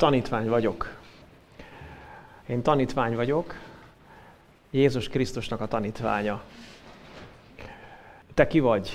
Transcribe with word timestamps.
Tanítvány 0.00 0.48
vagyok. 0.48 0.96
Én 2.46 2.62
tanítvány 2.62 3.14
vagyok, 3.14 3.54
Jézus 4.70 5.08
Krisztusnak 5.08 5.60
a 5.60 5.66
tanítványa. 5.66 6.42
Te 8.34 8.46
ki 8.46 8.60
vagy? 8.60 8.90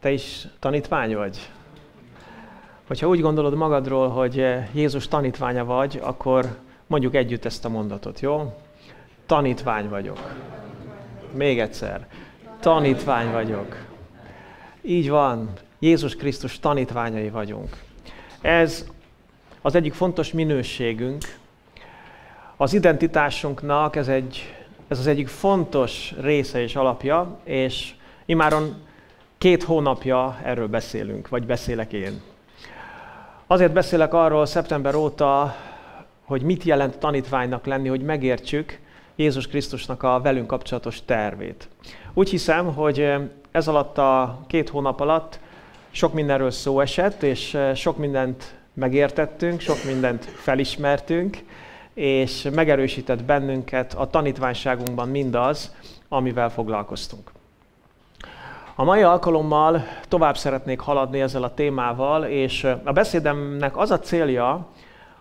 Te 0.00 0.10
is 0.10 0.46
tanítvány 0.58 1.16
vagy? 1.16 1.50
Hogyha 2.86 3.08
úgy 3.08 3.20
gondolod 3.20 3.54
magadról, 3.54 4.08
hogy 4.08 4.44
Jézus 4.72 5.08
tanítványa 5.08 5.64
vagy, 5.64 5.98
akkor 6.02 6.58
mondjuk 6.86 7.14
együtt 7.14 7.44
ezt 7.44 7.64
a 7.64 7.68
mondatot, 7.68 8.20
jó? 8.20 8.60
Tanítvány 9.26 9.88
vagyok. 9.88 10.34
Még 11.32 11.60
egyszer. 11.60 12.06
Tanítvány 12.60 13.30
vagyok. 13.30 13.76
Így 14.82 15.10
van. 15.10 15.52
Jézus 15.78 16.16
Krisztus 16.16 16.58
tanítványai 16.58 17.30
vagyunk. 17.30 17.76
Ez 18.40 18.86
az 19.62 19.74
egyik 19.74 19.92
fontos 19.92 20.32
minőségünk. 20.32 21.22
Az 22.56 22.74
identitásunknak 22.74 23.96
ez, 23.96 24.08
egy, 24.08 24.54
ez 24.88 24.98
az 24.98 25.06
egyik 25.06 25.28
fontos 25.28 26.14
része 26.20 26.62
és 26.62 26.76
alapja, 26.76 27.38
és 27.44 27.94
imáron 28.26 28.74
két 29.38 29.62
hónapja 29.62 30.38
erről 30.42 30.68
beszélünk, 30.68 31.28
vagy 31.28 31.46
beszélek 31.46 31.92
én. 31.92 32.20
Azért 33.46 33.72
beszélek 33.72 34.14
arról 34.14 34.46
szeptember 34.46 34.94
óta, 34.94 35.56
hogy 36.24 36.42
mit 36.42 36.62
jelent 36.62 36.98
tanítványnak 36.98 37.66
lenni, 37.66 37.88
hogy 37.88 38.02
megértsük 38.02 38.78
Jézus 39.16 39.46
Krisztusnak 39.46 40.02
a 40.02 40.20
velünk 40.20 40.46
kapcsolatos 40.46 41.04
tervét. 41.04 41.68
Úgy 42.14 42.30
hiszem, 42.30 42.74
hogy 42.74 43.12
ez 43.50 43.68
alatt 43.68 43.98
a 43.98 44.40
két 44.46 44.68
hónap 44.68 45.00
alatt 45.00 45.40
sok 45.90 46.12
mindenről 46.12 46.50
szó 46.50 46.80
esett, 46.80 47.22
és 47.22 47.58
sok 47.74 47.96
mindent 47.96 48.59
megértettünk, 48.74 49.60
sok 49.60 49.84
mindent 49.84 50.24
felismertünk, 50.24 51.38
és 51.94 52.48
megerősített 52.54 53.24
bennünket 53.24 53.94
a 53.94 54.06
tanítványságunkban 54.06 55.08
mindaz, 55.08 55.74
amivel 56.08 56.50
foglalkoztunk. 56.50 57.30
A 58.74 58.84
mai 58.84 59.02
alkalommal 59.02 59.82
tovább 60.08 60.36
szeretnék 60.36 60.80
haladni 60.80 61.20
ezzel 61.20 61.42
a 61.42 61.54
témával, 61.54 62.24
és 62.24 62.64
a 62.84 62.92
beszédemnek 62.92 63.76
az 63.76 63.90
a 63.90 63.98
célja, 63.98 64.66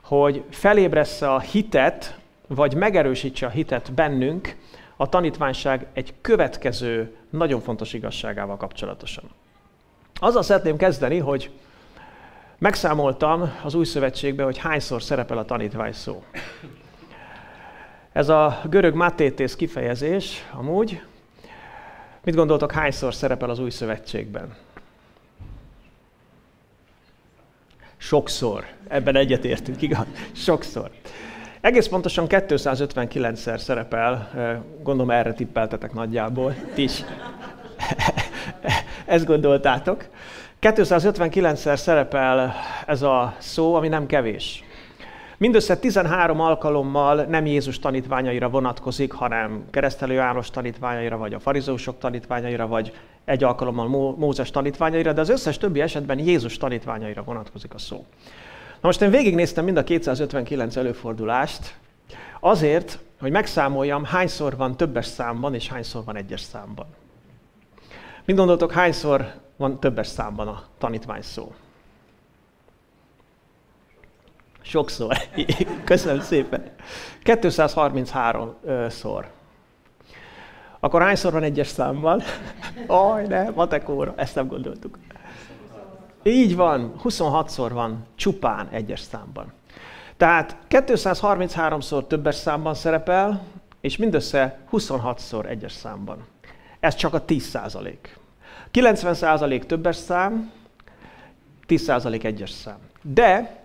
hogy 0.04 0.44
felébressze 0.50 1.34
a 1.34 1.40
hitet, 1.40 2.18
vagy 2.48 2.73
megerősítse 2.73 3.45
a 3.45 3.50
hitet 3.50 3.94
bennünk 3.94 4.56
a 4.95 5.10
tanítványság 5.10 5.88
egy 5.94 6.14
következő, 6.22 7.16
nagyon 7.30 7.62
fontos 7.62 7.94
igazságával 7.94 8.58
kapcsolatosan. 8.58 9.23
Azzal 10.14 10.42
szeretném 10.42 10.78
kezdeni, 10.78 11.18
hogy 11.18 11.52
megszámoltam 12.60 13.54
az 13.64 13.74
új 13.74 13.86
szövetségben, 13.86 14.46
hogy 14.46 14.58
hányszor 14.58 15.04
szerepel 15.04 15.38
a 15.38 15.46
tanítvány 15.46 15.94
szó. 15.94 16.24
Ez 18.12 18.30
a 18.30 18.62
görög 18.70 18.96
matétész 18.96 19.56
kifejezés 19.56 20.46
amúgy, 20.52 21.02
mit 22.24 22.36
gondoltok, 22.36 22.72
hányszor 22.72 23.14
szerepel 23.14 23.50
az 23.50 23.60
új 23.60 23.70
szövetségben? 23.70 24.56
Sokszor. 27.98 28.66
Ebben 28.88 29.16
egyetértünk, 29.16 29.82
igaz? 29.82 30.06
Sokszor. 30.32 30.92
Egész 31.62 31.88
pontosan 31.88 32.26
259-szer 32.30 33.58
szerepel, 33.58 34.32
gondolom 34.84 35.12
erre 35.12 35.34
tippeltetek 35.34 35.94
nagyjából, 35.94 36.56
ti 36.73 36.84
is. 36.84 37.04
Ezt 39.06 39.26
gondoltátok. 39.26 40.06
259-szer 40.62 41.76
szerepel 41.76 42.54
ez 42.86 43.02
a 43.02 43.36
szó, 43.38 43.76
ami 43.76 43.88
nem 43.88 44.06
kevés. 44.06 44.64
Mindössze 45.38 45.78
13 45.78 46.40
alkalommal 46.40 47.24
nem 47.24 47.46
Jézus 47.46 47.80
tanítványaira 47.80 48.50
vonatkozik, 48.50 49.12
hanem 49.12 49.64
keresztelő 49.72 50.14
János 50.14 50.50
tanítványaira, 50.50 51.18
vagy 51.18 51.34
a 51.34 51.40
farizósok 51.40 51.98
tanítványaira, 51.98 52.67
vagy 52.67 52.94
egy 53.26 53.44
alkalommal 53.44 54.16
Mózes 54.17 54.52
tanítványaira, 54.52 55.14
de 55.14 55.22
az 55.22 55.30
összes 55.30 55.58
többi 55.58 55.82
esetben 55.82 56.20
Jézus 56.20 56.58
tanítványaira 56.58 57.23
vonatkozik 57.23 57.73
a 57.73 57.78
szó. 57.78 58.06
Na 58.82 58.88
most 58.88 59.02
én 59.02 59.10
végignéztem 59.10 59.64
mind 59.64 59.78
a 59.78 59.83
259 59.83 60.76
előfordulást, 60.76 61.76
azért, 62.39 63.00
hogy 63.20 63.32
megszámoljam, 63.32 64.04
hányszor 64.04 64.58
van 64.58 64.78
többes 64.78 65.06
számban, 65.06 65.54
és 65.54 65.67
hányszor 65.67 66.04
van 66.04 66.16
egyes 66.16 66.42
számban. 66.42 66.86
Mit 68.26 68.36
gondoltok, 68.36 68.72
hányszor 68.72 69.33
van 69.59 69.80
többes 69.80 70.08
számban 70.08 70.47
a 70.47 70.64
tanítvány 70.77 71.21
szó? 71.21 71.53
Sokszor. 74.61 75.17
Köszönöm 75.83 76.21
szépen. 76.21 76.64
233-szor. 77.23 79.25
Akkor 80.80 81.02
hányszor 81.02 81.31
van 81.31 81.43
egyes 81.43 81.67
számban? 81.67 82.21
Aj, 82.87 83.27
ne, 83.27 83.49
matekóra, 83.49 84.14
ezt 84.15 84.36
nem 84.36 84.47
gondoltuk. 84.47 84.97
Így 86.23 86.55
van, 86.55 86.93
26-szor 87.03 87.70
van 87.73 88.05
csupán 88.15 88.67
egyes 88.67 88.99
számban. 88.99 89.53
Tehát 90.17 90.58
233-szor 90.70 92.08
többes 92.08 92.36
számban 92.36 92.73
szerepel, 92.73 93.43
és 93.81 93.97
mindössze 93.97 94.59
26-szor 94.71 95.45
egyes 95.45 95.71
számban. 95.71 96.26
Ez 96.80 96.95
csak 96.95 97.14
a 97.14 97.26
10 97.26 97.43
százalék. 97.43 98.19
90 98.72 99.14
százalék 99.14 99.66
többes 99.66 99.96
szám, 99.96 100.52
10 101.66 101.82
százalék 101.82 102.24
egyes 102.24 102.50
szám. 102.50 102.78
De 103.02 103.58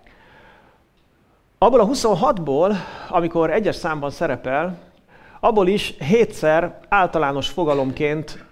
abból 1.59 1.81
a 1.81 1.87
26-ból, 1.87 2.75
amikor 3.09 3.51
egyes 3.51 3.77
számban 3.77 4.11
szerepel, 4.11 4.79
abból 5.41 5.69
is 5.69 5.95
hétszer 5.99 6.81
általános 6.89 7.49
fogalomként 7.49 8.45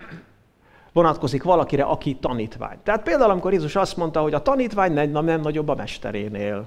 vonatkozik 0.93 1.43
valakire, 1.43 1.83
aki 1.83 2.17
tanítvány. 2.17 2.77
Tehát 2.83 3.03
például, 3.03 3.31
amikor 3.31 3.53
Jézus 3.53 3.77
azt 3.77 3.97
mondta, 3.97 4.21
hogy 4.21 4.34
a 4.34 4.43
tanítvány 4.43 4.93
nem 4.93 5.41
nagyobb 5.41 5.69
a 5.69 5.75
mesterénél. 5.75 6.65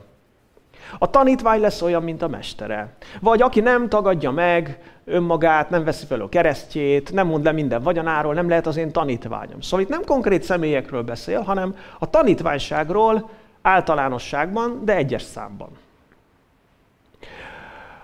A 0.97 1.09
tanítvány 1.09 1.62
lesz 1.62 1.81
olyan, 1.81 2.03
mint 2.03 2.22
a 2.22 2.28
mestere. 2.28 2.96
Vagy 3.22 3.41
aki 3.41 3.59
nem 3.59 3.90
tagadja 3.90 4.31
meg 4.31 4.79
önmagát, 5.06 5.69
nem 5.69 5.84
veszi 5.84 6.06
fel 6.06 6.22
a 6.22 6.29
keresztjét, 6.29 7.12
nem 7.12 7.28
mond 7.28 7.44
le 7.44 7.51
minden 7.51 7.84
vagyonáról, 7.84 8.34
nem 8.34 8.50
lehet 8.50 8.68
az 8.68 8.78
én 8.78 8.91
tanítványom. 8.91 9.62
Szóval 9.62 9.79
itt 9.79 9.90
nem 9.90 10.03
konkrét 10.06 10.44
személyekről 10.44 11.03
beszél, 11.03 11.41
hanem 11.41 11.75
a 12.00 12.09
tanítványságról 12.09 13.29
általánosságban, 13.62 14.81
de 14.84 14.96
egyes 14.96 15.22
számban. 15.22 15.69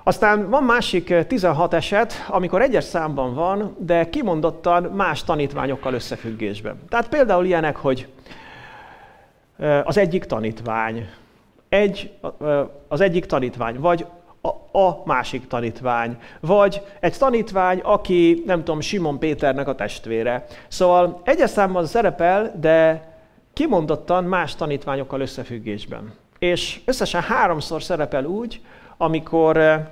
Aztán 0.03 0.49
van 0.49 0.63
másik 0.63 1.25
16 1.27 1.73
eset, 1.73 2.13
amikor 2.27 2.61
egyes 2.61 2.83
számban 2.83 3.33
van, 3.33 3.75
de 3.79 4.09
kimondottan 4.09 4.83
más 4.83 5.23
tanítványokkal 5.23 5.93
összefüggésben. 5.93 6.79
Tehát 6.89 7.09
például 7.09 7.45
ilyenek, 7.45 7.75
hogy 7.75 8.07
az 9.83 9.97
egyik 9.97 10.25
tanítvány, 10.25 11.09
egy, 11.71 12.11
az 12.87 13.01
egyik 13.01 13.25
tanítvány, 13.25 13.79
vagy 13.79 14.05
a, 14.71 15.05
másik 15.05 15.47
tanítvány, 15.47 16.17
vagy 16.39 16.81
egy 16.99 17.17
tanítvány, 17.17 17.79
aki, 17.79 18.43
nem 18.45 18.57
tudom, 18.57 18.79
Simon 18.79 19.19
Péternek 19.19 19.67
a 19.67 19.75
testvére. 19.75 20.45
Szóval 20.67 21.21
egyes 21.23 21.49
számban 21.49 21.85
szerepel, 21.85 22.53
de 22.59 23.09
kimondottan 23.53 24.23
más 24.23 24.55
tanítványokkal 24.55 25.21
összefüggésben. 25.21 26.13
És 26.39 26.81
összesen 26.85 27.21
háromszor 27.21 27.83
szerepel 27.83 28.25
úgy, 28.25 28.61
amikor 28.97 29.83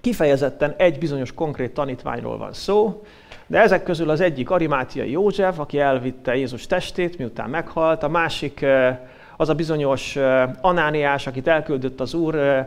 kifejezetten 0.00 0.74
egy 0.76 0.98
bizonyos 0.98 1.32
konkrét 1.32 1.74
tanítványról 1.74 2.38
van 2.38 2.52
szó, 2.52 3.02
de 3.46 3.60
ezek 3.60 3.82
közül 3.82 4.10
az 4.10 4.20
egyik 4.20 4.50
Arimátiai 4.50 5.10
József, 5.10 5.58
aki 5.58 5.78
elvitte 5.78 6.36
Jézus 6.36 6.66
testét, 6.66 7.18
miután 7.18 7.50
meghalt, 7.50 8.02
a 8.02 8.08
másik 8.08 8.66
az 9.36 9.48
a 9.48 9.54
bizonyos 9.54 10.16
Anániás, 10.60 11.26
akit 11.26 11.48
elküldött 11.48 12.00
az 12.00 12.14
Úr 12.14 12.66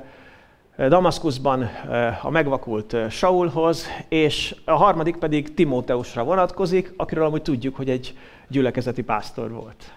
Damaszkuszban 0.77 1.69
a 2.21 2.29
megvakult 2.29 2.95
Saulhoz, 3.09 3.87
és 4.07 4.55
a 4.65 4.71
harmadik 4.71 5.17
pedig 5.17 5.53
Timóteusra 5.53 6.23
vonatkozik, 6.23 6.93
akiről 6.97 7.25
amúgy 7.25 7.41
tudjuk, 7.41 7.75
hogy 7.75 7.89
egy 7.89 8.17
gyülekezeti 8.47 9.03
pásztor 9.03 9.51
volt. 9.51 9.91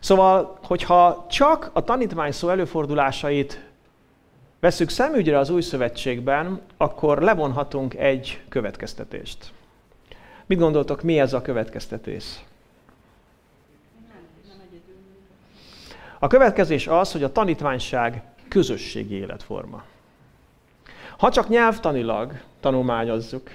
Szóval, 0.00 0.58
hogyha 0.62 1.26
csak 1.30 1.70
a 1.72 1.84
tanítvány 1.84 2.32
szó 2.32 2.48
előfordulásait 2.48 3.66
veszük 4.60 4.88
szemügyre 4.88 5.38
az 5.38 5.50
új 5.50 5.60
szövetségben, 5.60 6.60
akkor 6.76 7.22
levonhatunk 7.22 7.94
egy 7.94 8.40
következtetést. 8.48 9.52
Mit 10.46 10.58
gondoltok, 10.58 11.02
mi 11.02 11.20
ez 11.20 11.32
a 11.32 11.42
következtetés? 11.42 12.24
A 16.18 16.26
következés 16.26 16.86
az, 16.86 17.12
hogy 17.12 17.22
a 17.22 17.32
tanítványság 17.32 18.22
közösségi 18.48 19.14
életforma. 19.14 19.82
Ha 21.18 21.30
csak 21.30 21.48
nyelvtanilag 21.48 22.32
tanulmányozzuk, 22.60 23.50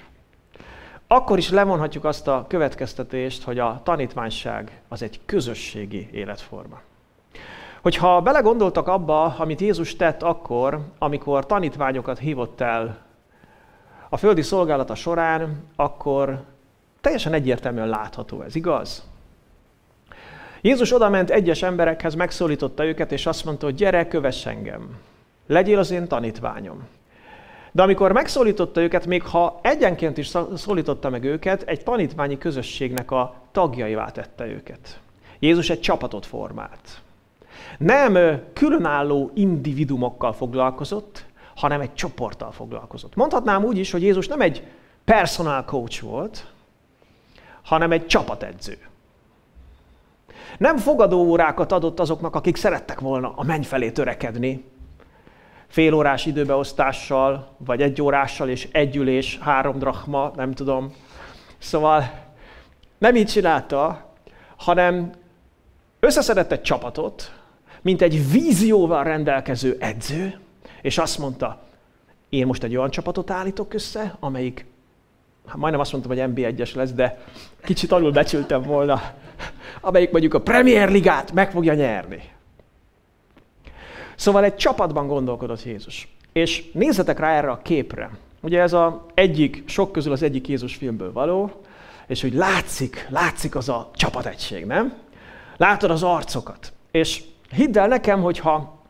akkor 1.08 1.38
is 1.38 1.50
levonhatjuk 1.50 2.06
azt 2.06 2.28
a 2.28 2.46
következtetést, 2.48 3.44
hogy 3.44 3.60
a 3.60 3.82
tanítványság 3.84 4.82
az 4.88 5.02
egy 5.02 5.20
közösségi 5.26 6.10
életforma. 6.12 6.82
Hogyha 7.82 8.22
belegondoltak 8.22 8.88
abba, 8.88 9.24
amit 9.24 9.62
Jézus 9.62 9.96
tett 9.96 10.24
akkor, 10.24 10.80
amikor 11.00 11.46
tanítványokat 11.46 12.20
hívott 12.20 12.62
el 12.62 12.98
a 14.10 14.18
földi 14.18 14.42
szolgálata 14.42 14.96
során, 14.96 15.64
akkor 15.76 16.44
teljesen 17.02 17.34
egyértelműen 17.34 17.88
látható 17.88 18.42
ez, 18.42 18.56
igaz? 18.56 19.04
Jézus 20.66 20.94
odament 20.94 21.30
egyes 21.30 21.62
emberekhez, 21.62 22.16
megszólította 22.16 22.86
őket, 22.86 23.12
és 23.12 23.26
azt 23.26 23.46
mondta, 23.46 23.66
hogy 23.66 23.76
gyere, 23.76 24.08
kövess 24.08 24.46
engem. 24.46 24.98
Legyél 25.48 25.80
az 25.80 25.92
én 25.92 26.08
tanítványom. 26.08 26.88
De 27.72 27.82
amikor 27.82 28.12
megszólította 28.12 28.82
őket, 28.82 29.06
még 29.06 29.24
ha 29.24 29.60
egyenként 29.64 30.18
is 30.18 30.32
szólította 30.56 31.10
meg 31.10 31.24
őket, 31.24 31.62
egy 31.62 31.84
tanítványi 31.84 32.38
közösségnek 32.38 33.12
a 33.12 33.36
tagjaivá 33.52 34.12
tette 34.12 34.46
őket. 34.46 35.00
Jézus 35.40 35.70
egy 35.70 35.80
csapatot 35.80 36.26
formált. 36.26 37.02
Nem 37.78 38.42
különálló 38.54 39.32
individumokkal 39.34 40.34
foglalkozott, 40.34 41.26
hanem 41.56 41.82
egy 41.82 41.94
csoporttal 41.94 42.52
foglalkozott. 42.52 43.16
Mondhatnám 43.16 43.64
úgy 43.64 43.78
is, 43.78 43.92
hogy 43.92 44.02
Jézus 44.02 44.28
nem 44.28 44.42
egy 44.42 44.64
personal 45.06 45.66
coach 45.66 46.02
volt, 46.02 46.46
hanem 47.62 47.92
egy 47.92 48.08
csapatedző. 48.08 48.78
Nem 50.58 50.78
fogadóórákat 50.78 51.72
adott 51.72 52.00
azoknak, 52.00 52.36
akik 52.36 52.56
szerettek 52.56 53.00
volna 53.00 53.34
a 53.36 53.44
menny 53.44 53.62
felé 53.62 53.92
törekedni, 53.92 54.64
félórás 55.68 56.26
időbeosztással, 56.26 57.56
vagy 57.58 57.82
egy 57.82 58.02
órással, 58.02 58.50
és 58.50 58.68
egy 58.72 58.96
ülés, 58.96 59.40
három 59.42 59.80
drachma, 59.80 60.32
nem 60.36 60.52
tudom. 60.52 60.94
Szóval 61.58 62.12
nem 62.98 63.16
így 63.16 63.28
csinálta, 63.28 64.12
hanem 64.58 65.12
összeszedett 66.00 66.52
egy 66.52 66.62
csapatot, 66.62 67.32
mint 67.82 68.02
egy 68.02 68.32
vízióval 68.32 69.04
rendelkező 69.04 69.78
edző, 69.80 70.40
és 70.82 70.98
azt 70.98 71.18
mondta, 71.18 71.62
én 72.30 72.46
most 72.46 72.64
egy 72.64 72.76
olyan 72.76 72.90
csapatot 72.90 73.32
állítok 73.32 73.74
össze, 73.74 74.16
amelyik, 74.20 74.66
hát 75.48 75.58
majdnem 75.58 75.82
azt 75.82 75.92
mondtam, 75.92 76.18
hogy 76.18 76.32
NB1-es 76.34 76.76
lesz, 76.76 76.92
de 76.92 77.20
kicsit 77.64 77.92
alul 77.92 78.12
becsültem 78.12 78.62
volna, 78.62 79.02
amelyik 79.82 80.12
mondjuk 80.12 80.34
a 80.34 80.42
Premier 80.42 80.90
Ligát 80.90 81.32
meg 81.32 81.52
fogja 81.52 81.74
nyerni. 81.74 82.24
Szóval 84.16 84.44
egy 84.44 84.56
csapatban 84.56 85.08
gondolkodott 85.08 85.64
Jézus. 85.64 86.08
És 86.34 86.72
nézzetek 86.74 87.20
rá 87.20 87.36
erre 87.36 87.52
a 87.52 87.62
képre. 87.62 88.10
Ugye 88.42 88.62
ez 88.62 88.74
a 88.74 89.06
egyik, 89.14 89.64
sok 89.66 89.92
közül 89.92 90.12
az 90.12 90.24
egyik 90.24 90.48
Jézus 90.48 90.76
filmből 90.76 91.12
való, 91.12 91.52
és 92.08 92.22
hogy 92.22 92.34
látszik, 92.34 93.08
látszik 93.10 93.56
az 93.56 93.70
a 93.70 93.92
csapategység, 93.96 94.66
nem? 94.66 94.94
Látod 95.58 95.92
az 95.92 96.04
arcokat. 96.04 96.74
És 96.92 97.24
hidd 97.52 97.78
el 97.78 97.88
nekem, 97.88 98.22
hogyha 98.22 98.82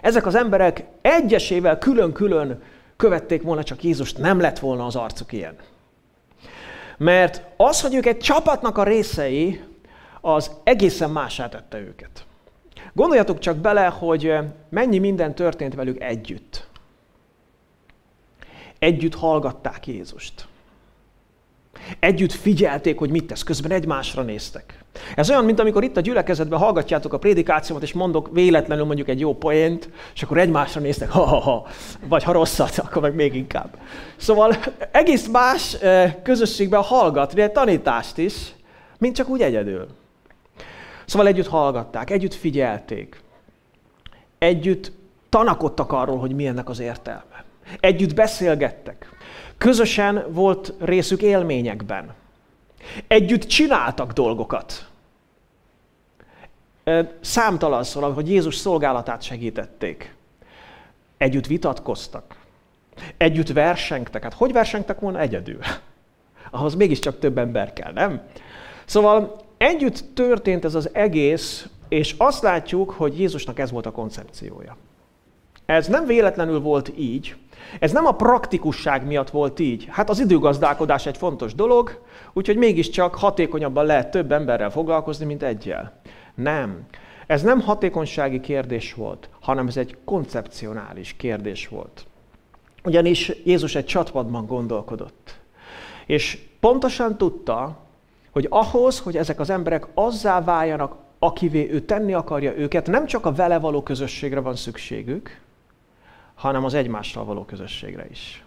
ezek 0.00 0.26
az 0.26 0.34
emberek 0.34 0.84
egyesével 1.02 1.78
külön-külön 1.78 2.62
követték 2.96 3.42
volna 3.42 3.62
csak 3.62 3.82
Jézust, 3.82 4.18
nem 4.18 4.40
lett 4.40 4.58
volna 4.58 4.86
az 4.86 4.96
arcuk 4.96 5.32
ilyen. 5.32 5.56
Mert 6.96 7.42
az, 7.56 7.80
hogy 7.80 7.94
ők 7.94 8.06
egy 8.06 8.18
csapatnak 8.18 8.78
a 8.78 8.84
részei, 8.84 9.60
az 10.20 10.50
egészen 10.64 11.10
mását 11.10 11.50
tette 11.50 11.78
őket. 11.78 12.26
Gondoljatok 12.92 13.38
csak 13.38 13.56
bele, 13.56 13.86
hogy 13.86 14.34
mennyi 14.68 14.98
minden 14.98 15.34
történt 15.34 15.74
velük 15.74 16.02
együtt. 16.02 16.66
Együtt 18.78 19.14
hallgatták 19.14 19.86
Jézust. 19.86 20.46
Együtt 21.98 22.32
figyelték, 22.32 22.98
hogy 22.98 23.10
mit 23.10 23.24
tesz, 23.24 23.42
közben 23.42 23.70
egymásra 23.70 24.22
néztek. 24.22 24.78
Ez 25.14 25.30
olyan, 25.30 25.44
mint 25.44 25.60
amikor 25.60 25.82
itt 25.82 25.96
a 25.96 26.00
gyülekezetben 26.00 26.58
hallgatjátok 26.58 27.12
a 27.12 27.18
prédikációmat, 27.18 27.82
és 27.82 27.92
mondok 27.92 28.28
véletlenül 28.32 28.84
mondjuk 28.84 29.08
egy 29.08 29.20
jó 29.20 29.34
poént, 29.34 29.88
és 30.14 30.22
akkor 30.22 30.38
egymásra 30.38 30.80
néztek, 30.80 31.10
ha-ha-ha, 31.10 31.66
vagy 32.08 32.22
ha 32.22 32.32
rosszat, 32.32 32.78
akkor 32.78 33.02
meg 33.02 33.14
még 33.14 33.34
inkább. 33.34 33.78
Szóval 34.16 34.56
egész 34.92 35.28
más 35.28 35.76
közösségben 36.22 36.82
hallgatni 36.82 37.42
egy 37.42 37.52
tanítást 37.52 38.18
is, 38.18 38.34
mint 38.98 39.16
csak 39.16 39.28
úgy 39.28 39.40
egyedül. 39.40 39.86
Szóval 41.04 41.26
együtt 41.26 41.48
hallgatták, 41.48 42.10
együtt 42.10 42.34
figyelték, 42.34 43.20
együtt 44.38 44.92
tanakodtak 45.28 45.92
arról, 45.92 46.18
hogy 46.18 46.34
mi 46.34 46.46
ennek 46.46 46.68
az 46.68 46.78
értelme. 46.78 47.44
Együtt 47.80 48.14
beszélgettek. 48.14 49.13
Közösen 49.58 50.24
volt 50.28 50.72
részük 50.78 51.22
élményekben. 51.22 52.14
Együtt 53.06 53.46
csináltak 53.46 54.12
dolgokat. 54.12 54.88
Számtalan 57.20 57.84
szól, 57.84 58.12
hogy 58.12 58.28
Jézus 58.28 58.56
szolgálatát 58.56 59.22
segítették. 59.22 60.14
Együtt 61.16 61.46
vitatkoztak. 61.46 62.36
Együtt 63.16 63.48
versengtek. 63.48 64.22
Hát 64.22 64.34
hogy 64.34 64.52
versengtek 64.52 65.00
volna 65.00 65.18
egyedül? 65.20 65.58
Ahhoz 66.50 66.74
mégiscsak 66.74 67.18
több 67.18 67.38
ember 67.38 67.72
kell, 67.72 67.92
nem? 67.92 68.22
Szóval 68.84 69.40
együtt 69.56 70.04
történt 70.14 70.64
ez 70.64 70.74
az 70.74 70.94
egész, 70.94 71.68
és 71.88 72.14
azt 72.18 72.42
látjuk, 72.42 72.90
hogy 72.90 73.18
Jézusnak 73.18 73.58
ez 73.58 73.70
volt 73.70 73.86
a 73.86 73.90
koncepciója. 73.90 74.76
Ez 75.66 75.86
nem 75.86 76.06
véletlenül 76.06 76.60
volt 76.60 76.92
így, 76.96 77.36
ez 77.78 77.92
nem 77.92 78.06
a 78.06 78.12
praktikusság 78.12 79.06
miatt 79.06 79.30
volt 79.30 79.58
így. 79.58 79.86
Hát 79.90 80.10
az 80.10 80.20
időgazdálkodás 80.20 81.06
egy 81.06 81.16
fontos 81.16 81.54
dolog, 81.54 82.00
úgyhogy 82.32 82.56
mégiscsak 82.56 83.14
hatékonyabban 83.14 83.86
lehet 83.86 84.10
több 84.10 84.32
emberrel 84.32 84.70
foglalkozni, 84.70 85.24
mint 85.24 85.42
egyel. 85.42 86.00
Nem. 86.34 86.86
Ez 87.26 87.42
nem 87.42 87.60
hatékonysági 87.60 88.40
kérdés 88.40 88.94
volt, 88.94 89.28
hanem 89.40 89.66
ez 89.66 89.76
egy 89.76 89.96
koncepcionális 90.04 91.14
kérdés 91.16 91.68
volt. 91.68 92.06
Ugyanis 92.84 93.32
Jézus 93.44 93.74
egy 93.74 93.84
csatpadban 93.84 94.46
gondolkodott. 94.46 95.38
És 96.06 96.38
pontosan 96.60 97.16
tudta, 97.16 97.76
hogy 98.30 98.46
ahhoz, 98.50 98.98
hogy 98.98 99.16
ezek 99.16 99.40
az 99.40 99.50
emberek 99.50 99.86
azzá 99.94 100.44
váljanak, 100.44 100.96
akivé 101.18 101.70
ő 101.70 101.80
tenni 101.80 102.12
akarja 102.12 102.56
őket, 102.56 102.86
nem 102.86 103.06
csak 103.06 103.26
a 103.26 103.32
vele 103.32 103.58
való 103.58 103.82
közösségre 103.82 104.40
van 104.40 104.56
szükségük, 104.56 105.40
hanem 106.34 106.64
az 106.64 106.74
egymással 106.74 107.24
való 107.24 107.44
közösségre 107.44 108.06
is. 108.10 108.44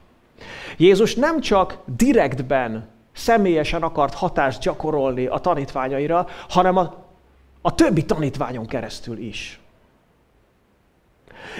Jézus 0.78 1.16
nem 1.16 1.40
csak 1.40 1.78
direktben, 1.86 2.88
személyesen 3.14 3.82
akart 3.82 4.14
hatást 4.14 4.62
gyakorolni 4.62 5.26
a 5.26 5.38
tanítványaira, 5.38 6.28
hanem 6.50 6.78
a, 6.78 7.06
a 7.62 7.76
többi 7.76 8.06
tanítványon 8.06 8.66
keresztül 8.66 9.18
is. 9.18 9.60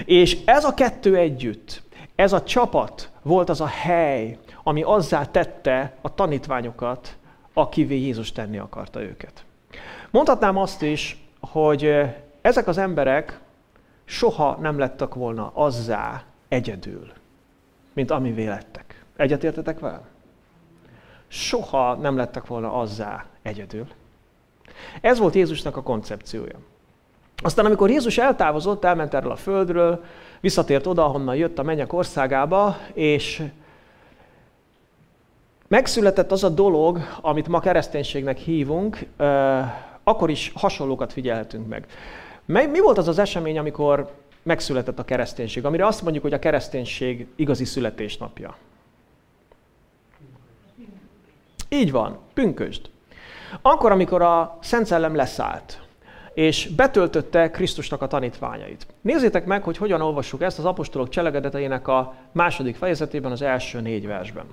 És 0.06 0.38
ez 0.46 0.64
a 0.64 0.74
kettő 0.74 1.16
együtt, 1.16 1.82
ez 2.16 2.34
a 2.34 2.44
csapat 2.44 3.12
volt 3.22 3.50
az 3.50 3.62
a 3.62 3.66
hely, 3.66 4.38
ami 4.64 4.84
azzá 4.84 5.26
tette 5.26 5.94
a 6.02 6.14
tanítványokat, 6.14 7.16
akivé 7.54 8.00
Jézus 8.00 8.32
tenni 8.32 8.58
akarta 8.58 9.02
őket. 9.02 9.46
Mondhatnám 10.12 10.58
azt 10.58 10.82
is, 10.82 11.26
hogy 11.40 11.94
ezek 12.42 12.68
az 12.68 12.78
emberek 12.78 13.40
soha 14.06 14.58
nem 14.62 14.80
lettek 14.80 15.14
volna 15.14 15.52
azzá 15.54 16.24
egyedül, 16.48 17.12
mint 17.94 18.12
amivé 18.12 18.48
lettek. 18.48 19.06
Egyetértetek 19.16 19.80
vele? 19.80 20.02
Soha 21.28 21.96
nem 21.96 22.18
lettek 22.18 22.48
volna 22.48 22.74
azzá 22.74 23.26
egyedül. 23.42 23.88
Ez 25.02 25.18
volt 25.20 25.36
Jézusnak 25.36 25.78
a 25.78 25.84
koncepciója. 25.84 26.60
Aztán, 27.44 27.66
amikor 27.66 27.90
Jézus 27.90 28.18
eltávozott, 28.18 28.84
elment 28.84 29.14
erről 29.14 29.32
a 29.32 29.36
földről, 29.36 30.04
visszatért 30.40 30.86
oda, 30.86 31.06
ahonnan 31.06 31.36
jött 31.36 31.60
a 31.60 31.64
mennyek 31.64 31.94
országába, 31.94 32.78
és 32.94 33.44
Megszületett 35.68 36.32
az 36.32 36.44
a 36.44 36.50
dolog, 36.50 37.00
amit 37.22 37.48
ma 37.48 37.60
kereszténységnek 37.60 38.38
hívunk, 38.38 39.06
akkor 40.04 40.30
is 40.30 40.52
hasonlókat 40.56 41.14
figyelhetünk 41.14 41.68
meg. 41.68 41.86
Mi 42.46 42.80
volt 42.80 42.98
az 42.98 43.08
az 43.08 43.20
esemény, 43.20 43.58
amikor 43.58 44.12
megszületett 44.48 45.00
a 45.00 45.06
kereszténység, 45.06 45.66
amire 45.66 45.86
azt 45.86 46.02
mondjuk, 46.02 46.24
hogy 46.24 46.34
a 46.34 46.40
kereszténység 46.40 47.28
igazi 47.36 47.66
születésnapja? 47.66 48.56
Így 51.70 51.92
van, 51.92 52.18
pünkösd. 52.34 52.90
Akkor, 53.62 53.92
amikor 53.92 54.22
a 54.22 54.58
Szent 54.62 54.86
Szellem 54.86 55.16
leszállt, 55.16 55.82
és 56.34 56.68
betöltötte 56.76 57.52
Krisztusnak 57.52 58.02
a 58.02 58.08
tanítványait. 58.08 58.88
Nézzétek 59.02 59.46
meg, 59.46 59.64
hogy 59.64 59.78
hogyan 59.78 60.02
olvassuk 60.02 60.42
ezt 60.42 60.60
az 60.60 60.66
apostolok 60.66 61.10
cselekedeteinek 61.10 61.88
a 61.88 62.14
második 62.32 62.76
fejezetében, 62.76 63.32
az 63.32 63.42
első 63.42 63.82
négy 63.82 64.08
versben. 64.08 64.46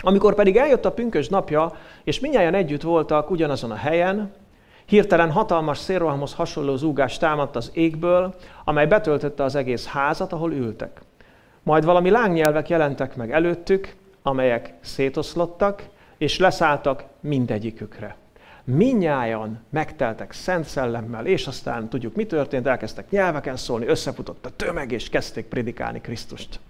Amikor 0.00 0.34
pedig 0.34 0.56
eljött 0.56 0.84
a 0.84 0.92
pünkös 0.92 1.28
napja, 1.28 1.76
és 2.04 2.20
minnyáján 2.20 2.54
együtt 2.54 2.82
voltak 2.82 3.30
ugyanazon 3.30 3.70
a 3.70 3.74
helyen, 3.74 4.32
hirtelen 4.88 5.30
hatalmas 5.30 5.78
szélrohamhoz 5.78 6.34
hasonló 6.34 6.76
zúgás 6.76 7.18
támadt 7.18 7.56
az 7.56 7.70
égből, 7.74 8.34
amely 8.64 8.86
betöltötte 8.86 9.44
az 9.44 9.54
egész 9.54 9.86
házat, 9.86 10.32
ahol 10.32 10.52
ültek. 10.52 11.00
Majd 11.62 11.84
valami 11.84 12.10
lángnyelvek 12.10 12.68
jelentek 12.68 13.16
meg 13.16 13.32
előttük, 13.32 13.94
amelyek 14.22 14.74
szétoszlottak, 14.80 15.88
és 16.18 16.38
leszálltak 16.38 17.04
mindegyikükre. 17.20 18.16
minnyájan 18.64 19.60
megteltek 19.70 20.32
Szent 20.32 20.64
Szellemmel, 20.64 21.26
és 21.26 21.46
aztán 21.46 21.88
tudjuk, 21.88 22.14
mi 22.14 22.26
történt, 22.26 22.66
elkezdtek 22.66 23.10
nyelveken 23.10 23.56
szólni, 23.56 23.86
összefutott 23.86 24.46
a 24.46 24.50
tömeg, 24.56 24.92
és 24.92 25.08
kezdték 25.08 25.46
predikálni 25.46 26.00
Krisztust. 26.00 26.60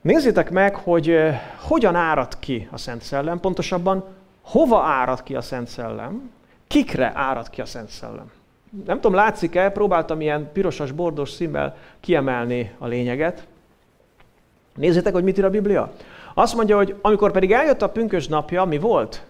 Nézzétek 0.00 0.50
meg, 0.50 0.74
hogy 0.74 1.10
eh, 1.10 1.40
hogyan 1.60 1.94
árad 1.94 2.38
ki 2.38 2.68
a 2.70 2.76
Szent 2.76 3.02
Szellem, 3.02 3.40
pontosabban 3.40 4.04
hova 4.42 4.82
árad 4.82 5.22
ki 5.22 5.34
a 5.34 5.40
Szent 5.40 5.68
Szellem, 5.68 6.30
kikre 6.66 7.12
árad 7.14 7.50
ki 7.50 7.60
a 7.60 7.64
Szent 7.64 7.88
Szellem. 7.88 8.30
Nem 8.84 8.96
tudom, 8.96 9.14
látszik-e, 9.14 9.70
próbáltam 9.70 10.20
ilyen 10.20 10.52
pirosas, 10.52 10.92
bordos 10.92 11.30
színvel 11.30 11.76
kiemelni 12.00 12.74
a 12.78 12.86
lényeget. 12.86 13.46
Nézzétek, 14.74 15.12
hogy 15.12 15.24
mit 15.24 15.38
ír 15.38 15.44
a 15.44 15.50
Biblia. 15.50 15.92
Azt 16.34 16.54
mondja, 16.54 16.76
hogy 16.76 16.96
amikor 17.00 17.32
pedig 17.32 17.52
eljött 17.52 17.82
a 17.82 17.88
pünkös 17.88 18.26
napja, 18.26 18.64
mi 18.64 18.78
volt? 18.78 19.24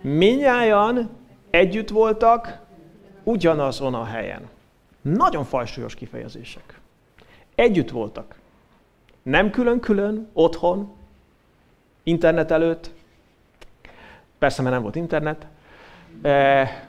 Minnyáján 0.00 1.10
együtt 1.50 1.88
voltak 1.88 2.58
ugyanazon 3.22 3.94
a 3.94 4.04
helyen. 4.04 4.48
Nagyon 5.02 5.44
fajsúlyos 5.44 5.94
kifejezések. 5.94 6.80
Együtt 7.54 7.90
voltak. 7.90 8.34
Nem 9.22 9.50
külön-külön, 9.50 10.28
otthon, 10.32 10.92
internet 12.02 12.50
előtt, 12.50 12.90
persze, 14.38 14.62
mert 14.62 14.74
nem 14.74 14.82
volt 14.82 14.96
internet, 14.96 15.46
eh, 16.22 16.82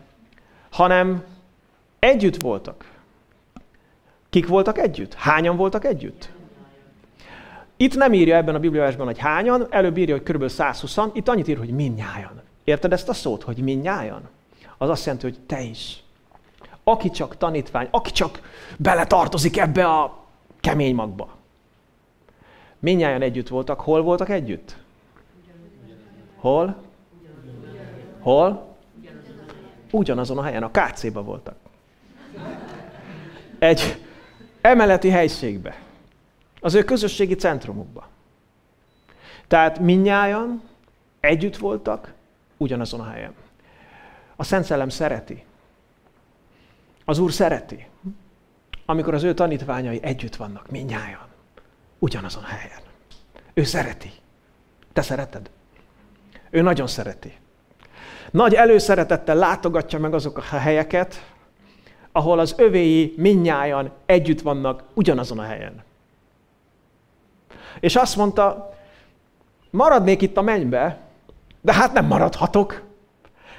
hanem 0.69 1.23
együtt 1.99 2.41
voltak. 2.41 2.91
Kik 4.29 4.47
voltak 4.47 4.77
együtt? 4.77 5.13
Hányan 5.13 5.55
voltak 5.55 5.85
együtt? 5.85 6.29
Itt 7.77 7.95
nem 7.95 8.13
írja 8.13 8.35
ebben 8.35 8.55
a 8.55 8.59
bibliásban, 8.59 9.05
hogy 9.05 9.17
hányan, 9.17 9.67
előbb 9.69 9.97
írja, 9.97 10.15
hogy 10.15 10.35
kb. 10.35 10.47
120 10.47 10.97
itt 11.13 11.27
annyit 11.27 11.47
ír, 11.47 11.57
hogy 11.57 11.69
minnyájan. 11.69 12.41
Érted 12.63 12.93
ezt 12.93 13.09
a 13.09 13.13
szót, 13.13 13.43
hogy 13.43 13.57
minnyájan? 13.57 14.29
Az 14.77 14.89
azt 14.89 15.05
jelenti, 15.05 15.25
hogy 15.25 15.39
te 15.45 15.61
is. 15.61 16.03
Aki 16.83 17.09
csak 17.09 17.37
tanítvány, 17.37 17.87
aki 17.91 18.11
csak 18.11 18.41
beletartozik 18.77 19.57
ebbe 19.57 19.85
a 19.85 20.17
kemény 20.59 20.95
magba. 20.95 21.29
Minnyáján 22.79 23.21
együtt 23.21 23.47
voltak. 23.47 23.79
Hol 23.79 24.01
voltak 24.01 24.29
együtt? 24.29 24.77
Hol? 26.35 26.75
Hol? 28.19 28.72
Ugyanazon 29.93 30.37
a 30.37 30.43
helyen, 30.43 30.63
a 30.63 30.71
KC-ba 30.71 31.23
voltak. 31.23 31.55
Egy 33.59 34.05
emeleti 34.61 35.09
helységbe. 35.09 35.81
Az 36.59 36.73
ő 36.73 36.83
közösségi 36.83 37.35
centrumukba. 37.35 38.07
Tehát 39.47 39.79
minnyáján 39.79 40.61
együtt 41.19 41.57
voltak, 41.57 42.13
ugyanazon 42.57 42.99
a 42.99 43.09
helyen. 43.09 43.33
A 44.35 44.43
Szent 44.43 44.65
Szellem 44.65 44.89
szereti. 44.89 45.43
Az 47.05 47.19
Úr 47.19 47.31
szereti, 47.31 47.87
amikor 48.85 49.13
az 49.13 49.23
ő 49.23 49.33
tanítványai 49.33 50.03
együtt 50.03 50.35
vannak, 50.35 50.69
minnyáján, 50.69 51.27
ugyanazon 51.99 52.43
a 52.43 52.47
helyen. 52.47 52.81
Ő 53.53 53.63
szereti. 53.63 54.11
Te 54.93 55.01
szereted? 55.01 55.49
Ő 56.49 56.61
nagyon 56.61 56.87
szereti. 56.87 57.37
Nagy 58.31 58.53
előszeretettel 58.53 59.35
látogatja 59.35 59.99
meg 59.99 60.13
azok 60.13 60.37
a 60.37 60.57
helyeket, 60.57 61.25
ahol 62.11 62.39
az 62.39 62.53
övéi 62.57 63.13
minnyájan 63.17 63.91
együtt 64.05 64.41
vannak 64.41 64.83
ugyanazon 64.93 65.39
a 65.39 65.43
helyen. 65.43 65.83
És 67.79 67.95
azt 67.95 68.15
mondta, 68.15 68.73
maradnék 69.69 70.21
itt 70.21 70.37
a 70.37 70.41
mennybe, 70.41 70.99
de 71.61 71.73
hát 71.73 71.93
nem 71.93 72.05
maradhatok. 72.05 72.81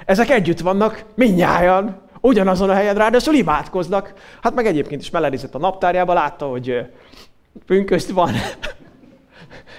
Ezek 0.05 0.29
együtt 0.29 0.59
vannak, 0.59 1.05
minnyájan, 1.15 2.01
ugyanazon 2.21 2.69
a 2.69 2.73
helyen, 2.73 2.95
ráadásul 2.95 3.33
imádkoznak. 3.33 4.13
Hát 4.41 4.55
meg 4.55 4.65
egyébként 4.65 5.01
is 5.01 5.09
melenizett 5.09 5.55
a 5.55 5.59
naptárjába, 5.59 6.13
látta, 6.13 6.45
hogy 6.47 6.85
pünköszt 7.65 8.09
van. 8.09 8.31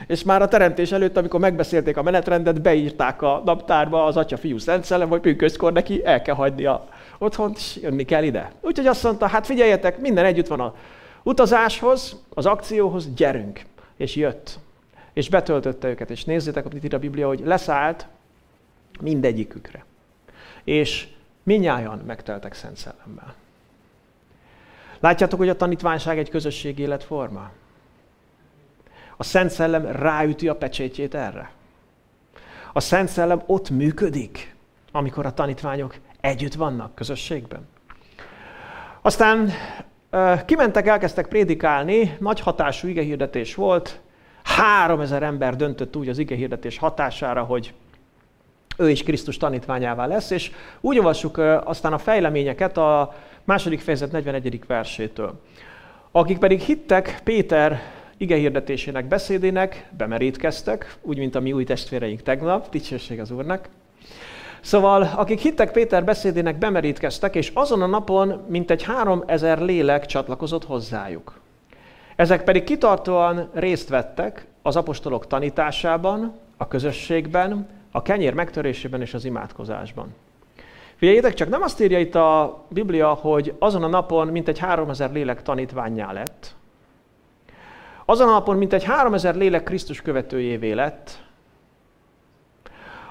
És 0.07 0.23
már 0.23 0.43
a 0.43 0.49
teremtés 0.49 0.93
előtt, 0.93 1.17
amikor 1.17 1.41
megbeszélték 1.41 1.97
a 1.97 2.03
menetrendet, 2.03 2.63
beírták 2.63 3.23
a 3.23 3.43
naptárba 3.45 4.05
az 4.05 4.17
Atya, 4.17 4.37
Fiú, 4.37 4.59
Szent 4.59 4.85
Szellem, 4.85 5.09
hogy 5.09 5.21
pünköstkor 5.21 5.73
neki 5.73 6.05
el 6.05 6.23
kell 6.23 6.35
hagyni 6.35 6.65
a 6.65 6.89
otthont, 7.19 7.57
és 7.57 7.79
jönni 7.83 8.05
kell 8.05 8.23
ide. 8.23 8.53
Úgyhogy 8.61 8.87
azt 8.87 9.03
mondta, 9.03 9.27
hát 9.27 9.47
figyeljetek, 9.47 9.99
minden 9.99 10.25
együtt 10.25 10.47
van 10.47 10.61
a 10.61 10.75
utazáshoz, 11.23 12.23
az 12.35 12.47
akcióhoz, 12.47 13.15
gyerünk. 13.15 13.61
És 13.97 14.17
jött. 14.17 14.59
És 15.13 15.29
betöltötte 15.29 15.89
őket. 15.89 16.11
És 16.11 16.25
nézzétek, 16.25 16.65
amit 16.65 16.85
ír 16.85 16.95
a 16.95 16.99
Biblia, 16.99 17.27
hogy 17.27 17.41
leszállt 17.45 18.07
mindegyikükre. 19.01 19.85
És 20.65 21.09
minnyáján 21.43 21.99
megteltek 22.07 22.55
Szent 22.55 22.77
Szellemmel. 22.77 23.35
Látjátok, 25.01 25.39
hogy 25.39 25.49
a 25.49 25.57
tanítványság 25.57 26.19
egy 26.19 26.31
közösségi 26.31 26.83
életforma? 26.83 27.51
A 29.17 29.25
Szent 29.25 29.51
Szellem 29.51 29.87
ráüti 29.87 30.49
a 30.49 30.55
pecsétjét 30.55 31.15
erre. 31.15 31.51
A 32.73 32.81
Szent 32.81 33.09
Szellem 33.09 33.43
ott 33.47 33.71
működik, 33.71 34.55
amikor 34.93 35.27
a 35.27 35.35
tanítványok 35.35 35.95
együtt 36.21 36.55
vannak 36.55 36.95
közösségben. 36.95 37.69
Aztán 39.03 39.51
kimentek, 40.45 40.87
elkezdtek 40.87 41.29
prédikálni, 41.29 42.17
nagy 42.21 42.41
hatású 42.41 42.89
igehirdetés 42.89 43.55
volt, 43.55 44.01
három 44.43 45.01
ezer 45.01 45.23
ember 45.23 45.57
döntött 45.57 45.97
úgy 45.97 46.09
az 46.09 46.19
igehirdetés 46.19 46.79
hatására, 46.79 47.43
hogy 47.43 47.75
ő 48.77 48.91
is 48.91 49.03
Krisztus 49.03 49.37
tanítványává 49.37 50.07
lesz, 50.07 50.31
és 50.31 50.51
úgy 50.81 50.99
olvassuk 50.99 51.39
aztán 51.65 51.93
a 51.93 51.99
fejleményeket 51.99 52.77
a 52.77 53.15
második 53.45 53.81
fejezet 53.81 54.13
41. 54.13 54.61
versétől. 54.67 55.41
Akik 56.11 56.39
pedig 56.39 56.61
hittek 56.61 57.21
Péter 57.25 57.81
igehirdetésének 58.17 59.09
beszédének, 59.09 59.89
bemerítkeztek, 59.97 60.97
úgy, 61.03 61.19
mint 61.19 61.35
a 61.35 61.41
mi 61.41 61.53
új 61.53 61.65
testvéreink 61.65 62.23
tegnap, 62.23 62.71
dicsőség 62.71 63.21
az 63.21 63.31
Úrnak. 63.31 63.69
Szóval, 64.61 65.11
akik 65.17 65.41
hittek 65.41 65.73
Péter 65.73 66.05
beszédének, 66.05 66.59
bemerítkeztek, 66.59 67.35
és 67.35 67.51
azon 67.55 67.83
a 67.83 67.87
napon 67.87 68.45
mintegy 68.49 68.83
három 68.83 69.23
ezer 69.27 69.59
lélek 69.59 70.07
csatlakozott 70.07 70.65
hozzájuk. 70.65 71.41
Ezek 72.17 72.45
pedig 72.45 72.65
kitartóan 72.65 73.51
részt 73.55 73.89
vettek 73.89 74.47
az 74.63 74.77
apostolok 74.77 75.27
tanításában, 75.27 76.35
a 76.57 76.69
közösségben, 76.69 77.69
a 77.91 78.03
kenyér 78.03 78.35
megtörésében 78.35 79.01
és 79.01 79.15
az 79.15 79.25
imádkozásban. 79.25 80.15
Figyeljétek 80.97 81.35
csak, 81.35 81.49
nem 81.49 81.63
azt 81.63 81.81
írja 81.81 81.99
itt 81.99 82.15
a 82.15 82.59
Biblia, 82.69 83.09
hogy 83.09 83.55
azon 83.59 83.83
a 83.83 83.89
napon 83.89 84.27
mintegy 84.27 84.59
3000 84.59 85.13
lélek 85.13 85.43
tanítványá 85.43 86.13
lett. 86.13 86.55
Azon 88.09 88.29
napon 88.29 88.57
mintegy 88.57 88.85
3000 88.85 89.35
lélek 89.35 89.63
Krisztus 89.63 90.03
követőjévé 90.03 90.73
lett. 90.73 91.25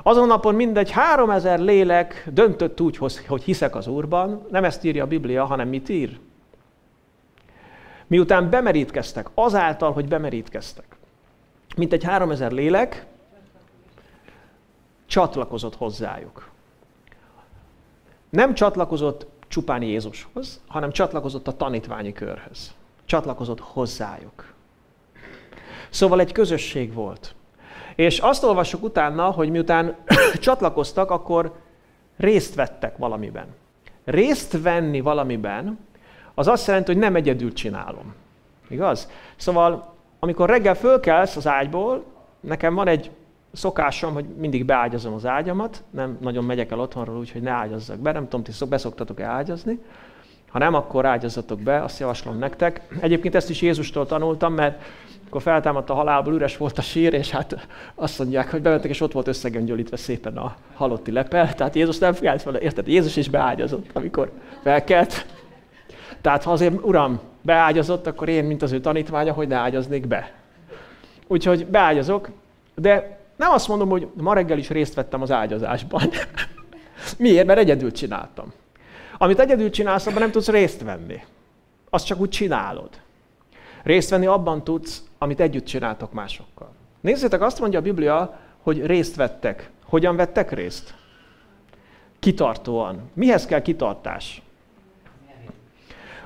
Azon 0.03 0.27
napon 0.27 0.55
mindegy 0.55 0.91
3000 0.91 1.59
lélek 1.59 2.27
döntött 2.31 2.81
úgy, 2.81 2.97
hogy 3.27 3.43
hiszek 3.43 3.75
az 3.75 3.87
Úrban. 3.87 4.45
Nem 4.49 4.63
ezt 4.63 4.83
írja 4.83 5.03
a 5.03 5.07
Biblia, 5.07 5.45
hanem 5.45 5.67
mit 5.67 5.89
ír? 5.89 6.19
Miután 8.07 8.49
bemerítkeztek, 8.49 9.29
azáltal, 9.33 9.91
hogy 9.91 10.07
bemerítkeztek. 10.07 10.85
Mintegy 11.77 12.03
3000 12.03 12.51
lélek 12.51 13.05
csatlakozott 15.05 15.75
hozzájuk. 15.75 16.49
Nem 18.29 18.53
csatlakozott 18.53 19.27
csupán 19.47 19.81
Jézushoz, 19.81 20.61
hanem 20.67 20.91
csatlakozott 20.91 21.47
a 21.47 21.55
tanítványi 21.57 22.13
körhöz. 22.13 22.73
Csatlakozott 23.05 23.59
hozzájuk. 23.59 24.54
Szóval 25.95 26.19
egy 26.19 26.31
közösség 26.31 26.93
volt. 26.93 27.35
És 27.95 28.19
azt 28.19 28.43
olvassuk 28.43 28.83
utána, 28.83 29.31
hogy 29.31 29.49
miután 29.49 29.95
csatlakoztak, 30.39 31.11
akkor 31.11 31.53
részt 32.17 32.55
vettek 32.55 32.97
valamiben. 32.97 33.45
Részt 34.05 34.61
venni 34.61 35.01
valamiben, 35.01 35.79
az 36.33 36.47
azt 36.47 36.67
jelenti, 36.67 36.91
hogy 36.91 37.01
nem 37.01 37.15
egyedül 37.15 37.53
csinálom. 37.53 38.13
Igaz? 38.67 39.09
Szóval, 39.35 39.93
amikor 40.19 40.49
reggel 40.49 40.75
fölkelsz 40.75 41.35
az 41.35 41.47
ágyból, 41.47 42.03
nekem 42.39 42.73
van 42.73 42.87
egy 42.87 43.11
szokásom, 43.53 44.13
hogy 44.13 44.25
mindig 44.25 44.65
beágyazom 44.65 45.13
az 45.13 45.25
ágyamat, 45.25 45.83
nem 45.89 46.17
nagyon 46.21 46.43
megyek 46.43 46.71
el 46.71 46.79
otthonról 46.79 47.17
úgy, 47.17 47.31
hogy 47.31 47.41
ne 47.41 47.51
ágyazzak 47.51 47.97
be, 47.97 48.11
nem 48.11 48.23
tudom, 48.23 48.43
ti 48.43 48.65
beszoktatok-e 48.69 49.25
ágyazni. 49.25 49.79
Ha 50.49 50.59
nem, 50.59 50.73
akkor 50.73 51.05
ágyazzatok 51.05 51.59
be, 51.59 51.83
azt 51.83 51.99
javaslom 51.99 52.37
nektek. 52.37 52.81
Egyébként 52.99 53.35
ezt 53.35 53.49
is 53.49 53.61
Jézustól 53.61 54.05
tanultam, 54.05 54.53
mert 54.53 54.83
akkor 55.27 55.41
feltámadt 55.41 55.89
a 55.89 55.93
halálból, 55.93 56.33
üres 56.33 56.57
volt 56.57 56.77
a 56.77 56.81
sír, 56.81 57.13
és 57.13 57.29
hát 57.29 57.67
azt 57.95 58.19
mondják, 58.19 58.51
hogy 58.51 58.61
bementek, 58.61 58.89
és 58.89 59.01
ott 59.01 59.11
volt 59.11 59.27
összegöngyölítve 59.27 59.97
szépen 59.97 60.37
a 60.37 60.55
halotti 60.73 61.11
lepel. 61.11 61.53
Tehát 61.53 61.75
Jézus 61.75 61.97
nem 61.97 62.13
figyelt 62.13 62.41
fel, 62.41 62.55
érted? 62.55 62.87
Jézus 62.87 63.15
is 63.15 63.29
beágyazott, 63.29 63.85
amikor 63.93 64.31
felkelt. 64.63 65.25
Tehát 66.21 66.43
ha 66.43 66.51
azért, 66.51 66.83
uram, 66.83 67.19
beágyazott, 67.41 68.07
akkor 68.07 68.29
én, 68.29 68.43
mint 68.43 68.61
az 68.61 68.71
ő 68.71 68.79
tanítványa, 68.79 69.33
hogy 69.33 69.47
ne 69.47 69.55
ágyaznék 69.55 70.07
be. 70.07 70.31
Úgyhogy 71.27 71.65
beágyazok, 71.67 72.29
de 72.75 73.19
nem 73.35 73.51
azt 73.51 73.67
mondom, 73.67 73.89
hogy 73.89 74.07
ma 74.13 74.33
reggel 74.33 74.57
is 74.57 74.69
részt 74.69 74.93
vettem 74.93 75.21
az 75.21 75.31
ágyazásban. 75.31 76.01
Miért? 77.17 77.45
Mert 77.45 77.59
egyedül 77.59 77.91
csináltam. 77.91 78.53
Amit 79.17 79.39
egyedül 79.39 79.69
csinálsz, 79.69 80.07
abban 80.07 80.19
nem 80.19 80.31
tudsz 80.31 80.49
részt 80.49 80.81
venni. 80.81 81.23
Azt 81.89 82.05
csak 82.05 82.19
úgy 82.19 82.29
csinálod. 82.29 82.89
Részt 83.83 84.09
venni 84.09 84.25
abban 84.25 84.63
tudsz, 84.63 85.03
amit 85.25 85.39
együtt 85.39 85.65
csináltok 85.65 86.13
másokkal. 86.13 86.71
Nézzétek, 87.01 87.41
azt 87.41 87.59
mondja 87.59 87.79
a 87.79 87.81
Biblia, 87.81 88.39
hogy 88.61 88.85
részt 88.85 89.15
vettek. 89.15 89.69
Hogyan 89.85 90.15
vettek 90.15 90.51
részt? 90.51 90.93
Kitartóan. 92.19 93.09
Mihez 93.13 93.45
kell 93.45 93.61
kitartás? 93.61 94.41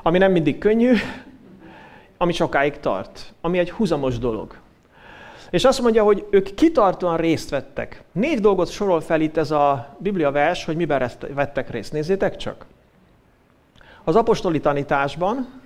Ami 0.01 0.17
nem 0.17 0.31
mindig 0.31 0.57
könnyű, 0.57 0.93
ami 2.17 2.33
sokáig 2.33 2.79
tart, 2.79 3.33
ami 3.41 3.57
egy 3.57 3.71
húzamos 3.71 4.17
dolog. 4.17 4.57
És 5.49 5.65
azt 5.65 5.81
mondja, 5.81 6.03
hogy 6.03 6.27
ők 6.29 6.53
kitartóan 6.53 7.17
részt 7.17 7.49
vettek. 7.49 8.03
Négy 8.11 8.39
dolgot 8.39 8.69
sorol 8.69 9.01
fel 9.01 9.21
itt 9.21 9.37
ez 9.37 9.51
a 9.51 9.95
Biblia 9.97 10.31
vers, 10.31 10.65
hogy 10.65 10.75
miben 10.75 11.09
vettek 11.33 11.69
részt. 11.69 11.91
Nézzétek 11.91 12.35
csak. 12.35 12.65
Az 14.03 14.15
apostoli 14.15 14.59
tanításban, 14.59 15.58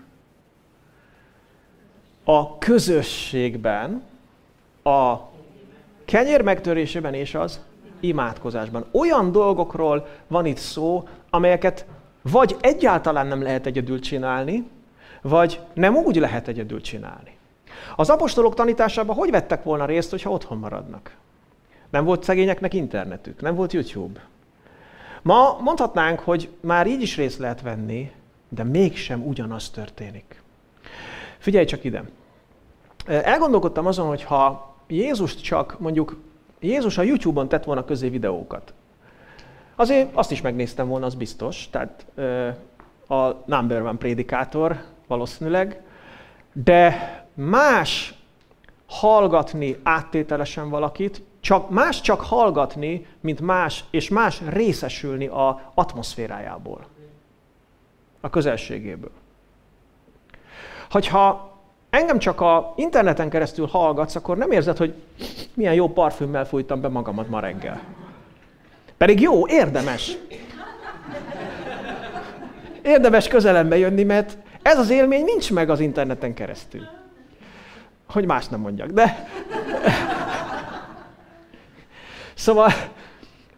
a 2.23 2.57
közösségben, 2.57 4.03
a 4.83 5.15
kenyér 6.05 6.41
megtörésében 6.41 7.13
és 7.13 7.35
az 7.35 7.61
imádkozásban. 7.99 8.85
Olyan 8.91 9.31
dolgokról 9.31 10.07
van 10.27 10.45
itt 10.45 10.57
szó, 10.57 11.07
amelyeket 11.29 11.85
vagy 12.21 12.55
egyáltalán 12.61 13.27
nem 13.27 13.41
lehet 13.41 13.65
egyedül 13.65 13.99
csinálni, 13.99 14.69
vagy 15.21 15.59
nem 15.73 15.95
úgy 15.95 16.15
lehet 16.15 16.47
egyedül 16.47 16.81
csinálni. 16.81 17.37
Az 17.95 18.09
apostolok 18.09 18.53
tanításában 18.53 19.15
hogy 19.15 19.31
vettek 19.31 19.63
volna 19.63 19.85
részt, 19.85 20.09
hogyha 20.09 20.29
otthon 20.29 20.57
maradnak? 20.57 21.15
Nem 21.89 22.05
volt 22.05 22.23
szegényeknek 22.23 22.73
internetük, 22.73 23.41
nem 23.41 23.55
volt 23.55 23.73
YouTube. 23.73 24.19
Ma 25.21 25.57
mondhatnánk, 25.61 26.19
hogy 26.19 26.49
már 26.59 26.87
így 26.87 27.01
is 27.01 27.17
részt 27.17 27.39
lehet 27.39 27.61
venni, 27.61 28.11
de 28.49 28.63
mégsem 28.63 29.27
ugyanaz 29.27 29.69
történik. 29.69 30.42
Figyelj 31.43 31.65
csak 31.65 31.83
ide! 31.83 32.03
Elgondolkodtam 33.05 33.85
azon, 33.85 34.07
hogy 34.07 34.23
ha 34.23 34.73
Jézus 34.87 35.35
csak 35.35 35.79
mondjuk, 35.79 36.17
Jézus 36.59 36.97
a 36.97 37.01
YouTube-on 37.01 37.47
tett 37.47 37.63
volna 37.63 37.85
közé 37.85 38.09
videókat, 38.09 38.73
azért 39.75 40.15
azt 40.15 40.31
is 40.31 40.41
megnéztem 40.41 40.87
volna, 40.87 41.05
az 41.05 41.15
biztos, 41.15 41.69
tehát 41.69 42.05
a 43.07 43.31
number 43.45 43.81
one 43.81 43.97
prédikátor 43.97 44.83
valószínűleg, 45.07 45.81
de 46.53 46.97
más 47.33 48.13
hallgatni 48.87 49.79
áttételesen 49.83 50.69
valakit, 50.69 51.21
csak, 51.39 51.69
más 51.69 52.01
csak 52.01 52.21
hallgatni, 52.21 53.05
mint 53.19 53.41
más, 53.41 53.83
és 53.89 54.09
más 54.09 54.41
részesülni 54.49 55.27
a 55.27 55.71
atmoszférájából, 55.73 56.85
a 58.21 58.29
közelségéből. 58.29 59.21
Hogyha 60.93 61.51
engem 61.89 62.19
csak 62.19 62.41
a 62.41 62.73
interneten 62.75 63.29
keresztül 63.29 63.67
hallgatsz, 63.67 64.15
akkor 64.15 64.37
nem 64.37 64.51
érzed, 64.51 64.77
hogy 64.77 64.93
milyen 65.53 65.73
jó 65.73 65.89
parfümmel 65.89 66.45
fújtam 66.45 66.81
be 66.81 66.87
magamat 66.87 67.29
ma 67.29 67.39
reggel. 67.39 67.81
Pedig 68.97 69.21
jó, 69.21 69.47
érdemes. 69.47 70.17
Érdemes 72.81 73.27
közelembe 73.27 73.77
jönni, 73.77 74.03
mert 74.03 74.37
ez 74.61 74.77
az 74.77 74.89
élmény 74.89 75.23
nincs 75.23 75.51
meg 75.51 75.69
az 75.69 75.79
interneten 75.79 76.33
keresztül. 76.33 76.87
Hogy 78.09 78.25
más 78.25 78.47
nem 78.47 78.59
mondjak, 78.59 78.89
de... 78.89 79.27
Szóval 82.33 82.71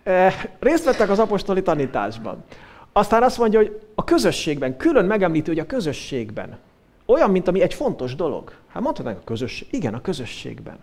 eh, 0.03 0.33
részt 0.59 0.85
vettek 0.85 1.09
az 1.09 1.19
apostoli 1.19 1.61
tanításban. 1.61 2.43
Aztán 2.91 3.23
azt 3.23 3.37
mondja, 3.37 3.59
hogy 3.59 3.81
a 3.95 4.03
közösségben, 4.03 4.77
külön 4.77 5.05
megemlíti, 5.05 5.49
hogy 5.49 5.59
a 5.59 5.65
közösségben. 5.65 6.57
Olyan, 7.05 7.31
mint 7.31 7.47
ami 7.47 7.61
egy 7.61 7.73
fontos 7.73 8.15
dolog. 8.15 8.53
Hát 8.67 8.83
mondhatnánk 8.83 9.17
a 9.17 9.23
közösség. 9.23 9.67
Igen, 9.71 9.93
a 9.93 10.01
közösségben. 10.01 10.77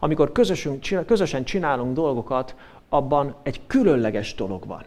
Amikor 0.00 0.32
közösünk, 0.32 1.06
közösen 1.06 1.44
csinálunk 1.44 1.94
dolgokat, 1.94 2.54
abban 2.88 3.34
egy 3.42 3.60
különleges 3.66 4.34
dolog 4.34 4.66
van. 4.66 4.82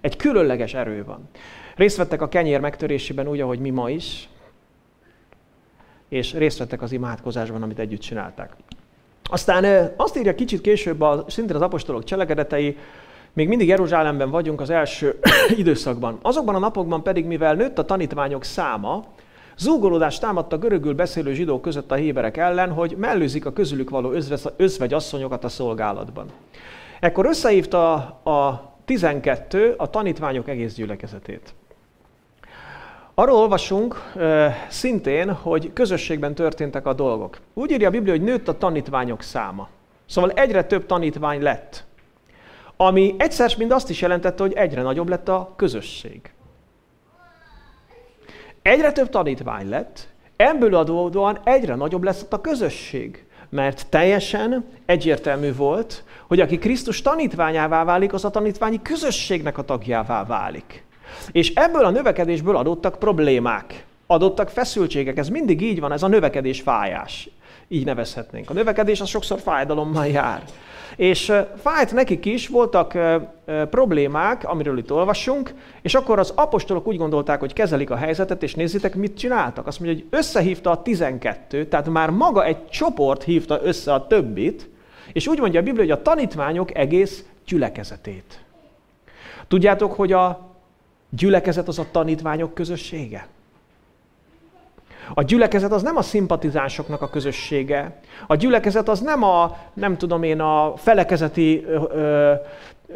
Egy 0.00 0.16
különleges 0.16 0.74
erő 0.74 1.04
van. 1.04 1.28
Részt 1.76 1.96
vettek 1.96 2.22
a 2.22 2.28
kenyér 2.28 2.60
megtörésében 2.60 3.28
úgy, 3.28 3.40
ahogy 3.40 3.58
mi 3.58 3.70
ma 3.70 3.90
is, 3.90 4.28
és 6.08 6.34
részt 6.34 6.58
vettek 6.58 6.82
az 6.82 6.92
imádkozásban, 6.92 7.62
amit 7.62 7.78
együtt 7.78 8.00
csinálták. 8.00 8.52
Aztán 9.22 9.92
azt 9.96 10.16
írja 10.16 10.34
kicsit 10.34 10.60
később, 10.60 11.00
a, 11.00 11.24
szintén 11.28 11.56
az 11.56 11.62
apostolok 11.62 12.04
cselekedetei, 12.04 12.76
még 13.32 13.48
mindig 13.48 13.68
Jeruzsálemben 13.68 14.30
vagyunk 14.30 14.60
az 14.60 14.70
első 14.70 15.18
időszakban. 15.56 16.18
Azokban 16.22 16.54
a 16.54 16.58
napokban 16.58 17.02
pedig, 17.02 17.24
mivel 17.24 17.54
nőtt 17.54 17.78
a 17.78 17.84
tanítványok 17.84 18.44
száma, 18.44 19.04
zúgolódást 19.60 20.20
támadt 20.20 20.52
a 20.52 20.58
görögül 20.58 20.94
beszélő 20.94 21.32
zsidók 21.32 21.62
között 21.62 21.90
a 21.90 21.94
héberek 21.94 22.36
ellen, 22.36 22.72
hogy 22.72 22.96
mellőzik 22.96 23.46
a 23.46 23.52
közülük 23.52 23.90
való 23.90 24.12
özvegy 24.56 24.94
asszonyokat 24.94 25.44
a 25.44 25.48
szolgálatban. 25.48 26.26
Ekkor 27.00 27.26
összehívta 27.26 27.92
a 28.22 28.72
12 28.84 29.74
a 29.76 29.90
tanítványok 29.90 30.48
egész 30.48 30.74
gyülekezetét. 30.74 31.54
Arról 33.14 33.36
olvasunk 33.36 34.12
szintén, 34.68 35.32
hogy 35.32 35.72
közösségben 35.72 36.34
történtek 36.34 36.86
a 36.86 36.92
dolgok. 36.92 37.38
Úgy 37.54 37.70
írja 37.70 37.88
a 37.88 37.90
Biblia, 37.90 38.12
hogy 38.12 38.22
nőtt 38.22 38.48
a 38.48 38.58
tanítványok 38.58 39.22
száma. 39.22 39.68
Szóval 40.06 40.30
egyre 40.30 40.64
több 40.64 40.86
tanítvány 40.86 41.42
lett. 41.42 41.84
Ami 42.76 43.14
egyszer 43.18 43.54
mind 43.58 43.70
azt 43.70 43.90
is 43.90 44.00
jelentette, 44.00 44.42
hogy 44.42 44.52
egyre 44.52 44.82
nagyobb 44.82 45.08
lett 45.08 45.28
a 45.28 45.52
közösség. 45.56 46.32
Egyre 48.62 48.92
több 48.92 49.08
tanítvány 49.08 49.68
lett, 49.68 50.08
ebből 50.36 50.74
adódóan 50.74 51.38
egyre 51.44 51.74
nagyobb 51.74 52.02
lesz 52.02 52.26
a 52.30 52.40
közösség. 52.40 53.24
Mert 53.48 53.86
teljesen 53.88 54.64
egyértelmű 54.86 55.54
volt, 55.54 56.04
hogy 56.26 56.40
aki 56.40 56.58
Krisztus 56.58 57.02
tanítványává 57.02 57.84
válik, 57.84 58.12
az 58.12 58.24
a 58.24 58.30
tanítványi 58.30 58.82
közösségnek 58.82 59.58
a 59.58 59.64
tagjává 59.64 60.24
válik. 60.24 60.84
És 61.32 61.54
ebből 61.54 61.84
a 61.84 61.90
növekedésből 61.90 62.56
adottak 62.56 62.98
problémák, 62.98 63.84
adottak 64.06 64.48
feszültségek. 64.48 65.18
Ez 65.18 65.28
mindig 65.28 65.60
így 65.60 65.80
van, 65.80 65.92
ez 65.92 66.02
a 66.02 66.08
növekedés 66.08 66.60
fájás. 66.60 67.30
Így 67.68 67.84
nevezhetnénk. 67.84 68.50
A 68.50 68.52
növekedés 68.52 69.00
az 69.00 69.08
sokszor 69.08 69.40
fájdalommal 69.40 70.06
jár. 70.06 70.42
És 70.96 71.32
fájt 71.62 71.92
nekik 71.92 72.24
is, 72.24 72.48
voltak 72.48 72.98
problémák, 73.70 74.48
amiről 74.48 74.78
itt 74.78 74.92
olvasunk, 74.92 75.54
és 75.82 75.94
akkor 75.94 76.18
az 76.18 76.32
apostolok 76.36 76.86
úgy 76.86 76.96
gondolták, 76.96 77.40
hogy 77.40 77.52
kezelik 77.52 77.90
a 77.90 77.96
helyzetet, 77.96 78.42
és 78.42 78.54
nézzétek, 78.54 78.94
mit 78.94 79.18
csináltak. 79.18 79.66
Azt 79.66 79.80
mondja, 79.80 79.98
hogy 79.98 80.18
összehívta 80.18 80.70
a 80.70 80.82
12, 80.82 81.66
tehát 81.66 81.88
már 81.88 82.10
maga 82.10 82.44
egy 82.44 82.68
csoport 82.68 83.22
hívta 83.22 83.60
össze 83.62 83.92
a 83.92 84.06
többit, 84.06 84.68
és 85.12 85.26
úgy 85.26 85.38
mondja 85.38 85.60
a 85.60 85.62
Biblia, 85.62 85.82
hogy 85.82 85.90
a 85.90 86.02
tanítványok 86.02 86.76
egész 86.76 87.24
gyülekezetét. 87.46 88.44
Tudjátok, 89.48 89.92
hogy 89.92 90.12
a 90.12 90.48
gyülekezet 91.08 91.68
az 91.68 91.78
a 91.78 91.86
tanítványok 91.90 92.54
közössége? 92.54 93.26
A 95.14 95.22
gyülekezet 95.22 95.72
az 95.72 95.82
nem 95.82 95.96
a 95.96 96.02
szimpatizánsoknak 96.02 97.02
a 97.02 97.10
közössége. 97.10 98.00
A 98.26 98.34
gyülekezet 98.34 98.88
az 98.88 99.00
nem 99.00 99.22
a, 99.22 99.56
nem 99.74 99.96
tudom 99.96 100.22
én, 100.22 100.40
a 100.40 100.76
felekezeti 100.76 101.64
ö, 101.64 101.82
ö, 101.92 102.32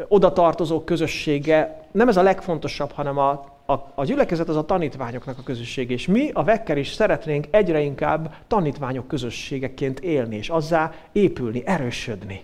odatartozók 0.08 0.84
közössége. 0.84 1.86
Nem 1.92 2.08
ez 2.08 2.16
a 2.16 2.22
legfontosabb, 2.22 2.92
hanem 2.92 3.18
a, 3.18 3.30
a, 3.66 3.72
a 3.94 4.04
gyülekezet 4.04 4.48
az 4.48 4.56
a 4.56 4.64
tanítványoknak 4.64 5.38
a 5.38 5.42
közössége. 5.42 5.92
És 5.92 6.06
mi 6.06 6.30
a 6.32 6.44
Vekker 6.44 6.78
is 6.78 6.92
szeretnénk 6.92 7.46
egyre 7.50 7.80
inkább 7.80 8.34
tanítványok 8.46 9.08
közösségeként 9.08 10.00
élni, 10.00 10.36
és 10.36 10.48
azzá 10.48 10.92
épülni, 11.12 11.62
erősödni. 11.66 12.42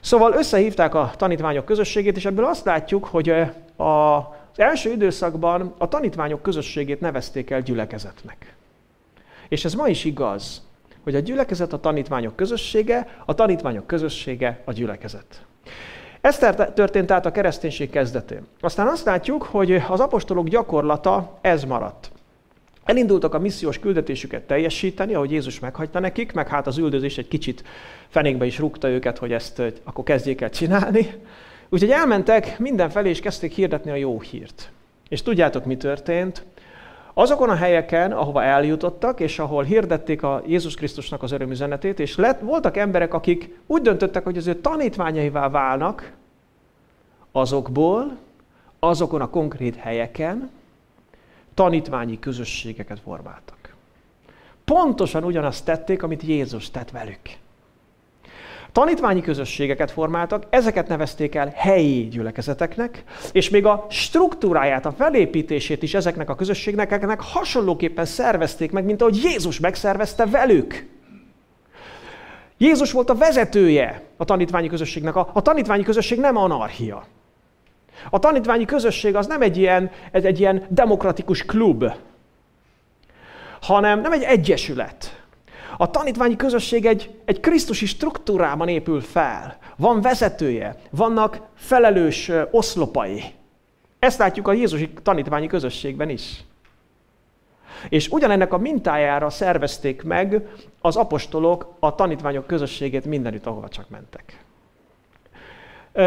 Szóval 0.00 0.32
összehívták 0.32 0.94
a 0.94 1.10
tanítványok 1.16 1.64
közösségét, 1.64 2.16
és 2.16 2.24
ebből 2.24 2.44
azt 2.44 2.64
látjuk, 2.64 3.04
hogy 3.04 3.28
a, 3.76 4.16
az 4.56 4.60
első 4.60 4.90
időszakban 4.90 5.74
a 5.78 5.88
tanítványok 5.88 6.42
közösségét 6.42 7.00
nevezték 7.00 7.50
el 7.50 7.60
gyülekezetnek. 7.60 8.54
És 9.48 9.64
ez 9.64 9.74
ma 9.74 9.88
is 9.88 10.04
igaz, 10.04 10.62
hogy 11.02 11.14
a 11.14 11.20
gyülekezet 11.20 11.72
a 11.72 11.80
tanítványok 11.80 12.36
közössége, 12.36 13.22
a 13.24 13.34
tanítványok 13.34 13.86
közössége 13.86 14.60
a 14.64 14.72
gyülekezet. 14.72 15.42
Ez 16.20 16.38
történt 16.74 17.10
át 17.10 17.26
a 17.26 17.30
kereszténység 17.30 17.90
kezdetén. 17.90 18.46
Aztán 18.60 18.86
azt 18.86 19.04
látjuk, 19.04 19.42
hogy 19.42 19.72
az 19.88 20.00
apostolok 20.00 20.48
gyakorlata 20.48 21.38
ez 21.40 21.64
maradt. 21.64 22.10
Elindultak 22.84 23.34
a 23.34 23.38
missziós 23.38 23.78
küldetésüket 23.78 24.42
teljesíteni, 24.42 25.14
ahogy 25.14 25.30
Jézus 25.30 25.58
meghagyta 25.58 25.98
nekik, 26.00 26.32
meg 26.32 26.48
hát 26.48 26.66
az 26.66 26.78
üldözés 26.78 27.18
egy 27.18 27.28
kicsit 27.28 27.64
fenékbe 28.08 28.44
is 28.44 28.58
rúgta 28.58 28.88
őket, 28.88 29.18
hogy 29.18 29.32
ezt 29.32 29.62
akkor 29.84 30.04
kezdjék 30.04 30.40
el 30.40 30.50
csinálni. 30.50 31.10
Úgyhogy 31.74 31.90
elmentek 31.90 32.58
mindenfelé, 32.58 33.08
és 33.08 33.20
kezdték 33.20 33.52
hirdetni 33.52 33.90
a 33.90 33.94
jó 33.94 34.20
hírt. 34.20 34.70
És 35.08 35.22
tudjátok, 35.22 35.64
mi 35.64 35.76
történt? 35.76 36.44
Azokon 37.14 37.50
a 37.50 37.54
helyeken, 37.54 38.12
ahova 38.12 38.42
eljutottak, 38.42 39.20
és 39.20 39.38
ahol 39.38 39.64
hirdették 39.64 40.22
a 40.22 40.42
Jézus 40.46 40.74
Krisztusnak 40.74 41.22
az 41.22 41.32
örömüzenetét, 41.32 42.00
és 42.00 42.16
lett, 42.16 42.40
voltak 42.40 42.76
emberek, 42.76 43.14
akik 43.14 43.58
úgy 43.66 43.82
döntöttek, 43.82 44.24
hogy 44.24 44.36
az 44.36 44.46
ő 44.46 44.54
tanítványaivá 44.54 45.48
válnak, 45.48 46.12
azokból, 47.32 48.16
azokon 48.78 49.20
a 49.20 49.30
konkrét 49.30 49.76
helyeken 49.76 50.50
tanítványi 51.54 52.18
közösségeket 52.18 53.00
formáltak. 53.00 53.74
Pontosan 54.64 55.24
ugyanazt 55.24 55.64
tették, 55.64 56.02
amit 56.02 56.22
Jézus 56.22 56.70
tett 56.70 56.90
velük. 56.90 57.42
Tanítványi 58.74 59.20
közösségeket 59.20 59.90
formáltak, 59.90 60.46
ezeket 60.50 60.88
nevezték 60.88 61.34
el 61.34 61.52
helyi 61.56 62.08
gyülekezeteknek, 62.08 63.04
és 63.32 63.50
még 63.50 63.66
a 63.66 63.86
struktúráját, 63.90 64.86
a 64.86 64.92
felépítését 64.92 65.82
is 65.82 65.94
ezeknek 65.94 66.30
a 66.30 66.34
közösségnek 66.34 67.20
hasonlóképpen 67.20 68.04
szervezték 68.04 68.70
meg, 68.70 68.84
mint 68.84 69.00
ahogy 69.00 69.22
Jézus 69.22 69.60
megszervezte 69.60 70.26
velük. 70.26 70.86
Jézus 72.58 72.92
volt 72.92 73.10
a 73.10 73.14
vezetője 73.14 74.02
a 74.16 74.24
tanítványi 74.24 74.68
közösségnek. 74.68 75.16
A, 75.16 75.30
a 75.32 75.42
tanítványi 75.42 75.82
közösség 75.82 76.18
nem 76.18 76.36
anarchia. 76.36 77.04
A 78.10 78.18
tanítványi 78.18 78.64
közösség 78.64 79.14
az 79.16 79.26
nem 79.26 79.42
egy 79.42 79.56
ilyen, 79.56 79.90
egy, 80.10 80.26
egy 80.26 80.40
ilyen 80.40 80.66
demokratikus 80.68 81.44
klub, 81.44 81.84
hanem 83.60 84.00
nem 84.00 84.12
egy 84.12 84.22
egyesület. 84.22 85.23
A 85.76 85.90
tanítványi 85.90 86.36
közösség 86.36 86.86
egy, 86.86 87.14
egy 87.24 87.40
krisztusi 87.40 87.86
struktúrában 87.86 88.68
épül 88.68 89.00
fel. 89.00 89.56
Van 89.76 90.00
vezetője, 90.00 90.76
vannak 90.90 91.40
felelős 91.54 92.30
oszlopai. 92.50 93.22
Ezt 93.98 94.18
látjuk 94.18 94.48
a 94.48 94.52
Jézusi 94.52 94.92
tanítványi 95.02 95.46
közösségben 95.46 96.08
is. 96.08 96.44
És 97.88 98.08
ugyanennek 98.08 98.52
a 98.52 98.58
mintájára 98.58 99.30
szervezték 99.30 100.02
meg 100.02 100.48
az 100.80 100.96
apostolok 100.96 101.74
a 101.78 101.94
tanítványok 101.94 102.46
közösségét 102.46 103.04
mindenütt, 103.04 103.46
ahova 103.46 103.68
csak 103.68 103.88
mentek. 103.88 104.44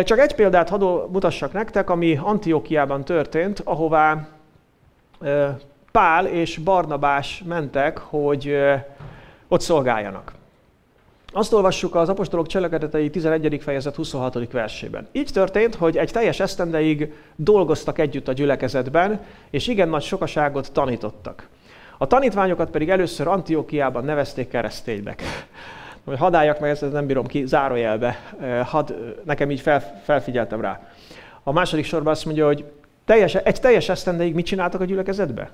Csak 0.03 0.19
egy 0.19 0.35
példát 0.35 0.69
hadd 0.69 1.11
mutassak 1.11 1.53
nektek, 1.53 1.89
ami 1.89 2.19
Antiokiában 2.21 3.05
történt, 3.05 3.61
ahová 3.63 4.27
Pál 5.91 6.25
és 6.25 6.57
Barnabás 6.57 7.43
mentek, 7.45 7.97
hogy 7.97 8.57
ott 9.47 9.61
szolgáljanak. 9.61 10.31
Azt 11.31 11.53
olvassuk 11.53 11.95
az 11.95 12.09
apostolok 12.09 12.47
cselekedetei 12.47 13.09
11. 13.09 13.59
fejezet 13.61 13.95
26. 13.95 14.51
versében. 14.51 15.07
Így 15.11 15.29
történt, 15.33 15.75
hogy 15.75 15.97
egy 15.97 16.11
teljes 16.11 16.39
esztendeig 16.39 17.13
dolgoztak 17.35 17.99
együtt 17.99 18.27
a 18.27 18.33
gyülekezetben, 18.33 19.21
és 19.49 19.67
igen 19.67 19.89
nagy 19.89 20.01
sokaságot 20.01 20.71
tanítottak. 20.71 21.47
A 21.97 22.07
tanítványokat 22.07 22.69
pedig 22.69 22.89
először 22.89 23.27
Antiokiában 23.27 24.03
nevezték 24.03 24.47
kereszténynek. 24.47 25.21
Hogy 26.05 26.17
hadáljak 26.17 26.59
meg, 26.59 26.69
ezt 26.69 26.91
nem 26.91 27.05
bírom 27.05 27.25
ki, 27.25 27.45
zárójelbe, 27.45 28.33
had, 28.65 29.15
nekem 29.25 29.51
így 29.51 29.59
fel, 29.59 30.01
felfigyeltem 30.03 30.61
rá. 30.61 30.91
A 31.43 31.51
második 31.51 31.85
sorban 31.85 32.13
azt 32.13 32.25
mondja, 32.25 32.45
hogy 32.45 32.65
teljes, 33.05 33.35
egy 33.35 33.59
teljes 33.59 33.89
esztendeig 33.89 34.33
mit 34.33 34.45
csináltak 34.45 34.81
a 34.81 34.85
gyülekezetbe? 34.85 35.51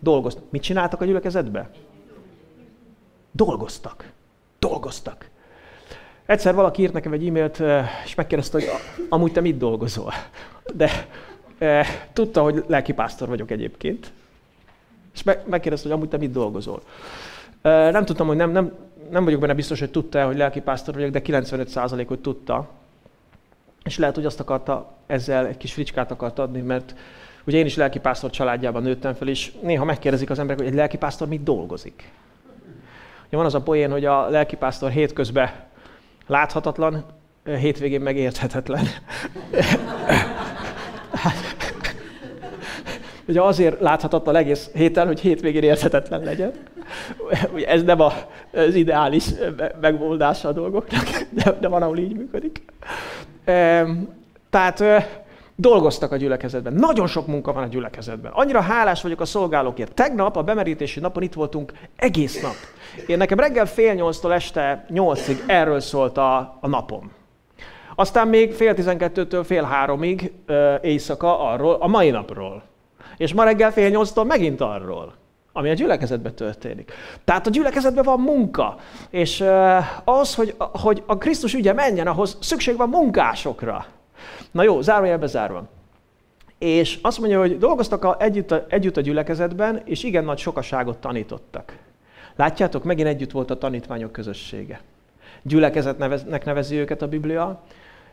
Dolgoztak. 0.00 0.42
Mit 0.50 0.62
csináltak 0.62 1.00
a 1.00 1.04
gyülekezetbe? 1.04 1.70
Dolgoztak. 3.30 4.10
Dolgoztak. 4.58 5.28
Egyszer 6.26 6.54
valaki 6.54 6.82
írt 6.82 6.92
nekem 6.92 7.12
egy 7.12 7.26
e-mailt, 7.26 7.62
és 8.04 8.14
megkérdezte, 8.14 8.58
hogy 8.58 8.68
amúgy 9.08 9.32
te 9.32 9.40
mit 9.40 9.56
dolgozol. 9.56 10.12
De 10.74 10.90
e, 11.58 11.86
tudta, 12.12 12.42
hogy 12.42 12.64
lelkipásztor 12.66 13.28
vagyok 13.28 13.50
egyébként. 13.50 14.12
És 15.14 15.22
megkérdezte, 15.22 15.88
hogy 15.88 15.96
amúgy 15.96 16.08
te 16.08 16.16
mit 16.16 16.30
dolgozol. 16.30 16.82
E, 17.62 17.90
nem 17.90 18.04
tudtam, 18.04 18.26
hogy 18.26 18.36
nem, 18.36 18.50
nem, 18.50 18.72
nem 19.10 19.24
vagyok 19.24 19.40
benne 19.40 19.54
biztos, 19.54 19.78
hogy 19.78 19.90
tudta 19.90 20.26
hogy 20.26 20.36
lelkipásztor 20.36 20.94
vagyok, 20.94 21.10
de 21.10 21.22
95% 21.24 22.04
hogy 22.08 22.20
tudta. 22.20 22.68
És 23.84 23.98
lehet, 23.98 24.14
hogy 24.14 24.26
azt 24.26 24.40
akarta 24.40 24.96
ezzel 25.06 25.46
egy 25.46 25.56
kis 25.56 25.72
fricskát 25.72 26.10
akart 26.10 26.38
adni, 26.38 26.60
mert 26.60 26.94
ugye 27.46 27.58
én 27.58 27.66
is 27.66 27.76
lelkipásztor 27.76 28.30
családjában 28.30 28.82
nőttem 28.82 29.14
fel, 29.14 29.28
és 29.28 29.52
néha 29.62 29.84
megkérdezik 29.84 30.30
az 30.30 30.38
emberek, 30.38 30.60
hogy 30.60 30.70
egy 30.70 30.78
lelkipásztor 30.78 31.28
mit 31.28 31.42
dolgozik. 31.42 32.10
Ugye 33.28 33.36
van 33.36 33.46
az 33.46 33.54
a 33.54 33.62
poén, 33.62 33.90
hogy 33.90 34.04
a 34.04 34.28
lelkipásztor 34.28 34.90
hétközben 34.90 35.50
láthatatlan, 36.26 37.04
hétvégén 37.44 38.00
meg 38.00 38.16
érthetetlen. 38.16 38.84
Ugye 43.28 43.42
azért 43.42 43.80
láthatatlan 43.80 44.36
egész 44.36 44.70
héten, 44.74 45.06
hogy 45.06 45.20
hétvégén 45.20 45.62
érthetetlen 45.62 46.22
legyen. 46.22 46.52
Ugye 47.54 47.66
ez 47.68 47.82
nem 47.82 48.00
az 48.00 48.74
ideális 48.74 49.26
megoldása 49.80 50.48
a 50.48 50.52
dolgoknak, 50.52 51.04
de, 51.30 51.56
de 51.60 51.68
van, 51.68 51.82
ahol 51.82 51.98
így 51.98 52.16
működik. 52.16 52.62
Tehát 54.50 54.82
dolgoztak 55.60 56.12
a 56.12 56.16
gyülekezetben. 56.16 56.72
Nagyon 56.72 57.06
sok 57.06 57.26
munka 57.26 57.52
van 57.52 57.62
a 57.62 57.66
gyülekezetben. 57.66 58.32
Annyira 58.32 58.60
hálás 58.60 59.02
vagyok 59.02 59.20
a 59.20 59.24
szolgálókért. 59.24 59.94
Tegnap 59.94 60.36
a 60.36 60.42
bemerítési 60.42 61.00
napon 61.00 61.22
itt 61.22 61.32
voltunk 61.32 61.72
egész 61.96 62.40
nap. 62.40 62.54
Én 63.06 63.16
nekem 63.16 63.38
reggel 63.38 63.66
fél 63.66 63.94
nyolctól 63.94 64.32
este 64.32 64.84
nyolcig 64.88 65.42
erről 65.46 65.80
szólt 65.80 66.16
a, 66.16 66.58
a 66.60 66.68
napom. 66.68 67.12
Aztán 67.94 68.28
még 68.28 68.52
fél 68.52 68.74
tizenkettőtől 68.74 69.44
fél 69.44 69.62
háromig 69.62 70.32
éjszaka 70.80 71.40
arról, 71.50 71.74
a 71.74 71.86
mai 71.86 72.10
napról. 72.10 72.62
És 73.16 73.34
ma 73.34 73.44
reggel 73.44 73.72
fél 73.72 73.88
nyolctól 73.88 74.24
megint 74.24 74.60
arról, 74.60 75.14
ami 75.52 75.70
a 75.70 75.74
gyülekezetben 75.74 76.34
történik. 76.34 76.92
Tehát 77.24 77.46
a 77.46 77.50
gyülekezetben 77.50 78.04
van 78.04 78.20
munka, 78.20 78.76
és 79.10 79.44
az, 80.04 80.34
hogy, 80.34 80.54
hogy 80.58 81.02
a 81.06 81.18
Krisztus 81.18 81.54
ügye 81.54 81.72
menjen, 81.72 82.06
ahhoz 82.06 82.36
szükség 82.40 82.76
van 82.76 82.88
munkásokra. 82.88 83.86
Na 84.50 84.62
jó, 84.62 84.80
zárójelbe 84.80 85.26
zárva. 85.26 85.68
És 86.58 86.98
azt 87.02 87.18
mondja, 87.18 87.38
hogy 87.38 87.58
dolgoztak 87.58 88.04
a, 88.04 88.16
együtt, 88.18 88.50
a, 88.50 88.64
együtt 88.68 88.96
a 88.96 89.00
gyülekezetben, 89.00 89.82
és 89.84 90.02
igen 90.02 90.24
nagy 90.24 90.38
sokaságot 90.38 90.98
tanítottak. 90.98 91.76
Látjátok, 92.36 92.84
megint 92.84 93.08
együtt 93.08 93.30
volt 93.30 93.50
a 93.50 93.58
tanítványok 93.58 94.12
közössége. 94.12 94.80
Gyülekezetnek 95.42 96.44
nevezi 96.44 96.76
őket 96.76 97.02
a 97.02 97.08
Biblia, 97.08 97.62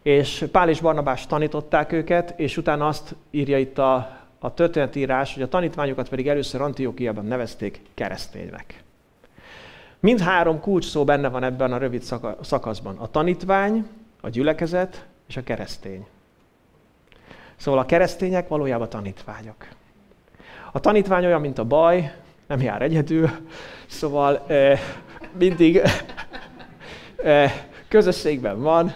és 0.02 0.46
Pál 0.52 0.70
és 0.70 0.82
Barnabás 0.82 1.28
tanították 1.28 1.92
őket, 1.92 2.34
és 2.40 2.58
utána 2.58 2.88
azt 2.88 3.16
írja 3.32 3.58
itt 3.58 3.78
a, 3.78 4.20
a 4.40 4.54
történetírás, 4.54 5.34
hogy 5.34 5.44
a 5.44 5.48
tanítványokat 5.48 6.10
pedig 6.10 6.28
először 6.28 6.62
Antiokiában 6.62 7.26
nevezték 7.26 7.82
kereszténynek. 7.94 8.84
Mindhárom 10.00 10.60
kulcs 10.60 10.86
szó 10.86 11.04
benne 11.04 11.30
van 11.30 11.44
ebben 11.44 11.74
a 11.74 11.78
rövid 11.78 12.04
szakaszban. 12.42 12.98
A 12.98 13.12
tanítvány, 13.12 13.88
a 14.22 14.30
gyülekezet 14.30 15.06
és 15.28 15.38
a 15.38 15.44
keresztény. 15.44 16.06
Szóval 17.56 17.80
a 17.80 17.86
keresztények 17.86 18.48
valójában 18.48 18.90
tanítványok. 18.90 19.68
A 20.72 20.80
tanítvány 20.80 21.26
olyan, 21.26 21.42
mint 21.42 21.58
a 21.58 21.64
baj, 21.64 22.12
nem 22.48 22.62
jár 22.62 22.82
egyedül, 22.82 23.30
szóval 23.88 24.44
eh, 24.48 24.80
mindig 25.38 25.82
eh, 27.18 27.54
közösségben 27.88 28.62
van, 28.62 28.94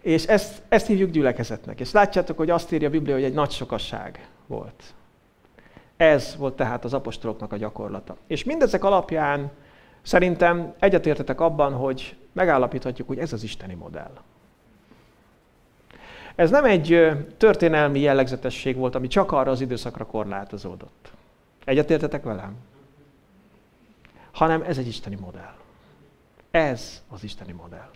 és 0.00 0.24
ezt, 0.24 0.62
ezt 0.68 0.86
hívjuk 0.86 1.10
gyülekezetnek. 1.10 1.80
És 1.80 1.92
látjátok, 1.92 2.36
hogy 2.36 2.50
azt 2.50 2.72
írja 2.72 2.88
a 2.88 2.90
Biblia, 2.90 3.14
hogy 3.14 3.24
egy 3.24 3.34
nagy 3.34 3.50
sokasság 3.50 4.28
volt. 4.46 4.82
Ez 5.96 6.36
volt 6.38 6.56
tehát 6.56 6.84
az 6.84 6.94
apostoloknak 6.94 7.52
a 7.52 7.56
gyakorlata. 7.56 8.16
És 8.26 8.44
mindezek 8.44 8.84
alapján 8.84 9.50
szerintem 10.02 10.74
egyetértetek 10.78 11.40
abban, 11.40 11.72
hogy 11.72 12.16
megállapíthatjuk, 12.32 13.08
hogy 13.08 13.18
ez 13.18 13.32
az 13.32 13.42
isteni 13.42 13.74
modell. 13.74 14.12
Ez 16.40 16.50
nem 16.50 16.64
egy 16.64 17.10
történelmi 17.36 18.00
jellegzetesség 18.00 18.76
volt, 18.76 18.94
ami 18.94 19.06
csak 19.06 19.32
arra 19.32 19.50
az 19.50 19.60
időszakra 19.60 20.06
korlátozódott. 20.06 21.12
Egyetértetek 21.64 22.22
velem? 22.22 22.56
Hanem 24.32 24.62
ez 24.62 24.78
egy 24.78 24.86
isteni 24.86 25.16
modell. 25.20 25.54
Ez 26.50 27.02
az 27.08 27.24
isteni 27.24 27.52
modell. 27.52 27.90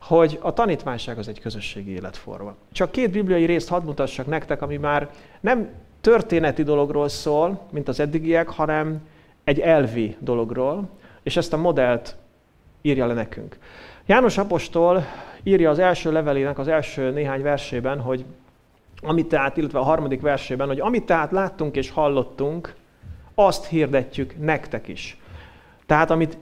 Hogy 0.00 0.38
a 0.42 0.52
tanítványság 0.52 1.18
az 1.18 1.28
egy 1.28 1.40
közösségi 1.40 1.90
életforma. 1.90 2.54
Csak 2.72 2.90
két 2.90 3.10
bibliai 3.10 3.44
részt 3.44 3.68
hadd 3.68 3.84
mutassak 3.84 4.26
nektek, 4.26 4.62
ami 4.62 4.76
már 4.76 5.10
nem 5.40 5.68
történeti 6.00 6.62
dologról 6.62 7.08
szól, 7.08 7.66
mint 7.70 7.88
az 7.88 8.00
eddigiek, 8.00 8.48
hanem 8.48 9.08
egy 9.44 9.60
elvi 9.60 10.16
dologról, 10.18 10.88
és 11.22 11.36
ezt 11.36 11.52
a 11.52 11.56
modellt 11.56 12.16
írja 12.86 13.06
le 13.06 13.14
nekünk. 13.14 13.58
János 14.06 14.38
Apostol 14.38 15.04
írja 15.42 15.70
az 15.70 15.78
első 15.78 16.12
levelének 16.12 16.58
az 16.58 16.68
első 16.68 17.10
néhány 17.10 17.42
versében, 17.42 18.00
hogy 18.00 18.24
amit 19.02 19.26
tehát, 19.26 19.56
illetve 19.56 19.78
a 19.78 19.82
harmadik 19.82 20.20
versében, 20.20 20.66
hogy 20.66 20.80
amit 20.80 21.04
tehát 21.04 21.30
láttunk 21.30 21.76
és 21.76 21.90
hallottunk, 21.90 22.74
azt 23.34 23.66
hirdetjük 23.66 24.34
nektek 24.38 24.88
is. 24.88 25.18
Tehát 25.86 26.10
amit 26.10 26.38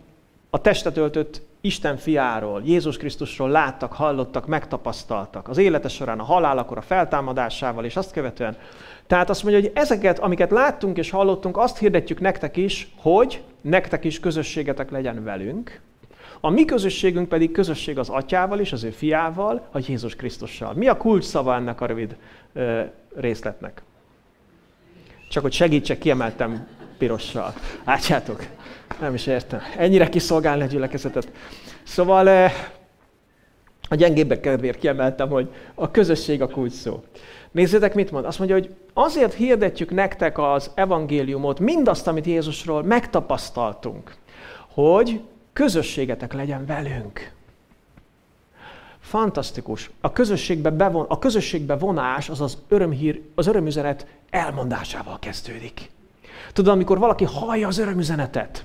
a 0.50 0.60
testet 0.60 0.96
öltött 0.96 1.42
Isten 1.60 1.96
fiáról, 1.96 2.62
Jézus 2.64 2.96
Krisztusról 2.96 3.50
láttak, 3.50 3.92
hallottak, 3.92 4.46
megtapasztaltak. 4.46 5.48
Az 5.48 5.58
élete 5.58 5.88
során, 5.88 6.18
a 6.18 6.24
halálakor, 6.24 6.78
a 6.78 6.82
feltámadásával, 6.82 7.84
és 7.84 7.96
azt 7.96 8.12
követően. 8.12 8.56
Tehát 9.06 9.30
azt 9.30 9.42
mondja, 9.42 9.60
hogy 9.60 9.70
ezeket, 9.74 10.18
amiket 10.18 10.50
láttunk 10.50 10.96
és 10.96 11.10
hallottunk, 11.10 11.56
azt 11.56 11.78
hirdetjük 11.78 12.20
nektek 12.20 12.56
is, 12.56 12.92
hogy 12.96 13.42
nektek 13.60 14.04
is 14.04 14.20
közösségetek 14.20 14.90
legyen 14.90 15.24
velünk, 15.24 15.80
a 16.44 16.50
mi 16.50 16.64
közösségünk 16.64 17.28
pedig 17.28 17.52
közösség 17.52 17.98
az 17.98 18.08
atyával 18.08 18.60
és 18.60 18.72
az 18.72 18.84
ő 18.84 18.90
fiával, 18.90 19.68
a 19.72 19.78
Jézus 19.86 20.16
Krisztussal. 20.16 20.74
Mi 20.74 20.88
a 20.88 20.96
kulcs 20.96 21.24
szava 21.24 21.54
ennek 21.54 21.80
a 21.80 21.86
rövid 21.86 22.16
ö, 22.52 22.82
részletnek? 23.16 23.82
Csak 25.28 25.42
hogy 25.42 25.52
segítsek, 25.52 25.98
kiemeltem 25.98 26.66
pirossal. 26.98 27.54
Látjátok? 27.84 28.46
Nem 29.00 29.14
is 29.14 29.26
értem. 29.26 29.60
Ennyire 29.76 30.08
kiszolgálni 30.08 30.62
a 30.62 30.66
gyülekezetet. 30.66 31.32
Szóval 31.82 32.50
a 33.88 33.94
gyengébbek 33.94 34.40
kedvéért 34.40 34.78
kiemeltem, 34.78 35.28
hogy 35.28 35.48
a 35.74 35.90
közösség 35.90 36.42
a 36.42 36.48
kulcs 36.48 36.72
szó. 36.72 37.04
Nézzétek, 37.50 37.94
mit 37.94 38.10
mond? 38.10 38.24
Azt 38.24 38.38
mondja, 38.38 38.56
hogy 38.56 38.74
azért 38.92 39.34
hirdetjük 39.34 39.90
nektek 39.90 40.38
az 40.38 40.70
evangéliumot, 40.74 41.60
mindazt, 41.60 42.06
amit 42.06 42.26
Jézusról 42.26 42.82
megtapasztaltunk, 42.82 44.14
hogy 44.68 45.20
közösségetek 45.54 46.32
legyen 46.32 46.66
velünk. 46.66 47.32
Fantasztikus. 49.00 49.90
A 50.00 50.12
közösségbe, 50.12 50.70
bevon, 50.70 51.06
a 51.08 51.18
közösségbe 51.18 51.76
vonás 51.76 52.28
az 52.28 52.40
az, 52.40 52.58
örömhír, 52.68 53.22
az 53.34 53.46
örömüzenet 53.46 54.06
elmondásával 54.30 55.18
kezdődik. 55.18 55.90
Tudod, 56.52 56.74
amikor 56.74 56.98
valaki 56.98 57.24
hallja 57.24 57.68
az 57.68 57.78
örömüzenetet, 57.78 58.64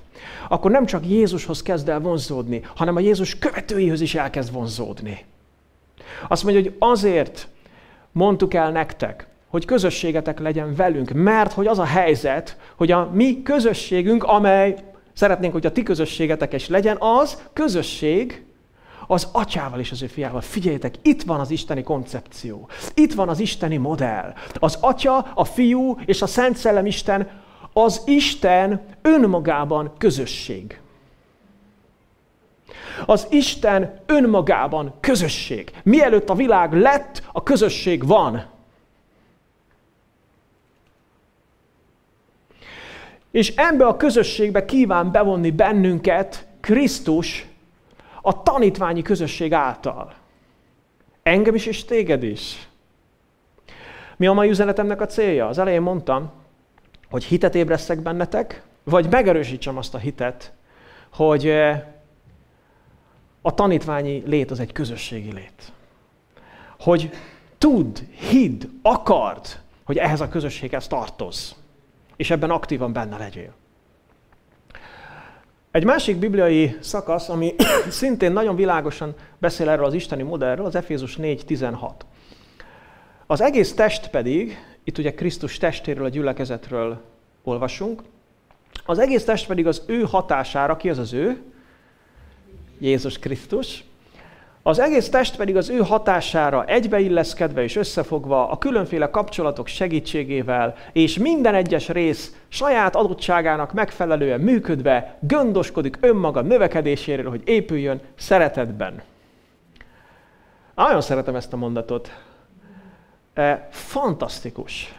akkor 0.49 0.71
nem 0.71 0.85
csak 0.85 1.07
Jézushoz 1.07 1.61
kezd 1.61 1.89
el 1.89 1.99
vonzódni, 1.99 2.61
hanem 2.75 2.95
a 2.95 2.99
Jézus 2.99 3.39
követőihez 3.39 4.01
is 4.01 4.15
elkezd 4.15 4.53
vonzódni. 4.53 5.25
Azt 6.27 6.43
mondja, 6.43 6.61
hogy 6.61 6.75
azért 6.79 7.47
mondtuk 8.11 8.53
el 8.53 8.71
nektek, 8.71 9.27
hogy 9.47 9.65
közösségetek 9.65 10.39
legyen 10.39 10.75
velünk, 10.75 11.11
mert 11.11 11.53
hogy 11.53 11.67
az 11.67 11.79
a 11.79 11.85
helyzet, 11.85 12.57
hogy 12.75 12.91
a 12.91 13.09
mi 13.13 13.41
közösségünk, 13.43 14.23
amely 14.23 14.75
szeretnénk, 15.19 15.53
hogy 15.53 15.65
a 15.65 15.71
ti 15.71 15.83
közösségetek 15.83 16.53
is 16.53 16.67
legyen, 16.67 16.97
az 16.99 17.43
közösség 17.53 18.43
az 19.07 19.27
atyával 19.31 19.79
és 19.79 19.91
az 19.91 20.01
ő 20.01 20.07
fiával. 20.07 20.41
Figyeljetek, 20.41 20.95
itt 21.01 21.23
van 21.23 21.39
az 21.39 21.51
isteni 21.51 21.83
koncepció. 21.83 22.69
Itt 22.93 23.13
van 23.13 23.29
az 23.29 23.39
isteni 23.39 23.77
modell. 23.77 24.33
Az 24.53 24.77
atya, 24.81 25.17
a 25.17 25.43
fiú 25.43 25.97
és 26.05 26.21
a 26.21 26.27
Szent 26.27 26.57
Szellem 26.57 26.85
Isten 26.85 27.29
az 27.73 28.01
Isten 28.05 28.81
önmagában 29.01 29.91
közösség. 29.97 30.79
Az 33.05 33.27
Isten 33.29 34.01
önmagában 34.05 34.93
közösség. 34.99 35.71
Mielőtt 35.83 36.29
a 36.29 36.35
világ 36.35 36.73
lett, 36.73 37.23
a 37.31 37.43
közösség 37.43 38.07
van. 38.07 38.45
És 43.31 43.53
ebbe 43.55 43.85
a 43.85 43.97
közösségbe 43.97 44.65
kíván 44.65 45.11
bevonni 45.11 45.51
bennünket 45.51 46.47
Krisztus 46.59 47.47
a 48.21 48.43
tanítványi 48.43 49.01
közösség 49.01 49.53
által. 49.53 50.13
Engem 51.23 51.55
is 51.55 51.65
és 51.65 51.85
téged 51.85 52.23
is. 52.23 52.67
Mi 54.17 54.27
a 54.27 54.33
mai 54.33 54.49
üzenetemnek 54.49 55.01
a 55.01 55.05
célja? 55.05 55.47
Az 55.47 55.57
elején 55.57 55.81
mondtam, 55.81 56.31
hogy 57.09 57.23
hitet 57.23 57.55
ébresztek 57.55 58.01
bennetek, 58.01 58.63
vagy 58.83 59.09
megerősítsem 59.09 59.77
azt 59.77 59.93
a 59.93 59.97
hitet, 59.97 60.53
hogy 61.13 61.47
eh, 61.47 61.83
a 63.41 63.53
tanítványi 63.53 64.23
lét 64.25 64.51
az 64.51 64.59
egy 64.59 64.71
közösségi 64.71 65.33
lét. 65.33 65.71
Hogy 66.79 67.09
tudd, 67.57 67.97
hidd, 68.29 68.63
akard, 68.81 69.45
hogy 69.83 69.97
ehhez 69.97 70.21
a 70.21 70.29
közösséghez 70.29 70.87
tartoz, 70.87 71.55
és 72.19 72.29
ebben 72.29 72.49
aktívan 72.49 72.93
benne 72.93 73.17
legyél. 73.17 73.53
Egy 75.71 75.83
másik 75.83 76.17
bibliai 76.17 76.77
szakasz, 76.79 77.29
ami 77.29 77.55
szintén 77.89 78.31
nagyon 78.31 78.55
világosan 78.55 79.13
beszél 79.37 79.69
erről 79.69 79.85
az 79.85 79.93
isteni 79.93 80.23
modellről, 80.23 80.65
az 80.65 80.75
Efézus 80.75 81.17
4.16. 81.17 81.91
Az 83.25 83.41
egész 83.41 83.73
test 83.73 84.09
pedig 84.09 84.57
itt 84.83 84.97
ugye 84.97 85.13
Krisztus 85.13 85.57
testéről, 85.57 86.05
a 86.05 86.09
gyülekezetről 86.09 87.01
olvasunk. 87.43 88.03
Az 88.85 88.99
egész 88.99 89.23
test 89.23 89.47
pedig 89.47 89.67
az 89.67 89.83
ő 89.85 90.01
hatására, 90.01 90.77
ki 90.77 90.89
az 90.89 90.97
az 90.97 91.13
ő? 91.13 91.41
Jézus 92.79 93.19
Krisztus. 93.19 93.83
Az 94.69 94.79
egész 94.79 95.09
test 95.09 95.35
pedig 95.35 95.55
az 95.57 95.69
ő 95.69 95.77
hatására 95.77 96.65
egybeilleszkedve 96.65 97.63
és 97.63 97.75
összefogva 97.75 98.49
a 98.49 98.57
különféle 98.57 99.09
kapcsolatok 99.09 99.67
segítségével 99.67 100.75
és 100.91 101.17
minden 101.17 101.55
egyes 101.55 101.87
rész 101.87 102.35
saját 102.47 102.95
adottságának 102.95 103.73
megfelelően 103.73 104.39
működve 104.39 105.17
gondoskodik 105.19 105.97
önmaga 106.01 106.41
növekedéséről, 106.41 107.29
hogy 107.29 107.41
épüljön 107.45 108.01
szeretetben. 108.15 109.01
Nagyon 110.75 111.01
szeretem 111.01 111.35
ezt 111.35 111.53
a 111.53 111.57
mondatot. 111.57 112.11
E, 113.33 113.67
fantasztikus. 113.71 114.95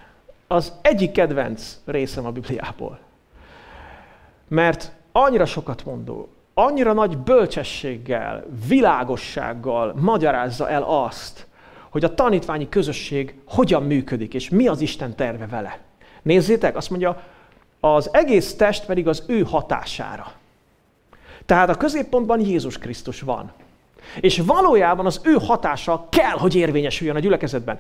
Az 0.46 0.72
egyik 0.82 1.12
kedvenc 1.12 1.78
részem 1.84 2.26
a 2.26 2.30
Bibliából. 2.30 2.98
Mert 4.48 4.92
annyira 5.12 5.46
sokat 5.46 5.84
mondó, 5.84 6.28
annyira 6.64 6.92
nagy 6.92 7.18
bölcsességgel, 7.18 8.44
világossággal 8.68 9.94
magyarázza 10.00 10.68
el 10.68 10.82
azt, 10.82 11.46
hogy 11.90 12.04
a 12.04 12.14
tanítványi 12.14 12.68
közösség 12.68 13.34
hogyan 13.46 13.82
működik, 13.82 14.34
és 14.34 14.48
mi 14.48 14.66
az 14.66 14.80
Isten 14.80 15.16
terve 15.16 15.46
vele. 15.46 15.78
Nézzétek, 16.22 16.76
azt 16.76 16.90
mondja, 16.90 17.22
az 17.80 18.14
egész 18.14 18.54
test 18.54 18.86
pedig 18.86 19.08
az 19.08 19.24
ő 19.26 19.42
hatására. 19.42 20.32
Tehát 21.46 21.68
a 21.68 21.74
középpontban 21.74 22.40
Jézus 22.40 22.78
Krisztus 22.78 23.20
van. 23.20 23.52
És 24.20 24.38
valójában 24.38 25.06
az 25.06 25.20
ő 25.24 25.32
hatása 25.32 26.06
kell, 26.10 26.38
hogy 26.38 26.54
érvényesüljön 26.54 27.16
a 27.16 27.20
gyülekezetben. 27.20 27.78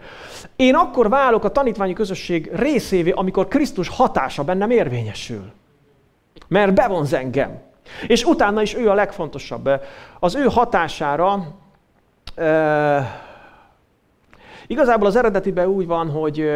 Én 0.56 0.74
akkor 0.74 1.08
válok 1.08 1.44
a 1.44 1.52
tanítványi 1.52 1.92
közösség 1.92 2.50
részévé, 2.52 3.10
amikor 3.10 3.48
Krisztus 3.48 3.88
hatása 3.88 4.44
bennem 4.44 4.70
érvényesül. 4.70 5.52
Mert 6.48 6.74
bevonz 6.74 7.12
engem. 7.12 7.69
És 8.06 8.24
utána 8.24 8.62
is 8.62 8.74
ő 8.74 8.90
a 8.90 8.94
legfontosabb. 8.94 9.70
Az 10.18 10.34
ő 10.34 10.44
hatására 10.44 11.54
igazából 14.66 15.06
az 15.06 15.16
eredetiben 15.16 15.66
úgy 15.66 15.86
van, 15.86 16.10
hogy, 16.10 16.50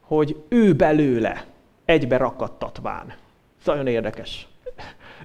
hogy 0.00 0.36
ő 0.48 0.74
belőle 0.74 1.44
egybe 1.84 2.16
rakadtatván. 2.16 3.06
Ez 3.60 3.66
nagyon 3.66 3.86
érdekes. 3.86 4.48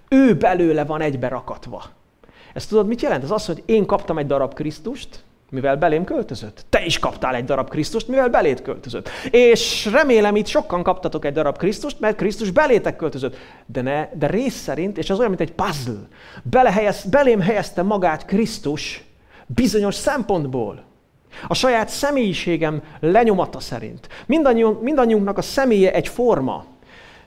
Ő 0.10 0.36
belőle 0.36 0.86
van 0.86 1.02
egybe 1.02 1.28
rakatva. 1.28 1.84
Ezt 2.54 2.70
tudod, 2.70 2.88
mit 2.88 3.02
jelent? 3.02 3.24
Ez 3.24 3.32
az, 3.32 3.46
hogy 3.46 3.64
én 3.66 3.86
kaptam 3.86 4.18
egy 4.18 4.28
darab 4.28 4.54
Krisztust, 4.54 5.24
mivel 5.50 5.78
belém 5.78 6.04
költözött. 6.04 6.66
Te 6.70 6.86
is 6.86 7.00
kaptál 7.00 7.36
egy 7.36 7.46
darab 7.46 7.70
Krisztust, 7.70 8.08
mivel 8.08 8.30
belét 8.30 8.62
költözött. 8.62 9.10
És 9.32 9.86
remélem 9.92 10.36
itt 10.36 10.48
sokan 10.48 10.84
kaptatok 10.84 11.26
egy 11.26 11.34
darab 11.34 11.58
Krisztust, 11.58 12.00
mert 12.00 12.16
Krisztus 12.18 12.52
belétek 12.52 12.96
költözött. 12.96 13.38
De, 13.66 13.82
ne, 13.82 14.08
de 14.14 14.28
rész 14.28 14.56
szerint, 14.56 14.98
és 14.98 15.10
az 15.10 15.18
olyan, 15.18 15.30
mint 15.30 15.42
egy 15.42 15.54
puzzle. 15.54 16.08
Belehelyez, 16.44 17.04
belém 17.04 17.40
helyezte 17.40 17.82
magát 17.82 18.26
Krisztus 18.26 19.04
bizonyos 19.46 19.96
szempontból. 19.96 20.84
A 21.48 21.54
saját 21.54 21.90
személyiségem 21.90 22.84
lenyomata 23.00 23.60
szerint. 23.60 24.08
Mindannyiunk, 24.26 24.82
mindannyiunknak 24.82 25.38
a 25.38 25.42
személye 25.42 25.94
egy 25.94 26.08
forma, 26.08 26.66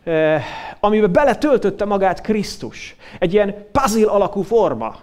eh, 0.04 0.42
amiben 0.80 1.12
beletöltötte 1.12 1.84
magát 1.84 2.20
Krisztus. 2.20 2.96
Egy 3.18 3.32
ilyen 3.32 3.66
puzzle 3.72 4.10
alakú 4.10 4.42
forma. 4.42 4.96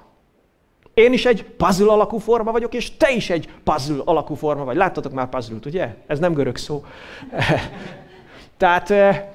Én 0.99 1.13
is 1.13 1.25
egy 1.25 1.43
puzzle 1.43 1.91
alakú 1.91 2.17
forma 2.17 2.51
vagyok, 2.51 2.73
és 2.73 2.97
te 2.97 3.11
is 3.11 3.29
egy 3.29 3.49
puzzle 3.63 4.01
alakú 4.05 4.33
forma 4.33 4.63
vagy. 4.63 4.75
Láttatok 4.75 5.11
már 5.11 5.29
puzzle-t, 5.29 5.65
ugye? 5.65 5.95
Ez 6.07 6.19
nem 6.19 6.33
görög 6.33 6.57
szó. 6.57 6.85
Tehát, 8.57 8.89
eh, 8.89 9.25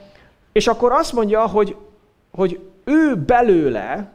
és 0.53 0.67
akkor 0.67 0.93
azt 0.93 1.13
mondja, 1.13 1.47
hogy, 1.47 1.77
hogy 2.31 2.61
ő 2.85 3.17
belőle 3.17 4.13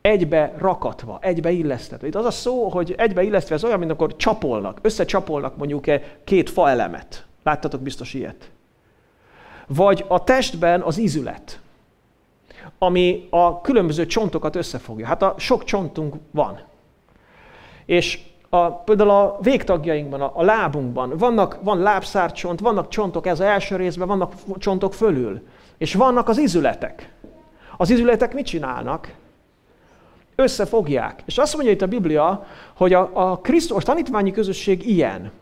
egybe 0.00 0.54
rakatva, 0.58 1.18
egybe 1.22 1.50
illesztetve. 1.50 2.06
Itt 2.06 2.14
az 2.14 2.24
a 2.24 2.30
szó, 2.30 2.68
hogy 2.68 2.94
egybe 2.98 3.22
illesztve, 3.22 3.54
ez 3.54 3.64
olyan, 3.64 3.78
mint 3.78 3.90
akkor 3.90 4.16
csapolnak, 4.16 4.78
összecsapolnak 4.82 5.56
mondjuk 5.56 5.84
két 6.24 6.50
fa 6.50 6.68
elemet. 6.68 7.26
Láttatok 7.42 7.80
biztos 7.80 8.14
ilyet. 8.14 8.50
Vagy 9.66 10.04
a 10.08 10.24
testben 10.24 10.80
az 10.80 10.98
ízület, 10.98 11.60
ami 12.78 13.26
a 13.30 13.60
különböző 13.60 14.06
csontokat 14.06 14.56
összefogja. 14.56 15.06
Hát 15.06 15.22
a 15.22 15.34
sok 15.38 15.64
csontunk 15.64 16.14
van. 16.30 16.67
És 17.88 18.18
a, 18.48 18.70
például 18.70 19.10
a 19.10 19.38
végtagjainkban, 19.40 20.20
a, 20.20 20.32
a 20.34 20.42
lábunkban 20.42 21.12
vannak, 21.18 21.58
van 21.62 21.78
lábszárcsont, 21.78 22.60
vannak 22.60 22.88
csontok 22.88 23.26
ez 23.26 23.40
az 23.40 23.46
első 23.46 23.76
részben, 23.76 24.08
vannak 24.08 24.32
csontok 24.58 24.94
fölül. 24.94 25.46
És 25.78 25.94
vannak 25.94 26.28
az 26.28 26.38
izületek. 26.38 27.12
Az 27.76 27.90
izületek 27.90 28.34
mit 28.34 28.46
csinálnak? 28.46 29.14
Összefogják. 30.34 31.22
És 31.26 31.38
azt 31.38 31.54
mondja 31.54 31.72
itt 31.72 31.82
a 31.82 31.86
Biblia, 31.86 32.46
hogy 32.76 32.92
a, 32.92 33.10
a 33.12 33.38
Krisztus 33.38 33.84
tanítványi 33.84 34.30
közösség 34.30 34.88
ilyen, 34.88 35.32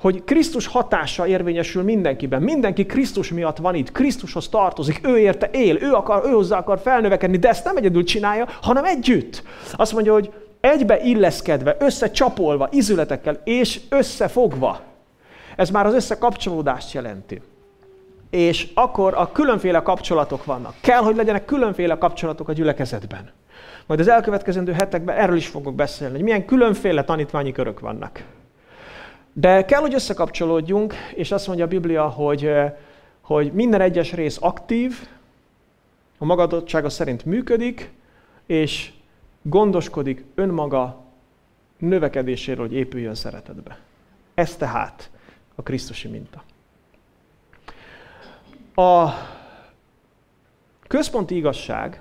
hogy 0.00 0.24
Krisztus 0.24 0.66
hatása 0.66 1.26
érvényesül 1.26 1.82
mindenkiben. 1.82 2.42
Mindenki 2.42 2.86
Krisztus 2.86 3.32
miatt 3.32 3.56
van 3.56 3.74
itt, 3.74 3.92
Krisztushoz 3.92 4.48
tartozik, 4.48 5.06
ő 5.06 5.18
érte 5.18 5.50
él, 5.52 5.82
ő, 5.82 5.92
akar, 5.92 6.24
ő 6.26 6.30
hozzá 6.30 6.58
akar 6.58 6.78
felnövekedni, 6.78 7.36
de 7.36 7.48
ezt 7.48 7.64
nem 7.64 7.76
egyedül 7.76 8.04
csinálja, 8.04 8.48
hanem 8.62 8.84
együtt. 8.84 9.42
Azt 9.72 9.92
mondja, 9.92 10.12
hogy 10.12 10.32
egybe 10.62 11.00
illeszkedve, 11.00 11.76
összecsapolva, 11.78 12.68
izületekkel 12.70 13.40
és 13.44 13.80
összefogva. 13.88 14.80
Ez 15.56 15.70
már 15.70 15.86
az 15.86 15.94
összekapcsolódást 15.94 16.92
jelenti. 16.92 17.42
És 18.30 18.68
akkor 18.74 19.14
a 19.16 19.32
különféle 19.32 19.82
kapcsolatok 19.82 20.44
vannak. 20.44 20.74
Kell, 20.80 21.00
hogy 21.00 21.16
legyenek 21.16 21.44
különféle 21.44 21.98
kapcsolatok 21.98 22.48
a 22.48 22.52
gyülekezetben. 22.52 23.30
Majd 23.86 24.00
az 24.00 24.08
elkövetkezendő 24.08 24.72
hetekben 24.72 25.16
erről 25.16 25.36
is 25.36 25.46
fogok 25.46 25.74
beszélni, 25.74 26.14
hogy 26.14 26.22
milyen 26.22 26.44
különféle 26.44 27.04
tanítványi 27.04 27.52
körök 27.52 27.80
vannak. 27.80 28.24
De 29.32 29.64
kell, 29.64 29.80
hogy 29.80 29.94
összekapcsolódjunk, 29.94 30.94
és 31.14 31.32
azt 31.32 31.46
mondja 31.46 31.64
a 31.64 31.68
Biblia, 31.68 32.08
hogy, 32.08 32.50
hogy 33.20 33.52
minden 33.52 33.80
egyes 33.80 34.12
rész 34.12 34.38
aktív, 34.40 35.08
a 36.18 36.24
magadottsága 36.24 36.88
szerint 36.88 37.24
működik, 37.24 37.90
és 38.46 38.92
gondoskodik 39.42 40.24
önmaga 40.34 41.00
növekedéséről, 41.78 42.66
hogy 42.66 42.76
épüljön 42.76 43.14
szeretetbe. 43.14 43.78
Ez 44.34 44.56
tehát 44.56 45.10
a 45.54 45.62
Krisztusi 45.62 46.08
minta. 46.08 46.42
A 48.74 49.10
központi 50.86 51.36
igazság 51.36 52.00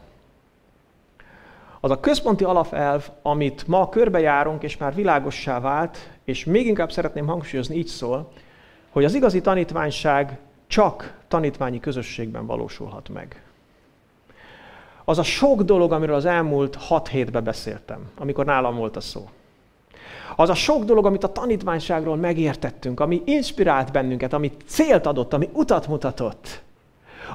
az 1.79 1.91
a 1.91 1.99
központi 1.99 2.43
alapelv, 2.43 3.09
amit 3.21 3.67
ma 3.67 3.89
körbejárunk, 3.89 4.63
és 4.63 4.77
már 4.77 4.95
világossá 4.95 5.59
vált, 5.59 5.97
és 6.23 6.45
még 6.45 6.67
inkább 6.67 6.91
szeretném 6.91 7.27
hangsúlyozni, 7.27 7.75
így 7.75 7.87
szól, 7.87 8.31
hogy 8.89 9.03
az 9.03 9.13
igazi 9.13 9.41
tanítványság 9.41 10.39
csak 10.67 11.19
tanítványi 11.27 11.79
közösségben 11.79 12.45
valósulhat 12.45 13.09
meg. 13.09 13.43
Az 15.11 15.17
a 15.17 15.23
sok 15.23 15.61
dolog, 15.61 15.91
amiről 15.91 16.15
az 16.15 16.25
elmúlt 16.25 16.75
hat 16.75 17.07
hétben 17.07 17.43
beszéltem, 17.43 18.09
amikor 18.17 18.45
nálam 18.45 18.75
volt 18.75 18.95
a 18.95 19.01
szó. 19.01 19.29
Az 20.35 20.49
a 20.49 20.53
sok 20.53 20.83
dolog, 20.83 21.05
amit 21.05 21.23
a 21.23 21.31
tanítványságról 21.31 22.15
megértettünk, 22.15 22.99
ami 22.99 23.21
inspirált 23.25 23.91
bennünket, 23.91 24.33
ami 24.33 24.51
célt 24.65 25.05
adott, 25.05 25.33
ami 25.33 25.49
utat 25.53 25.87
mutatott, 25.87 26.61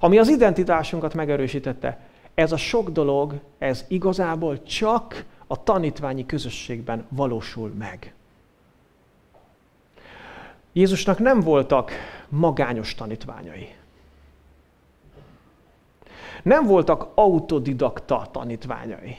ami 0.00 0.18
az 0.18 0.28
identitásunkat 0.28 1.14
megerősítette, 1.14 2.00
ez 2.34 2.52
a 2.52 2.56
sok 2.56 2.90
dolog, 2.90 3.34
ez 3.58 3.84
igazából 3.88 4.62
csak 4.62 5.24
a 5.46 5.62
tanítványi 5.62 6.26
közösségben 6.26 7.06
valósul 7.08 7.72
meg. 7.78 8.14
Jézusnak 10.72 11.18
nem 11.18 11.40
voltak 11.40 11.90
magányos 12.28 12.94
tanítványai. 12.94 13.74
Nem 16.46 16.66
voltak 16.66 17.06
autodidakta 17.14 18.26
tanítványai. 18.32 19.16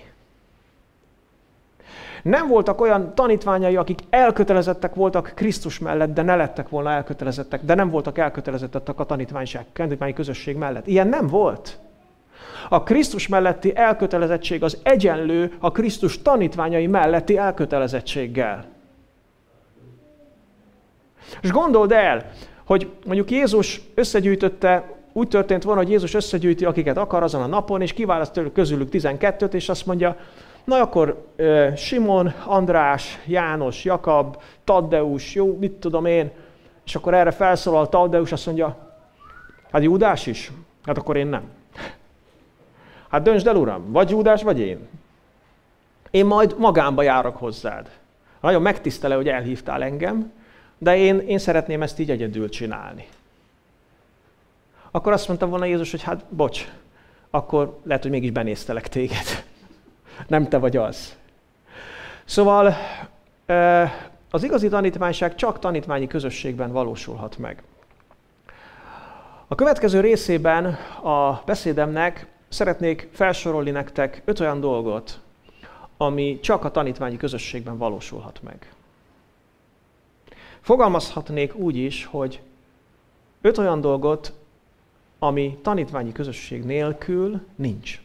Nem 2.24 2.48
voltak 2.48 2.82
olyan 2.82 3.16
tanítványai, 3.16 3.76
akik 3.76 4.00
elkötelezettek 4.10 4.96
voltak 4.96 5.32
Krisztus 5.36 5.80
mellett, 5.80 6.13
de 6.13 6.22
ne 6.22 6.36
lettek 6.36 6.70
volna 6.70 6.92
elkötelezettek, 6.92 7.63
de 7.63 7.74
nem 7.74 7.90
voltak 7.90 8.18
elkötelezettek 8.18 9.00
a 9.00 9.04
tanítványság, 9.04 9.66
tanítványi 9.74 10.13
közösség 10.13 10.56
mellett. 10.56 10.88
Ilyen 10.88 11.08
nem 11.08 11.28
volt. 11.28 11.80
A 12.70 12.84
Krisztus 12.84 13.28
melletti 13.28 13.76
elkötelezettség 13.76 14.63
az 14.63 14.78
egyenlő 14.84 15.56
a 15.60 15.72
Krisztus 15.72 16.22
tanítványai 16.22 16.88
melletti 16.88 17.38
elkötelezettséggel. 17.38 18.66
És 21.42 21.52
gondold 21.52 21.92
el, 21.92 22.32
hogy 22.66 22.92
mondjuk 23.06 23.32
Jézus 23.32 23.82
összegyűjtötte, 23.96 24.96
úgy 25.18 25.28
történt 25.28 25.64
volna, 25.64 25.82
hogy 25.82 25.90
Jézus 25.90 26.14
összegyűjti, 26.14 26.66
akiket 26.66 26.98
akar 26.98 27.24
azon 27.24 27.42
a 27.42 27.48
napon, 27.48 27.82
és 27.82 27.94
kiválaszt 27.94 28.42
közülük 28.54 28.90
12-t, 28.92 29.54
és 29.54 29.70
azt 29.70 29.86
mondja, 29.86 30.18
na 30.64 30.82
akkor 30.82 31.26
Simon, 31.76 32.34
András, 32.46 33.20
János, 33.26 33.86
Jakab, 33.86 34.42
Taddeus, 34.64 35.36
jó, 35.36 35.58
mit 35.60 35.72
tudom 35.72 36.06
én, 36.06 36.32
és 36.86 36.96
akkor 36.96 37.14
erre 37.14 37.32
felszólal 37.32 37.90
Taddeus, 37.90 38.32
azt 38.32 38.46
mondja, 38.46 38.78
hát 39.72 39.84
Júdás 39.84 40.28
is? 40.28 40.52
Hát 40.84 40.98
akkor 40.98 41.18
én 41.18 41.28
nem. 41.28 41.44
Hát 43.10 43.22
döntsd 43.22 43.48
el, 43.48 43.56
uram, 43.56 43.92
vagy 43.92 44.10
Júdás, 44.10 44.44
vagy 44.44 44.60
én. 44.60 44.88
Én 46.12 46.26
majd 46.26 46.56
magámba 46.58 47.02
járok 47.02 47.38
hozzád. 47.38 47.90
Nagyon 48.42 48.62
megtisztelő, 48.62 49.16
hogy 49.16 49.28
elhívtál 49.28 49.84
engem, 49.84 50.32
de 50.78 50.98
én, 50.98 51.20
én 51.20 51.38
szeretném 51.38 51.82
ezt 51.82 52.00
így 52.00 52.12
egyedül 52.12 52.50
csinálni. 52.50 53.08
Akkor 54.98 55.14
azt 55.14 55.28
mondta 55.28 55.48
volna 55.48 55.66
Jézus, 55.66 55.92
hogy 55.92 56.04
hát 56.04 56.26
bocs, 56.30 56.68
akkor 57.30 57.80
lehet, 57.84 58.02
hogy 58.02 58.12
mégis 58.12 58.32
benéztelek 58.32 58.88
téged. 58.88 59.44
Nem 60.28 60.48
te 60.48 60.58
vagy 60.58 60.78
az. 60.78 61.16
Szóval 62.26 62.76
az 64.32 64.44
igazi 64.44 64.68
tanítványság 64.68 65.36
csak 65.36 65.60
tanítványi 65.60 66.08
közösségben 66.08 66.72
valósulhat 66.72 67.38
meg. 67.38 67.64
A 69.48 69.56
következő 69.56 70.00
részében 70.00 70.66
a 71.04 71.42
beszédemnek 71.46 72.28
szeretnék 72.50 73.10
felsorolni 73.12 73.72
nektek 73.72 74.22
öt 74.26 74.40
olyan 74.40 74.60
dolgot, 74.60 75.20
ami 75.98 76.40
csak 76.40 76.64
a 76.64 76.72
tanítványi 76.72 77.18
közösségben 77.18 77.78
valósulhat 77.78 78.40
meg. 78.44 78.74
Fogalmazhatnék 80.62 81.56
úgy 81.56 81.76
is, 81.76 82.06
hogy 82.06 82.42
öt 83.42 83.58
olyan 83.58 83.82
dolgot, 83.82 84.34
ami 85.20 85.60
tanítványi 85.62 86.12
közösség 86.12 86.64
nélkül 86.64 87.42
nincs. 87.56 88.02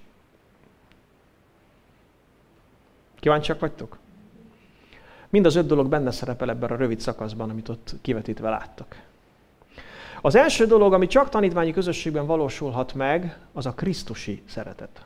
Kíváncsiak 3.20 3.60
vagytok? 3.60 3.98
Mind 5.28 5.46
az 5.46 5.54
öt 5.54 5.66
dolog 5.66 5.88
benne 5.88 6.10
szerepel 6.10 6.50
ebben 6.50 6.70
a 6.70 6.76
rövid 6.76 7.00
szakaszban, 7.00 7.50
amit 7.50 7.68
ott 7.68 7.94
kivetítve 8.02 8.48
láttak. 8.48 9.02
Az 10.20 10.34
első 10.34 10.66
dolog, 10.66 10.92
ami 10.92 11.06
csak 11.06 11.28
tanítványi 11.28 11.72
közösségben 11.72 12.26
valósulhat 12.26 12.94
meg, 12.94 13.38
az 13.52 13.66
a 13.66 13.72
Krisztusi 13.72 14.42
szeretet. 14.46 15.04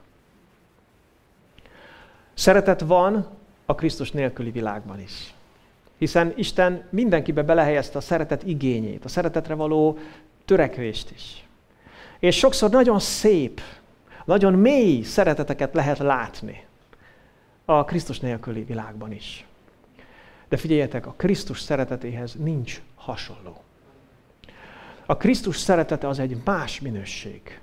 Szeretet 2.34 2.80
van 2.80 3.26
a 3.66 3.74
Krisztus 3.74 4.10
nélküli 4.10 4.50
világban 4.50 5.00
is. 5.00 5.34
Hiszen 5.98 6.32
Isten 6.36 6.84
mindenkibe 6.90 7.42
belehelyezte 7.42 7.98
a 7.98 8.00
szeretet 8.00 8.42
igényét, 8.42 9.04
a 9.04 9.08
szeretetre 9.08 9.54
való 9.54 9.98
törekvést 10.44 11.10
is. 11.10 11.45
És 12.18 12.36
sokszor 12.36 12.70
nagyon 12.70 12.98
szép, 12.98 13.60
nagyon 14.24 14.52
mély 14.52 15.02
szereteteket 15.02 15.74
lehet 15.74 15.98
látni 15.98 16.64
a 17.64 17.84
Krisztus 17.84 18.20
nélküli 18.20 18.62
világban 18.62 19.12
is. 19.12 19.46
De 20.48 20.56
figyeljetek, 20.56 21.06
a 21.06 21.14
Krisztus 21.16 21.60
szeretetéhez 21.60 22.34
nincs 22.34 22.80
hasonló. 22.94 23.62
A 25.06 25.16
Krisztus 25.16 25.56
szeretete 25.56 26.08
az 26.08 26.18
egy 26.18 26.36
más 26.44 26.80
minőség. 26.80 27.60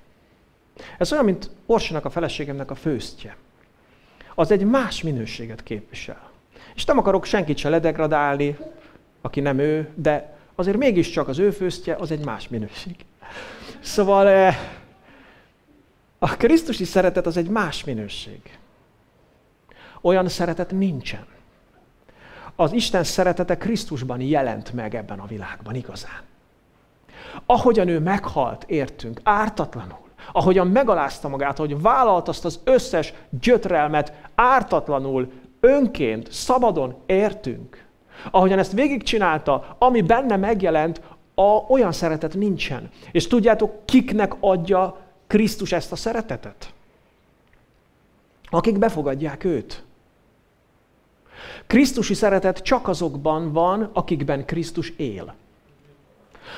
Ez 0.98 1.12
olyan, 1.12 1.24
mint 1.24 1.50
Orsinak 1.66 2.04
a 2.04 2.10
feleségemnek 2.10 2.70
a 2.70 2.74
főztje. 2.74 3.36
Az 4.34 4.50
egy 4.50 4.64
más 4.64 5.02
minőséget 5.02 5.62
képvisel. 5.62 6.30
És 6.74 6.84
nem 6.84 6.98
akarok 6.98 7.24
senkit 7.24 7.56
se 7.56 7.68
ledegradálni, 7.68 8.56
aki 9.20 9.40
nem 9.40 9.58
ő, 9.58 9.88
de 9.94 10.36
azért 10.54 10.76
mégiscsak 10.76 11.28
az 11.28 11.38
ő 11.38 11.50
főztje 11.50 11.94
az 11.94 12.10
egy 12.10 12.24
más 12.24 12.48
minőség. 12.48 12.96
Szóval 13.84 14.28
eh, 14.28 14.56
a 16.18 16.36
Krisztusi 16.36 16.84
szeretet 16.84 17.26
az 17.26 17.36
egy 17.36 17.48
más 17.48 17.84
minőség. 17.84 18.58
Olyan 20.00 20.28
szeretet 20.28 20.70
nincsen. 20.70 21.26
Az 22.56 22.72
Isten 22.72 23.04
szeretete 23.04 23.56
Krisztusban 23.56 24.20
jelent 24.20 24.72
meg 24.72 24.94
ebben 24.94 25.18
a 25.18 25.26
világban 25.26 25.74
igazán. 25.74 26.22
Ahogyan 27.46 27.88
ő 27.88 28.00
meghalt, 28.00 28.64
értünk, 28.66 29.20
ártatlanul, 29.22 30.08
ahogyan 30.32 30.66
megalázta 30.66 31.28
magát, 31.28 31.58
hogy 31.58 31.80
vállalt 31.82 32.28
azt 32.28 32.44
az 32.44 32.60
összes 32.64 33.12
gyötrelmet 33.40 34.12
ártatlanul, 34.34 35.32
önként, 35.60 36.32
szabadon 36.32 36.94
értünk. 37.06 37.84
Ahogyan 38.30 38.58
ezt 38.58 38.72
végigcsinálta, 38.72 39.76
ami 39.78 40.02
benne 40.02 40.36
megjelent, 40.36 41.00
a, 41.34 41.64
olyan 41.68 41.92
szeretet 41.92 42.34
nincsen. 42.34 42.90
És 43.12 43.26
tudjátok, 43.26 43.86
kiknek 43.86 44.34
adja 44.40 45.00
Krisztus 45.26 45.72
ezt 45.72 45.92
a 45.92 45.96
szeretetet? 45.96 46.72
Akik 48.44 48.78
befogadják 48.78 49.44
őt. 49.44 49.82
Krisztusi 51.66 52.14
szeretet 52.14 52.58
csak 52.58 52.88
azokban 52.88 53.52
van, 53.52 53.90
akikben 53.92 54.44
Krisztus 54.44 54.92
él. 54.96 55.34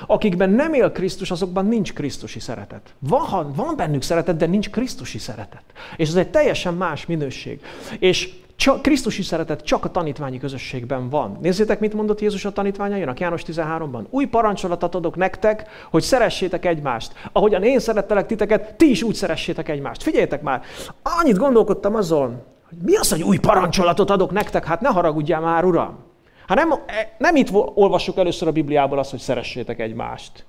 Akikben 0.07 0.51
nem 0.51 0.75
él 0.75 0.93
Krisztus, 0.93 1.31
azokban 1.31 1.67
nincs 1.67 1.93
Krisztusi 1.93 2.41
szeretet. 2.41 2.95
Van, 2.99 3.53
van 3.53 3.77
bennük 3.77 4.03
szeretet, 4.03 4.37
de 4.37 4.47
nincs 4.47 4.71
Krisztusi 4.71 5.19
szeretet. 5.19 5.63
És 5.97 6.09
ez 6.09 6.15
egy 6.15 6.31
teljesen 6.31 6.75
más 6.75 7.07
minőség. 7.07 7.61
És 7.99 8.35
csak, 8.57 8.83
Krisztusi 8.83 9.23
szeretet 9.23 9.65
csak 9.65 9.85
a 9.85 9.91
tanítványi 9.91 10.39
közösségben 10.39 11.09
van. 11.09 11.39
Nézzétek, 11.41 11.81
mit 11.81 11.95
mondott 11.95 12.21
Jézus 12.21 12.45
a 12.45 12.53
tanítványainak 12.53 13.21
János 13.21 13.43
13-ban. 13.47 14.03
Új 14.11 14.25
parancsolatot 14.25 14.95
adok 14.95 15.17
nektek, 15.17 15.69
hogy 15.91 16.03
szeressétek 16.03 16.65
egymást. 16.65 17.13
Ahogyan 17.33 17.63
én 17.63 17.79
szerettelek 17.79 18.27
titeket, 18.27 18.75
ti 18.75 18.91
is 18.91 19.03
úgy 19.03 19.15
szeressétek 19.15 19.69
egymást. 19.69 20.03
Figyeljetek 20.03 20.43
már, 20.43 20.63
annyit 21.03 21.37
gondolkodtam 21.37 21.95
azon, 21.95 22.43
hogy 22.69 22.79
mi 22.85 22.97
az, 22.97 23.11
hogy 23.11 23.23
új 23.23 23.39
parancsolatot 23.39 24.11
adok 24.11 24.31
nektek? 24.31 24.65
Hát 24.65 24.81
ne 24.81 24.89
haragudjál 24.89 25.41
már, 25.41 25.65
uram. 25.65 25.99
Hát 26.47 26.59
nem, 26.59 26.75
nem 27.19 27.37
itt 27.37 27.49
olvassuk 27.75 28.17
először 28.17 28.49
a 28.49 28.53
Bibliából 28.53 28.99
azt, 28.99 29.11
hogy 29.11 29.21
szeressétek 29.21 29.81
egymást. 29.81 30.45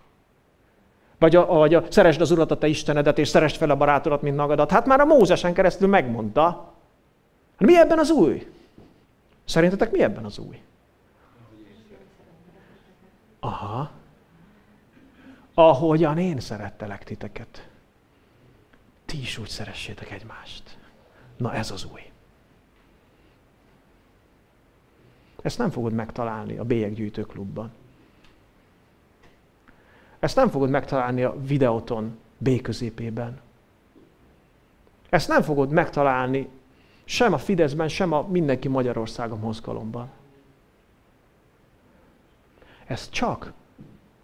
Vagy, 1.20 1.36
a, 1.36 1.46
vagy 1.46 1.74
a, 1.74 1.84
szeresd 1.90 2.22
az 2.22 2.32
Urat, 2.32 2.52
a 2.52 2.58
te 2.58 2.68
Istenedet, 2.68 3.20
és 3.20 3.28
szeresd 3.28 3.56
fel 3.56 3.70
a 3.70 3.76
barátodat, 3.76 4.22
mint 4.22 4.36
magadat. 4.36 4.72
Hát 4.72 4.86
már 4.86 5.00
a 5.00 5.06
Mózesen 5.06 5.54
keresztül 5.54 5.88
megmondta. 5.88 6.74
Mi 7.58 7.78
ebben 7.78 8.00
az 8.00 8.10
új? 8.10 8.52
Szerintetek 9.46 9.92
mi 9.92 10.02
ebben 10.02 10.26
az 10.26 10.38
új? 10.38 10.62
Aha. 13.40 13.92
Ahogyan 15.54 16.18
én 16.18 16.40
szerettelek 16.40 17.04
titeket. 17.04 17.70
Ti 19.06 19.20
is 19.20 19.38
úgy 19.38 19.48
szeressétek 19.50 20.12
egymást. 20.12 20.78
Na 21.38 21.54
ez 21.54 21.72
az 21.72 21.88
új. 21.92 22.12
Ezt 25.42 25.58
nem 25.58 25.70
fogod 25.70 25.94
megtalálni 25.94 26.58
a 26.58 26.64
bélyeggyűjtő 26.64 27.22
klubban. 27.22 27.72
Ezt 30.20 30.36
nem 30.36 30.50
fogod 30.50 30.70
megtalálni 30.70 31.24
a 31.24 31.42
videóton 31.42 32.18
B 32.38 32.62
középében. 32.62 33.40
Ezt 35.10 35.28
nem 35.28 35.42
fogod 35.42 35.72
megtalálni 35.72 36.50
sem 37.10 37.34
a 37.34 37.38
Fideszben, 37.38 37.88
sem 37.88 38.12
a 38.12 38.22
mindenki 38.22 38.68
Magyarország 38.68 39.32
a 39.32 39.36
mozgalomban. 39.36 40.10
Ezt 42.86 43.12
csak 43.12 43.54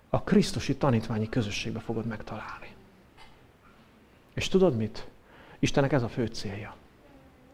a 0.09 0.21
Krisztusi 0.21 0.75
tanítványi 0.75 1.29
közösségbe 1.29 1.79
fogod 1.79 2.05
megtalálni. 2.05 2.75
És 4.33 4.47
tudod 4.47 4.75
mit? 4.75 5.07
Istennek 5.59 5.91
ez 5.91 6.03
a 6.03 6.07
fő 6.07 6.25
célja. 6.25 6.75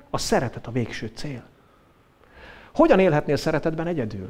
A 0.10 0.18
szeretet 0.18 0.68
a 0.68 0.72
végső 0.72 1.12
cél. 1.16 1.44
Hogyan 2.74 3.00
élhetnél 3.00 3.36
szeretetben 3.36 3.88
egyedül? 3.88 4.30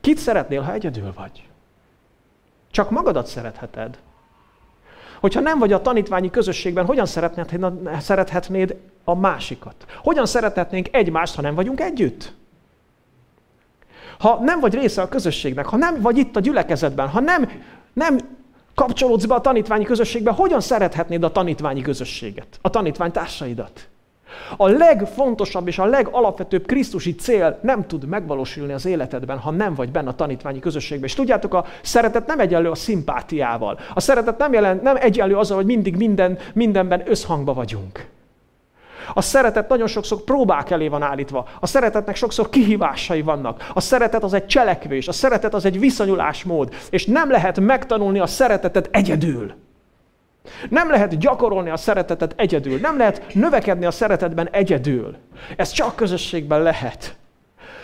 Kit 0.00 0.18
szeretnél, 0.18 0.62
ha 0.62 0.72
egyedül 0.72 1.12
vagy? 1.12 1.48
Csak 2.70 2.90
magadat 2.90 3.26
szeretheted. 3.26 3.98
Hogyha 5.20 5.40
nem 5.40 5.58
vagy 5.58 5.72
a 5.72 5.80
tanítványi 5.80 6.30
közösségben, 6.30 6.84
hogyan 6.84 7.06
szerethetnéd 7.98 8.76
a 9.04 9.14
másikat? 9.14 9.74
Hogyan 10.02 10.26
szerethetnénk 10.26 10.88
egymást, 10.90 11.34
ha 11.34 11.42
nem 11.42 11.54
vagyunk 11.54 11.80
együtt? 11.80 12.32
Ha 14.18 14.38
nem 14.42 14.60
vagy 14.60 14.74
része 14.74 15.02
a 15.02 15.08
közösségnek, 15.08 15.66
ha 15.66 15.76
nem 15.76 16.00
vagy 16.00 16.18
itt 16.18 16.36
a 16.36 16.40
gyülekezetben, 16.40 17.08
ha 17.08 17.20
nem, 17.20 17.50
nem 17.92 18.18
kapcsolódsz 18.74 19.24
be 19.24 19.34
a 19.34 19.40
tanítványi 19.40 19.84
közösségbe, 19.84 20.30
hogyan 20.30 20.60
szerethetnéd 20.60 21.22
a 21.22 21.32
tanítványi 21.32 21.82
közösséget, 21.82 22.58
a 22.62 22.70
tanítvány 22.70 23.12
társaidat? 23.12 23.88
A 24.56 24.68
legfontosabb 24.68 25.66
és 25.66 25.78
a 25.78 25.84
legalapvetőbb 25.84 26.66
Krisztusi 26.66 27.14
cél 27.14 27.58
nem 27.62 27.86
tud 27.86 28.04
megvalósulni 28.04 28.72
az 28.72 28.86
életedben, 28.86 29.38
ha 29.38 29.50
nem 29.50 29.74
vagy 29.74 29.90
benne 29.90 30.08
a 30.08 30.14
tanítványi 30.14 30.58
közösségben. 30.58 31.08
És 31.08 31.14
tudjátok, 31.14 31.54
a 31.54 31.64
szeretet 31.82 32.26
nem 32.26 32.40
egyenlő 32.40 32.70
a 32.70 32.74
szimpátiával. 32.74 33.78
A 33.94 34.00
szeretet 34.00 34.38
nem, 34.38 34.52
jelen, 34.52 34.80
nem 34.82 34.96
egyenlő 35.00 35.36
azzal, 35.36 35.56
hogy 35.56 35.66
mindig 35.66 35.96
minden, 35.96 36.38
mindenben 36.54 37.02
összhangba 37.06 37.54
vagyunk. 37.54 38.08
A 39.14 39.20
szeretet 39.20 39.68
nagyon 39.68 39.86
sokszor 39.86 40.20
próbák 40.20 40.70
elé 40.70 40.88
van 40.88 41.02
állítva. 41.02 41.48
A 41.60 41.66
szeretetnek 41.66 42.16
sokszor 42.16 42.48
kihívásai 42.48 43.22
vannak. 43.22 43.70
A 43.74 43.80
szeretet 43.80 44.22
az 44.22 44.32
egy 44.32 44.46
cselekvés, 44.46 45.08
a 45.08 45.12
szeretet 45.12 45.54
az 45.54 45.64
egy 45.64 45.78
viszonyulásmód, 45.78 46.74
és 46.90 47.06
nem 47.06 47.30
lehet 47.30 47.60
megtanulni 47.60 48.18
a 48.18 48.26
szeretetet 48.26 48.88
egyedül. 48.92 49.54
Nem 50.68 50.90
lehet 50.90 51.18
gyakorolni 51.18 51.70
a 51.70 51.76
szeretetet 51.76 52.34
egyedül. 52.36 52.78
Nem 52.78 52.96
lehet 52.96 53.34
növekedni 53.34 53.84
a 53.84 53.90
szeretetben 53.90 54.48
egyedül. 54.48 55.16
Ez 55.56 55.70
csak 55.70 55.96
közösségben 55.96 56.62
lehet. 56.62 57.16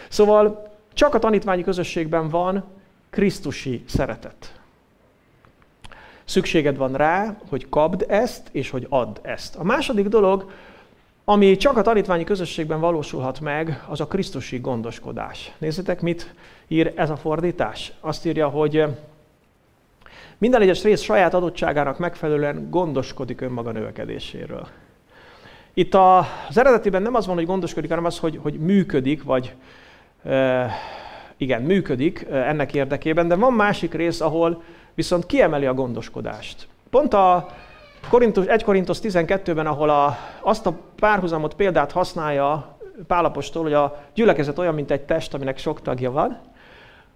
Szóval 0.08 0.72
csak 0.92 1.14
a 1.14 1.18
tanítványi 1.18 1.62
közösségben 1.62 2.28
van 2.28 2.64
Krisztusi 3.10 3.84
szeretet. 3.86 4.60
Szükséged 6.24 6.76
van 6.76 6.92
rá, 6.92 7.36
hogy 7.48 7.68
kapd 7.68 8.04
ezt, 8.08 8.48
és 8.52 8.70
hogy 8.70 8.86
add 8.88 9.18
ezt. 9.22 9.56
A 9.56 9.64
második 9.64 10.08
dolog, 10.08 10.50
ami 11.24 11.56
csak 11.56 11.76
a 11.76 11.82
tanítványi 11.82 12.24
közösségben 12.24 12.80
valósulhat 12.80 13.40
meg, 13.40 13.84
az 13.88 14.00
a 14.00 14.06
Krisztusi 14.06 14.58
gondoskodás. 14.58 15.52
Nézzétek, 15.58 16.00
mit 16.00 16.34
ír 16.68 16.92
ez 16.96 17.10
a 17.10 17.16
fordítás. 17.16 17.92
Azt 18.00 18.26
írja, 18.26 18.48
hogy 18.48 18.84
minden 20.38 20.60
egyes 20.60 20.82
rész 20.82 21.00
saját 21.00 21.34
adottságának 21.34 21.98
megfelelően 21.98 22.70
gondoskodik 22.70 23.40
önmaga 23.40 23.70
növekedéséről. 23.72 24.66
Itt 25.74 25.94
az 25.94 26.58
eredetiben 26.58 27.02
nem 27.02 27.14
az 27.14 27.26
van, 27.26 27.34
hogy 27.34 27.46
gondoskodik, 27.46 27.88
hanem 27.88 28.04
az, 28.04 28.18
hogy, 28.18 28.38
hogy 28.42 28.54
működik, 28.54 29.22
vagy 29.22 29.54
e, 30.24 30.70
igen, 31.36 31.62
működik 31.62 32.26
ennek 32.30 32.74
érdekében, 32.74 33.28
de 33.28 33.34
van 33.34 33.52
másik 33.52 33.94
rész, 33.94 34.20
ahol 34.20 34.62
viszont 34.94 35.26
kiemeli 35.26 35.66
a 35.66 35.74
gondoskodást. 35.74 36.68
Pont 36.90 37.14
a 37.14 37.48
Korintus, 38.08 38.46
1 38.46 38.62
Korintus 38.62 38.98
12-ben, 39.02 39.66
ahol 39.66 39.90
a, 39.90 40.16
azt 40.40 40.66
a 40.66 40.78
párhuzamot, 40.96 41.54
példát 41.54 41.92
használja 41.92 42.76
Pálapostól, 43.06 43.62
hogy 43.62 43.72
a 43.72 44.02
gyülekezet 44.14 44.58
olyan, 44.58 44.74
mint 44.74 44.90
egy 44.90 45.02
test, 45.02 45.34
aminek 45.34 45.58
sok 45.58 45.82
tagja 45.82 46.10
van, 46.10 46.38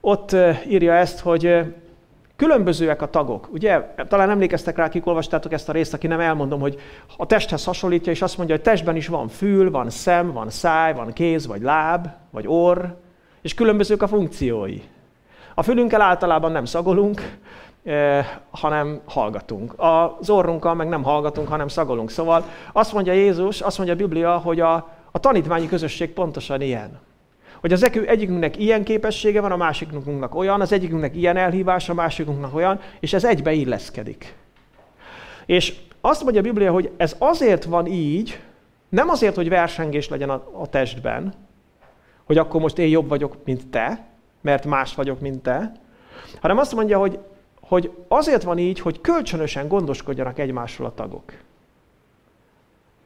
ott 0.01 0.37
írja 0.69 0.95
ezt, 0.95 1.21
hogy 1.21 1.65
Különbözőek 2.41 3.03
a 3.03 3.11
tagok. 3.11 3.49
Ugye, 3.53 3.95
talán 4.09 4.31
emlékeztek 4.31 4.77
rá, 4.77 4.85
akik 4.85 5.07
olvastátok 5.07 5.53
ezt 5.53 5.69
a 5.69 5.73
részt, 5.73 5.95
aki 5.95 6.07
nem 6.07 6.21
elmondom, 6.21 6.61
hogy 6.61 6.81
a 7.17 7.27
testhez 7.27 7.65
hasonlítja, 7.65 8.13
és 8.13 8.23
azt 8.23 8.37
mondja, 8.37 8.55
hogy 8.55 8.65
testben 8.65 8.97
is 8.97 9.07
van 9.07 9.29
fül, 9.29 9.71
van 9.71 9.91
szem, 9.91 10.33
van 10.33 10.51
száj, 10.51 10.95
van 10.95 11.13
kéz, 11.13 11.47
vagy 11.47 11.63
láb, 11.63 12.09
vagy 12.31 12.45
orr, 12.47 12.85
és 13.43 13.55
különbözők 13.55 14.03
a 14.03 14.09
funkciói. 14.09 14.81
A 15.55 15.63
fülünkkel 15.63 16.01
általában 16.01 16.53
nem 16.53 16.65
szagolunk, 16.65 17.39
eh, 17.85 18.27
hanem 18.51 19.01
hallgatunk. 19.05 19.75
Az 19.77 20.31
orrunkkal 20.31 20.75
meg 20.75 20.89
nem 20.89 21.03
hallgatunk, 21.03 21.49
hanem 21.49 21.69
szagolunk. 21.69 22.11
Szóval 22.11 22.45
azt 22.73 22.93
mondja 22.93 23.13
Jézus, 23.13 23.61
azt 23.61 23.77
mondja 23.77 23.95
a 23.95 23.99
Biblia, 23.99 24.37
hogy 24.37 24.61
a, 24.61 24.89
a 25.11 25.19
tanítványi 25.19 25.69
közösség 25.69 26.13
pontosan 26.13 26.61
ilyen 26.61 27.01
hogy 27.61 27.73
az 27.73 27.91
egyikünknek 28.07 28.59
ilyen 28.59 28.85
képessége 28.85 29.41
van, 29.41 29.53
a 29.53 29.57
másikünknek 29.57 30.35
olyan, 30.35 30.61
az 30.61 30.73
egyikünknek 30.73 31.17
ilyen 31.17 31.37
elhívás, 31.37 31.89
a 31.89 31.95
másikünknek 31.95 32.55
olyan, 32.55 32.81
és 33.01 33.13
ez 33.13 33.25
egybe 33.25 33.53
illeszkedik. 33.53 34.35
És 35.47 35.75
azt 36.01 36.23
mondja 36.23 36.41
a 36.41 36.45
Biblia, 36.45 36.73
hogy 36.73 36.91
ez 36.97 37.17
azért 37.19 37.65
van 37.65 37.87
így, 37.87 38.41
nem 38.89 39.09
azért, 39.09 39.35
hogy 39.35 39.49
versengés 39.49 40.09
legyen 40.09 40.31
a, 40.31 40.43
a 40.53 40.67
testben, 40.67 41.35
hogy 42.25 42.39
akkor 42.39 42.61
most 42.61 42.79
én 42.79 42.89
jobb 42.89 43.09
vagyok, 43.09 43.37
mint 43.45 43.67
te, 43.67 44.09
mert 44.41 44.65
más 44.65 44.95
vagyok, 44.95 45.21
mint 45.21 45.43
te, 45.43 45.73
hanem 46.41 46.59
azt 46.59 46.75
mondja, 46.75 46.99
hogy, 46.99 47.19
hogy 47.61 47.91
azért 48.09 48.43
van 48.43 48.59
így, 48.59 48.81
hogy 48.81 49.01
kölcsönösen 49.01 49.69
gondoskodjanak 49.69 50.39
egymásról 50.39 50.87
a 50.87 50.95
tagok. 50.95 51.33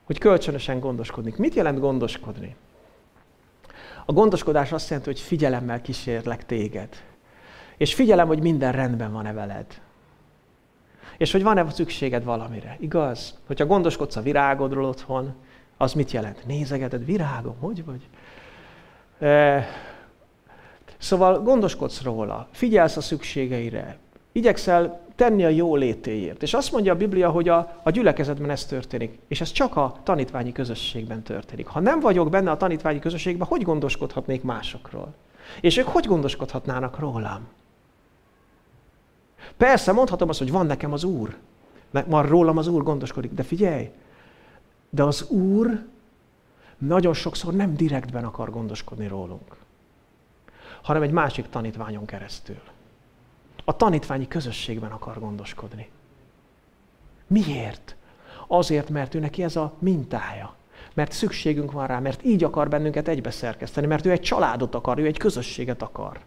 Hogy 0.05 0.19
kölcsönösen 0.19 0.81
gondoskodni. 0.81 1.35
Mit 1.37 1.55
jelent 1.55 1.81
gondoskodni? 1.81 2.57
A 4.05 4.13
gondoskodás 4.13 4.73
azt 4.73 4.89
jelenti, 4.89 5.11
hogy 5.11 5.21
figyelemmel 5.21 5.81
kísérlek 5.81 6.47
téged. 6.47 6.89
És 7.77 7.95
figyelem, 7.95 8.27
hogy 8.27 8.43
minden 8.43 8.73
rendben 8.73 9.13
van-e 9.13 9.33
veled. 9.33 9.67
És 11.17 11.33
hogy 11.33 11.43
van-e 11.43 11.71
szükséged 11.71 12.25
valamire. 12.25 12.77
Igaz? 12.81 13.39
Hogyha 13.47 13.67
gondoskodsz 13.67 14.17
a 14.17 14.23
virágodról 14.23 14.85
otthon, 14.85 15.35
az 15.77 15.93
mit 15.93 16.11
jelent? 16.11 16.47
Nézegeted, 16.47 17.05
virágom, 17.05 17.57
hogy 17.59 17.85
vagy? 17.85 18.09
E, 19.29 19.67
szóval 20.99 21.43
gondoskodsz 21.43 22.03
róla, 22.03 22.49
figyelsz 22.51 22.97
a 22.97 23.01
szükségeire, 23.01 23.97
igyekszel 24.33 25.04
tenni 25.15 25.45
a 25.45 25.49
jó 25.49 25.77
létéért. 25.77 26.43
És 26.43 26.55
azt 26.55 26.73
mondja 26.73 26.93
a 26.93 26.97
Biblia, 26.97 27.31
hogy 27.31 27.49
a, 27.49 27.81
a 27.83 27.91
gyülekezetben 27.91 28.51
ez 28.51 28.67
történik, 28.67 29.19
és 29.29 29.41
ez 29.41 29.53
csak 29.53 29.77
a 29.77 29.97
tanítványi 30.03 30.53
közösségben 30.53 31.23
történik. 31.23 31.67
Ha 31.67 31.81
nem 31.81 32.01
vagyok 32.01 32.31
benne 32.31 32.51
a 32.51 32.57
tanítványi 32.57 32.99
közösségben, 32.99 33.49
hogy 33.49 33.63
gondoskodhatnék 33.63 34.43
másokról? 34.43 35.15
És 35.61 35.77
ők 35.77 35.87
hogy 35.87 36.07
gondoskodhatnának 36.07 36.99
rólam? 36.99 37.49
Persze, 39.57 39.93
mondhatom 39.93 40.29
azt, 40.29 40.39
hogy 40.39 40.51
van 40.51 40.67
nekem 40.67 40.93
az 40.93 41.05
Úr, 41.05 41.37
mert 41.91 42.07
már 42.07 42.29
rólam 42.29 42.57
az 42.57 42.67
Úr 42.67 42.83
gondoskodik, 42.83 43.33
de 43.33 43.43
figyelj, 43.43 43.91
de 44.91 45.03
az 45.03 45.29
Úr 45.29 45.85
nagyon 46.79 47.15
sokszor 47.15 47.55
nem 47.55 47.77
direktben 47.77 48.25
akar 48.25 48.51
gondoskodni 48.51 49.07
rólunk, 49.07 49.57
hanem 50.83 51.03
egy 51.03 51.11
másik 51.11 51.49
tanítványon 51.49 52.05
keresztül 52.05 52.61
a 53.65 53.77
tanítványi 53.77 54.29
közösségben 54.29 54.91
akar 54.91 55.19
gondoskodni. 55.19 55.89
Miért? 57.27 57.97
Azért, 58.47 58.89
mert 58.89 59.15
ő 59.15 59.19
neki 59.19 59.43
ez 59.43 59.57
a 59.57 59.73
mintája. 59.79 60.55
mert 60.95 61.13
szükségünk 61.13 61.73
van 61.73 61.87
rá, 61.87 61.99
mert 61.99 62.25
így 62.25 62.45
akar 62.45 62.69
bennünket 62.69 63.09
egybeszerkeszteni, 63.09 63.87
mert 63.87 64.07
ő 64.07 64.11
egy 64.11 64.21
családot 64.21 64.75
akar, 64.75 64.99
ő 64.99 65.07
egy 65.07 65.19
közösséget 65.19 65.83
akar. 65.83 66.21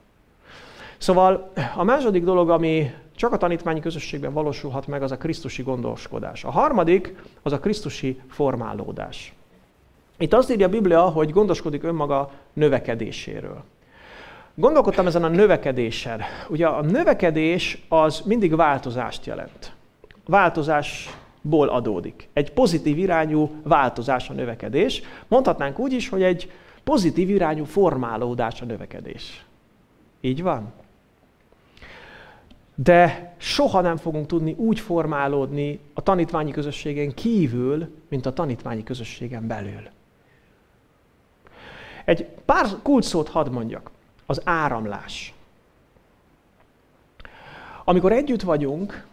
Szóval 0.98 1.52
a 1.76 1.84
második 1.84 2.24
dolog, 2.24 2.50
ami 2.50 2.94
csak 3.16 3.32
a 3.32 3.38
tanítványi 3.38 3.80
közösségben 3.80 4.34
valósulhat 4.34 4.88
meg, 4.88 5.04
az 5.04 5.12
a 5.12 5.18
krisztusi 5.18 5.64
gondoskodás. 5.64 6.44
A 6.44 6.52
harmadik, 6.52 7.16
az 7.42 7.52
a 7.52 7.60
krisztusi 7.60 8.22
formálódás. 8.30 9.34
Itt 10.18 10.34
azt 10.34 10.52
írja 10.52 10.66
a 10.66 10.70
Biblia, 10.70 11.02
hogy 11.02 11.32
gondoskodik 11.32 11.84
önmaga 11.84 12.32
növekedéséről. 12.54 13.64
Gondolkodtam 14.60 15.08
ezen 15.08 15.24
a 15.24 15.28
növekedésen. 15.28 16.22
Ugye 16.50 16.68
a 16.68 16.82
növekedés 16.82 17.86
az 17.90 18.22
mindig 18.26 18.56
változást 18.56 19.26
jelent. 19.26 19.74
Változásból 20.26 21.68
adódik. 21.68 22.30
Egy 22.34 22.52
pozitív 22.54 22.98
irányú 22.98 23.52
változás 23.64 24.30
a 24.30 24.34
növekedés. 24.34 25.02
Mondhatnánk 25.28 25.80
úgy 25.80 25.94
is, 25.94 26.10
hogy 26.10 26.24
egy 26.24 26.52
pozitív 26.84 27.30
irányú 27.30 27.64
formálódás 27.64 28.62
a 28.62 28.66
növekedés. 28.66 29.46
Így 30.22 30.42
van? 30.42 30.74
De 32.76 33.34
soha 33.38 33.82
nem 33.82 33.98
fogunk 33.98 34.28
tudni 34.28 34.54
úgy 34.58 34.80
formálódni 34.80 35.80
a 35.94 36.02
tanítványi 36.02 36.52
közösségen 36.52 37.14
kívül, 37.14 37.96
mint 38.08 38.26
a 38.26 38.34
tanítványi 38.34 38.84
közösségen 38.84 39.48
belül. 39.48 39.90
Egy 42.06 42.28
pár 42.46 42.66
kulcsszót 42.84 43.30
hadd 43.30 43.52
mondjak. 43.52 43.96
Az 44.30 44.42
áramlás. 44.44 45.34
Amikor 47.84 48.12
együtt 48.12 48.42
vagyunk, 48.42 49.06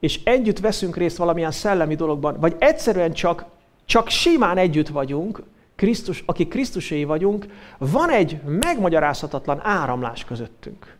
és 0.00 0.20
együtt 0.24 0.58
veszünk 0.58 0.96
részt 0.96 1.16
valamilyen 1.16 1.50
szellemi 1.50 1.94
dologban, 1.94 2.36
vagy 2.40 2.56
egyszerűen 2.58 3.12
csak, 3.12 3.44
csak 3.84 4.08
simán 4.08 4.58
együtt 4.58 4.88
vagyunk, 4.88 5.42
Krisztus, 5.74 6.22
akik 6.26 6.48
Krisztuséi 6.48 7.04
vagyunk, 7.04 7.46
van 7.78 8.10
egy 8.10 8.40
megmagyarázhatatlan 8.44 9.60
áramlás 9.62 10.24
közöttünk. 10.24 10.96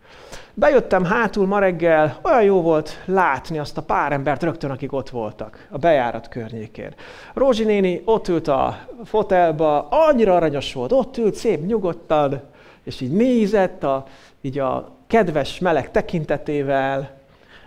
Bejöttem 0.54 1.04
hátul 1.04 1.46
ma 1.46 1.58
reggel, 1.58 2.18
olyan 2.22 2.42
jó 2.42 2.62
volt 2.62 3.02
látni 3.04 3.58
azt 3.58 3.78
a 3.78 3.82
pár 3.82 4.12
embert 4.12 4.42
rögtön, 4.42 4.70
akik 4.70 4.92
ott 4.92 5.10
voltak 5.10 5.66
a 5.70 5.78
bejárat 5.78 6.28
környékén. 6.28 6.94
Rózsi 7.34 7.64
néni 7.64 8.02
ott 8.04 8.28
ült 8.28 8.48
a 8.48 8.78
fotelba, 9.04 9.88
annyira 9.88 10.36
aranyos 10.36 10.72
volt, 10.72 10.92
ott 10.92 11.16
ült 11.16 11.34
szép 11.34 11.66
nyugodtan, 11.66 12.42
és 12.88 13.00
így 13.00 13.12
nézett 13.12 13.82
a, 13.82 14.06
így 14.40 14.58
a 14.58 14.96
kedves 15.06 15.58
meleg 15.58 15.90
tekintetével, 15.90 17.16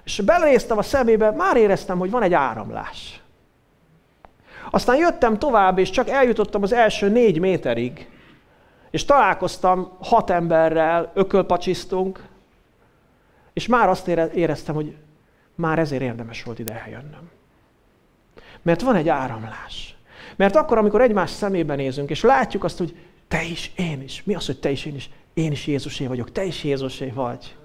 és 0.03 0.19
belenéztem 0.19 0.77
a 0.77 0.81
szemébe, 0.81 1.31
már 1.31 1.57
éreztem, 1.57 1.97
hogy 1.97 2.11
van 2.11 2.23
egy 2.23 2.33
áramlás. 2.33 3.21
Aztán 4.69 4.95
jöttem 4.95 5.39
tovább, 5.39 5.77
és 5.77 5.89
csak 5.89 6.09
eljutottam 6.09 6.63
az 6.63 6.73
első 6.73 7.09
négy 7.09 7.39
méterig, 7.39 8.09
és 8.89 9.05
találkoztam 9.05 9.91
hat 9.99 10.29
emberrel, 10.29 11.11
ökölpacsisztunk, 11.13 12.23
és 13.53 13.67
már 13.67 13.89
azt 13.89 14.07
éreztem, 14.07 14.75
hogy 14.75 14.95
már 15.55 15.79
ezért 15.79 16.01
érdemes 16.01 16.43
volt 16.43 16.59
ide 16.59 16.81
eljönnöm. 16.85 17.29
Mert 18.61 18.81
van 18.81 18.95
egy 18.95 19.09
áramlás. 19.09 19.95
Mert 20.35 20.55
akkor, 20.55 20.77
amikor 20.77 21.01
egymás 21.01 21.29
szemébe 21.29 21.75
nézünk, 21.75 22.09
és 22.09 22.21
látjuk 22.21 22.63
azt, 22.63 22.77
hogy 22.77 22.95
te 23.31 23.43
is, 23.43 23.71
én 23.75 24.01
is. 24.01 24.23
Mi 24.23 24.35
az, 24.35 24.45
hogy 24.45 24.59
te 24.59 24.69
is, 24.69 24.85
én 24.85 24.95
is? 24.95 25.09
Én 25.33 25.51
is 25.51 25.67
Jézusé 25.67 26.07
vagyok, 26.07 26.31
te 26.31 26.43
is 26.43 26.63
Jézusé 26.63 27.09
vagy. 27.09 27.55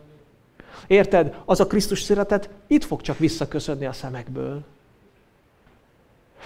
Érted? 0.86 1.36
Az 1.44 1.60
a 1.60 1.66
Krisztus 1.66 2.02
szeretet 2.02 2.50
itt 2.66 2.84
fog 2.84 3.00
csak 3.00 3.18
visszaköszönni 3.18 3.86
a 3.86 3.92
szemekből. 3.92 4.64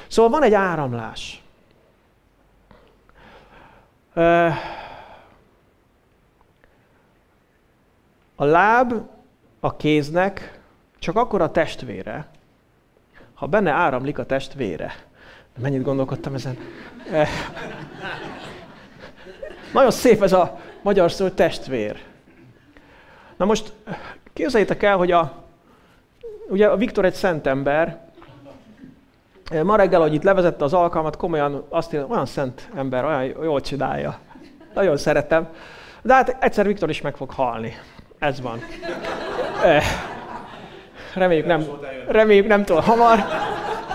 Szóval 0.07 0.31
van 0.31 0.43
egy 0.43 0.55
áramlás. 0.55 1.43
A 8.35 8.45
láb 8.45 8.93
a 9.61 9.77
kéznek 9.77 10.61
csak 10.99 11.17
akkor 11.17 11.41
a 11.41 11.51
testvére, 11.51 12.29
ha 13.35 13.47
benne 13.47 13.71
áramlik 13.71 14.19
a 14.19 14.27
testvére. 14.27 14.93
Mennyit 15.59 15.83
gondolkodtam 15.83 16.35
ezen? 16.35 16.59
Nagyon 19.73 19.91
szép 19.91 20.23
ez 20.23 20.33
a 20.33 20.59
magyar 20.83 21.13
szó, 21.13 21.29
testvér. 21.29 21.97
Na 23.37 23.45
most 23.45 23.73
képzeljétek 24.33 24.83
el, 24.83 24.97
hogy 24.97 25.11
a, 25.13 25.33
ugye 26.49 26.67
a 26.67 26.77
Viktor 26.77 27.05
egy 27.05 27.15
szent 27.15 27.47
ember, 27.47 27.99
ma 29.63 29.77
reggel, 29.77 30.01
hogy 30.01 30.15
itt 30.15 30.23
levezette 30.23 30.65
az 30.65 30.73
alkalmat, 30.73 31.17
komolyan 31.17 31.65
azt 31.69 31.93
mondja, 31.93 32.11
olyan 32.13 32.27
szent 32.27 32.69
ember, 32.75 33.05
olyan 33.05 33.25
jól 33.25 33.61
csinálja. 33.61 34.19
Nagyon 34.75 34.97
szeretem. 34.97 35.49
De 36.03 36.15
hát 36.15 36.37
egyszer 36.41 36.67
Viktor 36.67 36.89
is 36.89 37.01
meg 37.01 37.17
fog 37.17 37.31
halni. 37.31 37.75
Ez 38.19 38.41
van. 38.41 38.59
Eh, 39.65 39.85
reméljük 41.15 41.47
nem, 41.47 41.65
reméljük 42.09 42.47
nem 42.47 42.65
túl 42.65 42.81
hamar. 42.81 43.19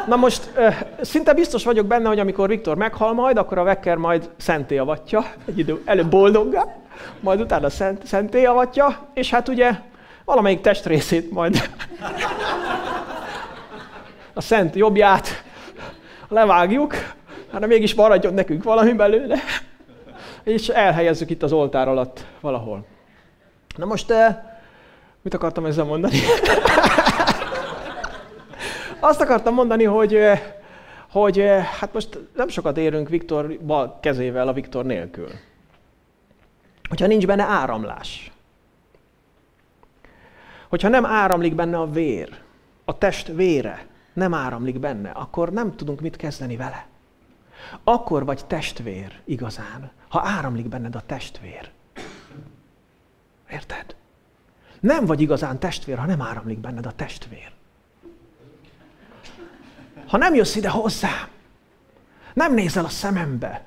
Na 0.07 0.15
most 0.15 0.51
szinte 1.01 1.33
biztos 1.33 1.63
vagyok 1.63 1.85
benne, 1.85 2.07
hogy 2.07 2.19
amikor 2.19 2.47
Viktor 2.47 2.75
meghal 2.77 3.13
majd, 3.13 3.37
akkor 3.37 3.57
a 3.57 3.63
Vekker 3.63 3.97
majd 3.97 4.29
szenté 4.37 4.77
avatja, 4.77 5.25
egy 5.45 5.59
idő 5.59 5.81
előbb 5.85 6.09
boldoggá, 6.09 6.75
majd 7.19 7.41
utána 7.41 7.69
szent, 7.69 8.05
szenté 8.05 8.45
avatja, 8.45 9.07
és 9.13 9.29
hát 9.29 9.47
ugye 9.47 9.71
valamelyik 10.25 10.61
testrészét 10.61 11.31
majd 11.31 11.69
a 14.33 14.41
szent 14.41 14.75
jobbját 14.75 15.43
levágjuk, 16.27 16.93
hát 17.51 17.67
mégis 17.67 17.93
maradjon 17.93 18.33
nekünk 18.33 18.63
valami 18.63 18.93
belőle, 18.93 19.37
és 20.43 20.67
elhelyezzük 20.67 21.29
itt 21.29 21.43
az 21.43 21.51
oltár 21.51 21.87
alatt 21.87 22.25
valahol. 22.39 22.85
Na 23.75 23.85
most, 23.85 24.13
mit 25.21 25.33
akartam 25.33 25.65
ezzel 25.65 25.85
mondani? 25.85 26.19
Azt 29.05 29.21
akartam 29.21 29.53
mondani, 29.53 29.83
hogy, 29.83 30.19
hogy 31.09 31.43
hát 31.79 31.93
most 31.93 32.19
nem 32.35 32.47
sokat 32.47 32.77
érünk 32.77 33.09
Viktor 33.09 33.59
bal 33.59 33.99
kezével 34.01 34.47
a 34.47 34.53
Viktor 34.53 34.85
nélkül. 34.85 35.29
Hogyha 36.89 37.07
nincs 37.07 37.25
benne 37.25 37.43
áramlás. 37.43 38.31
Hogyha 40.69 40.87
nem 40.87 41.05
áramlik 41.05 41.55
benne 41.55 41.79
a 41.79 41.89
vér, 41.89 42.41
a 42.85 42.97
test 42.97 43.27
vére 43.27 43.85
nem 44.13 44.33
áramlik 44.33 44.79
benne, 44.79 45.09
akkor 45.09 45.51
nem 45.51 45.75
tudunk 45.75 46.01
mit 46.01 46.15
kezdeni 46.15 46.55
vele. 46.55 46.87
Akkor 47.83 48.25
vagy 48.25 48.45
testvér 48.45 49.21
igazán, 49.23 49.91
ha 50.07 50.21
áramlik 50.25 50.67
benned 50.67 50.95
a 50.95 51.03
testvér. 51.05 51.71
Érted? 53.51 53.95
Nem 54.79 55.05
vagy 55.05 55.21
igazán 55.21 55.59
testvér, 55.59 55.97
ha 55.97 56.05
nem 56.05 56.21
áramlik 56.21 56.57
benned 56.57 56.85
a 56.85 56.91
testvér. 56.95 57.54
Ha 60.07 60.17
nem 60.17 60.35
jössz 60.35 60.55
ide 60.55 60.69
hozzám, 60.69 61.27
nem 62.33 62.53
nézel 62.53 62.85
a 62.85 62.89
szemembe, 62.89 63.65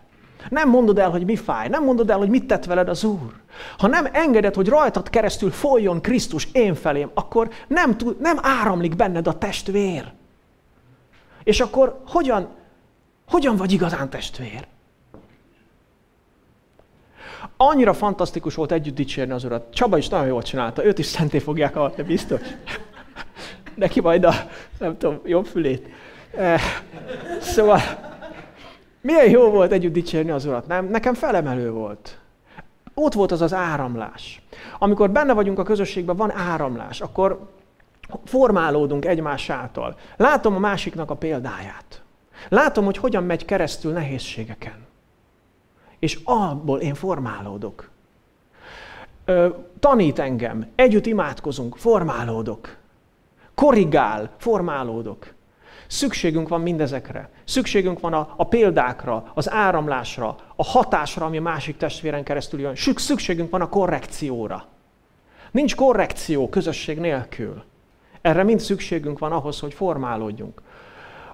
nem 0.49 0.69
mondod 0.69 0.99
el, 0.99 1.11
hogy 1.11 1.25
mi 1.25 1.37
fáj, 1.37 1.69
nem 1.69 1.85
mondod 1.85 2.11
el, 2.11 2.19
hogy 2.19 2.29
mit 2.29 2.47
tett 2.47 2.65
veled 2.65 2.89
az 2.89 3.05
Úr. 3.05 3.33
Ha 3.79 3.87
nem 3.87 4.09
engeded, 4.13 4.55
hogy 4.55 4.69
rajtad 4.69 5.11
keresztül 5.11 5.51
folyjon 5.51 6.01
Krisztus 6.01 6.49
én 6.53 6.75
felém, 6.75 7.11
akkor 7.15 7.51
nem, 7.67 7.97
tud, 7.97 8.21
nem 8.21 8.39
áramlik 8.43 8.97
benned 8.97 9.27
a 9.27 9.39
testvér. 9.39 10.13
És 11.45 11.61
akkor 11.61 12.03
hogyan, 12.07 12.49
hogyan 13.29 13.57
vagy 13.57 13.73
igazán 13.73 14.11
testvér? 14.11 14.67
Annyira 17.57 17.93
fantasztikus 17.93 18.55
volt 18.55 18.73
együtt 18.73 18.95
dicsérni 18.95 19.33
az 19.33 19.45
Urat. 19.45 19.75
Csaba 19.75 19.99
is 19.99 20.09
nagyon 20.09 20.27
jól 20.27 20.43
csinálta, 20.43 20.85
őt 20.85 20.99
is 20.99 21.07
szenté 21.07 21.39
fogják 21.39 21.77
avatni, 21.77 22.03
biztos. 22.03 22.41
Neki 23.75 24.01
majd 24.01 24.25
a, 24.25 24.33
nem 24.79 24.99
tudom, 24.99 25.21
jobb 25.25 25.47
fülét. 25.47 25.89
Eh, 26.37 26.61
szóval, 27.41 27.81
milyen 29.01 29.31
jó 29.31 29.51
volt 29.51 29.73
együtt 29.73 29.93
dicsérni 29.93 30.31
az 30.31 30.45
Urat, 30.45 30.67
nem? 30.67 30.85
Nekem 30.85 31.15
felemelő 31.15 31.71
volt. 31.71 32.19
Ott 32.95 33.13
volt 33.13 33.33
az 33.33 33.43
az 33.43 33.53
áramlás. 33.53 34.43
Amikor 34.79 35.11
benne 35.11 35.33
vagyunk 35.33 35.59
a 35.59 35.63
közösségben, 35.63 36.17
van 36.17 36.33
áramlás, 36.37 37.01
akkor 37.01 37.49
formálódunk 38.25 39.05
egymás 39.05 39.51
által. 39.51 39.97
Látom 40.17 40.55
a 40.55 40.59
másiknak 40.59 41.11
a 41.11 41.15
példáját. 41.15 42.03
Látom, 42.49 42.85
hogy 42.85 42.97
hogyan 42.97 43.25
megy 43.25 43.45
keresztül 43.45 43.93
nehézségeken. 43.93 44.87
És 45.99 46.19
abból 46.25 46.81
én 46.81 46.95
formálódok. 46.95 47.91
Ö, 49.25 49.49
tanít 49.81 50.19
engem, 50.19 50.67
együtt 50.75 51.07
imádkozunk, 51.07 51.77
formálódok. 51.77 52.77
Korrigál, 53.55 54.31
formálódok. 54.39 55.33
Szükségünk 55.89 56.49
van 56.49 56.61
mindezekre. 56.61 57.31
Szükségünk 57.45 58.01
van 58.01 58.13
a, 58.13 58.35
a 58.37 58.47
példákra, 58.47 59.31
az 59.35 59.51
áramlásra, 59.51 60.37
a 60.57 60.65
hatásra, 60.65 61.27
ami 61.27 61.37
a 61.37 61.43
másik 61.43 61.77
testvéren 61.77 62.23
keresztül 62.23 62.61
jön. 62.61 62.75
Szükségünk 62.97 63.51
van 63.51 63.61
a 63.61 63.69
korrekcióra. 63.69 64.67
Nincs 65.51 65.75
korrekció 65.75 66.49
közösség 66.49 66.99
nélkül. 66.99 67.63
Erre 68.21 68.43
mind 68.43 68.61
szükségünk 68.61 69.19
van 69.19 69.33
ahhoz, 69.33 69.61
hogy 69.61 69.75
formálódjunk. 69.75 70.63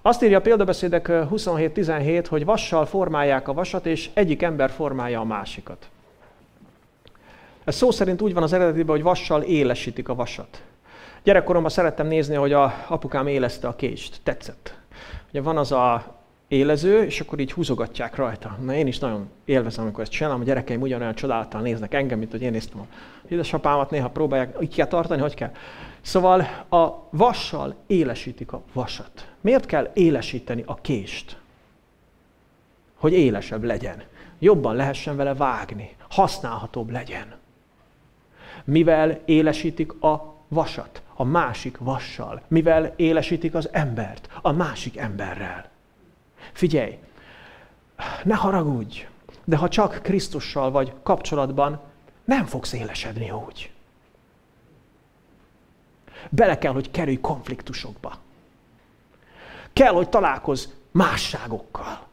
Azt 0.03 0.23
írja 0.23 0.39
a 0.39 0.41
példabeszédek 0.41 1.07
27-17, 1.09 2.27
hogy 2.29 2.45
vassal 2.45 2.87
formálják 2.87 3.49
a 3.49 3.53
vasat, 3.53 3.87
és 3.87 4.11
egyik 4.13 4.43
ember 4.43 4.71
formálja 4.71 5.21
a 5.21 5.25
másikat. 5.25 5.89
Ez 7.65 7.77
szó 7.77 7.91
szerint 7.91 8.23
úgy 8.23 8.35
van 8.35 8.43
az 8.43 8.53
eredetiben, 8.53 8.95
hogy 8.95 9.05
vassal 9.05 9.43
élesítik 9.43 10.09
a 10.09 10.15
vasat. 10.15 10.63
Gyerekkoromban 11.25 11.70
szerettem 11.70 12.07
nézni, 12.07 12.35
hogy 12.35 12.53
a 12.53 12.85
apukám 12.89 13.27
élezte 13.27 13.68
a 13.68 13.77
kést. 13.77 14.20
Tetszett. 14.22 14.79
Ugye 15.31 15.43
van 15.43 15.57
az 15.57 15.72
a 15.72 16.14
élező, 16.49 17.03
és 17.03 17.20
akkor 17.20 17.39
így 17.39 17.53
húzogatják 17.53 18.16
rajta. 18.16 18.59
Na 18.62 18.75
én 18.75 18.87
is 18.87 18.99
nagyon 18.99 19.31
élvezem, 19.45 19.85
amikor 19.85 20.03
ezt 20.03 20.12
csinálom, 20.12 20.41
a 20.41 20.45
gyerekeim 20.45 20.81
ugyanolyan 20.81 21.14
csodálattal 21.14 21.61
néznek 21.61 21.95
engem, 21.95 22.18
mint 22.18 22.31
hogy 22.31 22.43
én 22.43 22.51
néztem 22.51 22.81
a 22.81 22.87
édesapámat, 23.29 23.91
néha 23.91 24.09
próbálják, 24.09 24.57
így 24.61 24.75
kell 24.75 24.87
tartani, 24.87 25.20
hogy 25.20 25.35
kell. 25.35 25.51
Szóval 26.01 26.41
a 26.70 27.09
vassal 27.11 27.75
élesítik 27.87 28.53
a 28.53 28.62
vasat. 28.72 29.29
Miért 29.41 29.66
kell 29.66 29.91
élesíteni 29.95 30.62
a 30.66 30.75
kést? 30.75 31.37
Hogy 32.95 33.12
élesebb 33.12 33.62
legyen. 33.62 34.03
Jobban 34.39 34.77
lehessen 34.77 35.16
vele 35.16 35.35
vágni. 35.35 35.97
Használhatóbb 36.09 36.91
legyen. 36.91 37.35
Mivel 38.64 39.20
élesítik 39.25 40.03
a 40.03 40.34
vasat? 40.55 41.03
A 41.15 41.25
másik 41.25 41.79
vassal. 41.79 42.43
Mivel 42.49 42.93
élesítik 42.97 43.55
az 43.55 43.69
embert? 43.73 44.29
A 44.43 44.53
másik 44.53 44.97
emberrel. 44.97 45.71
Figyelj, 46.53 46.99
ne 48.25 48.35
haragudj, 48.35 49.07
de 49.45 49.57
ha 49.57 49.69
csak 49.69 50.01
Krisztussal 50.03 50.71
vagy 50.71 50.93
kapcsolatban, 51.03 51.81
nem 52.25 52.45
fogsz 52.45 52.73
élesedni 52.73 53.31
úgy. 53.31 53.73
Bele 56.29 56.59
kell, 56.59 56.73
hogy 56.73 56.91
kerülj 56.91 57.21
konfliktusokba. 57.21 58.19
Kell, 59.73 59.93
hogy 59.93 60.09
találkozz 60.09 60.67
másságokkal. 60.91 62.07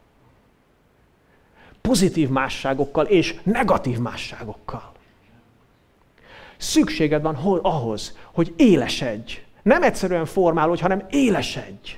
Pozitív 1.80 2.28
másságokkal 2.28 3.06
és 3.06 3.40
negatív 3.42 3.98
másságokkal. 3.98 4.91
Szükséged 6.62 7.22
van 7.22 7.34
ahhoz, 7.62 8.16
hogy 8.32 8.54
élesedj. 8.56 9.32
Nem 9.62 9.82
egyszerűen 9.82 10.24
formálódj, 10.24 10.80
hanem 10.80 11.06
élesedj. 11.10 11.90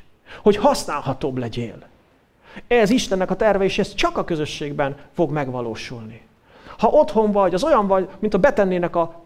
Hogy 0.43 0.57
használhatóbb 0.57 1.37
legyél. 1.37 1.87
Ez 2.67 2.91
Istennek 2.91 3.31
a 3.31 3.37
terve, 3.37 3.65
és 3.65 3.79
ez 3.79 3.95
csak 3.95 4.17
a 4.17 4.25
közösségben 4.25 4.97
fog 5.15 5.31
megvalósulni. 5.31 6.21
Ha 6.79 6.89
otthon 6.89 7.33
vagy, 7.33 7.55
az 7.55 7.65
olyan 7.65 7.87
vagy, 7.87 8.09
mint 8.19 8.35
a 8.35 8.39
betennének 8.39 8.97
a 8.97 9.25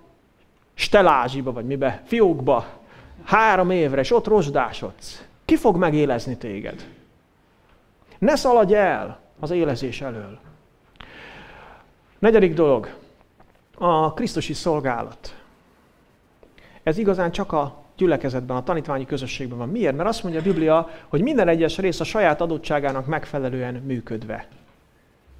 stelázsiba, 0.74 1.52
vagy 1.52 1.66
mibe, 1.66 2.02
fiókba, 2.06 2.66
három 3.24 3.70
évre, 3.70 4.00
és 4.00 4.12
ott 4.12 4.26
rozsdásodsz. 4.26 5.24
Ki 5.44 5.56
fog 5.56 5.76
megélezni 5.76 6.36
téged? 6.36 6.88
Ne 8.18 8.36
szaladj 8.36 8.74
el 8.74 9.20
az 9.40 9.50
élezés 9.50 10.00
elől. 10.00 10.38
Negyedik 12.18 12.54
dolog, 12.54 12.94
a 13.78 14.12
Krisztusi 14.12 14.52
szolgálat. 14.52 15.42
Ez 16.82 16.98
igazán 16.98 17.30
csak 17.30 17.52
a 17.52 17.82
gyülekezetben, 17.96 18.56
a 18.56 18.62
tanítványi 18.62 19.06
közösségben 19.06 19.58
van. 19.58 19.68
Miért? 19.68 19.96
Mert 19.96 20.08
azt 20.08 20.22
mondja 20.22 20.40
a 20.40 20.44
Biblia, 20.44 20.88
hogy 21.08 21.22
minden 21.22 21.48
egyes 21.48 21.78
rész 21.78 22.00
a 22.00 22.04
saját 22.04 22.40
adottságának 22.40 23.06
megfelelően 23.06 23.74
működve 23.74 24.48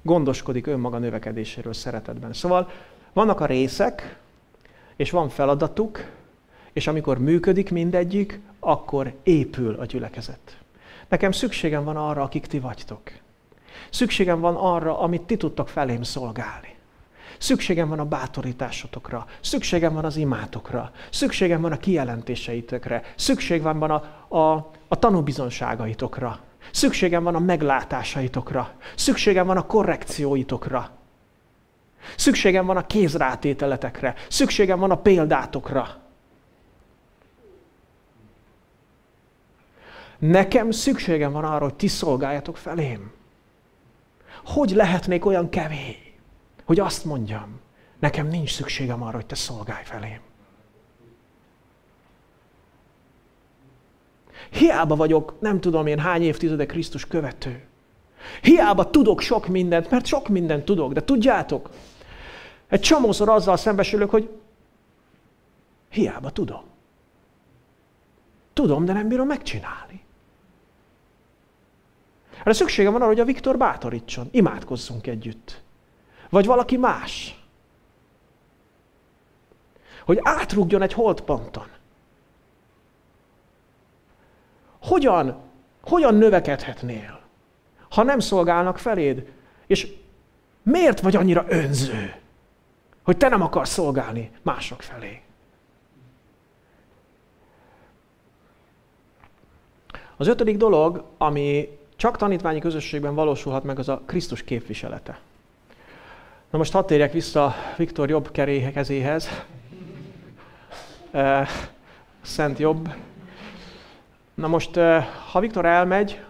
gondoskodik 0.01 0.67
önmaga 0.67 0.97
növekedéséről 0.97 1.73
szeretetben. 1.73 2.33
Szóval 2.33 2.71
vannak 3.13 3.39
a 3.39 3.45
részek, 3.45 4.17
és 4.95 5.11
van 5.11 5.29
feladatuk, 5.29 6.03
és 6.73 6.87
amikor 6.87 7.17
működik 7.17 7.71
mindegyik, 7.71 8.39
akkor 8.59 9.13
épül 9.23 9.75
a 9.79 9.85
gyülekezet. 9.85 10.57
Nekem 11.07 11.31
szükségem 11.31 11.83
van 11.83 11.97
arra, 11.97 12.21
akik 12.21 12.45
ti 12.45 12.59
vagytok. 12.59 13.01
Szükségem 13.89 14.39
van 14.39 14.55
arra, 14.55 14.99
amit 14.99 15.21
ti 15.21 15.37
tudtok 15.37 15.69
felém 15.69 16.03
szolgálni. 16.03 16.75
Szükségem 17.39 17.89
van 17.89 17.99
a 17.99 18.05
bátorításotokra, 18.05 19.25
szükségem 19.41 19.93
van 19.93 20.05
az 20.05 20.15
imátokra, 20.15 20.91
szükségem 21.11 21.61
van 21.61 21.71
a 21.71 21.77
kijelentéseitekre, 21.77 23.01
szükség 23.15 23.61
van 23.61 23.81
a, 23.81 23.93
a, 24.37 24.71
a 24.87 24.99
tanúbizonságaitokra, 24.99 26.39
szükségem 26.71 27.23
van 27.23 27.35
a 27.35 27.39
meglátásaitokra, 27.39 28.71
szükségem 28.95 29.45
van 29.45 29.57
a 29.57 29.65
korrekcióitokra, 29.65 30.89
szükségem 32.15 32.65
van 32.65 32.77
a 32.77 32.87
kézrátételetekre, 32.87 34.15
szükségem 34.29 34.79
van 34.79 34.91
a 34.91 34.97
példátokra. 34.97 35.97
Nekem 40.17 40.71
szükségem 40.71 41.31
van 41.31 41.43
arra, 41.43 41.63
hogy 41.63 41.75
ti 41.75 41.87
szolgáljatok 41.87 42.57
felém. 42.57 43.11
Hogy 44.45 44.71
lehetnék 44.71 45.25
olyan 45.25 45.49
kevés? 45.49 46.08
Hogy 46.69 46.79
azt 46.79 47.05
mondjam, 47.05 47.59
nekem 47.99 48.27
nincs 48.27 48.53
szükségem 48.53 49.03
arra, 49.03 49.15
hogy 49.15 49.25
te 49.25 49.35
szolgálj 49.35 49.83
felém. 49.83 50.19
Hiába 54.49 54.95
vagyok, 54.95 55.39
nem 55.39 55.59
tudom 55.59 55.87
én 55.87 55.99
hány 55.99 56.21
évtizede 56.21 56.65
Krisztus 56.65 57.07
követő. 57.07 57.65
Hiába 58.41 58.89
tudok 58.89 59.21
sok 59.21 59.47
mindent, 59.47 59.89
mert 59.89 60.05
sok 60.05 60.27
mindent 60.27 60.65
tudok, 60.65 60.93
de 60.93 61.03
tudjátok, 61.03 61.69
egy 62.67 62.81
csomószor 62.81 63.29
azzal 63.29 63.57
szembesülök, 63.57 64.09
hogy 64.09 64.29
hiába 65.89 66.31
tudom. 66.31 66.63
Tudom, 68.53 68.85
de 68.85 68.93
nem 68.93 69.07
bírom 69.07 69.27
megcsinálni. 69.27 70.03
Erre 72.39 72.53
szükségem 72.53 72.91
van 72.91 73.01
arra, 73.01 73.11
hogy 73.11 73.19
a 73.19 73.25
Viktor 73.25 73.57
bátorítson. 73.57 74.27
Imádkozzunk 74.31 75.07
együtt. 75.07 75.67
Vagy 76.29 76.45
valaki 76.45 76.77
más. 76.77 77.43
Hogy 80.05 80.19
átrúgjon 80.21 80.81
egy 80.81 80.93
holdponton. 80.93 81.67
Hogyan, 84.81 85.37
hogyan 85.81 86.15
növekedhetnél, 86.15 87.19
ha 87.89 88.03
nem 88.03 88.19
szolgálnak 88.19 88.77
feléd? 88.77 89.31
És 89.67 89.93
miért 90.63 90.99
vagy 90.99 91.15
annyira 91.15 91.45
önző, 91.47 92.15
hogy 93.03 93.17
te 93.17 93.27
nem 93.27 93.41
akarsz 93.41 93.71
szolgálni 93.71 94.31
mások 94.41 94.81
felé? 94.81 95.21
Az 100.17 100.27
ötödik 100.27 100.57
dolog, 100.57 101.03
ami 101.17 101.77
csak 101.95 102.17
tanítványi 102.17 102.59
közösségben 102.59 103.15
valósulhat 103.15 103.63
meg, 103.63 103.79
az 103.79 103.89
a 103.89 104.01
Krisztus 104.05 104.43
képviselete. 104.43 105.19
Na 106.49 106.57
most 106.57 106.71
hadd 106.71 106.85
térjek 106.85 107.11
vissza 107.11 107.55
Viktor 107.77 108.09
jobb 108.09 108.31
kerékezéhez. 108.31 109.29
Szent 112.21 112.59
jobb. 112.59 112.93
Na 114.33 114.47
most, 114.47 114.75
ha 115.31 115.39
Viktor 115.39 115.65
elmegy, 115.65 116.23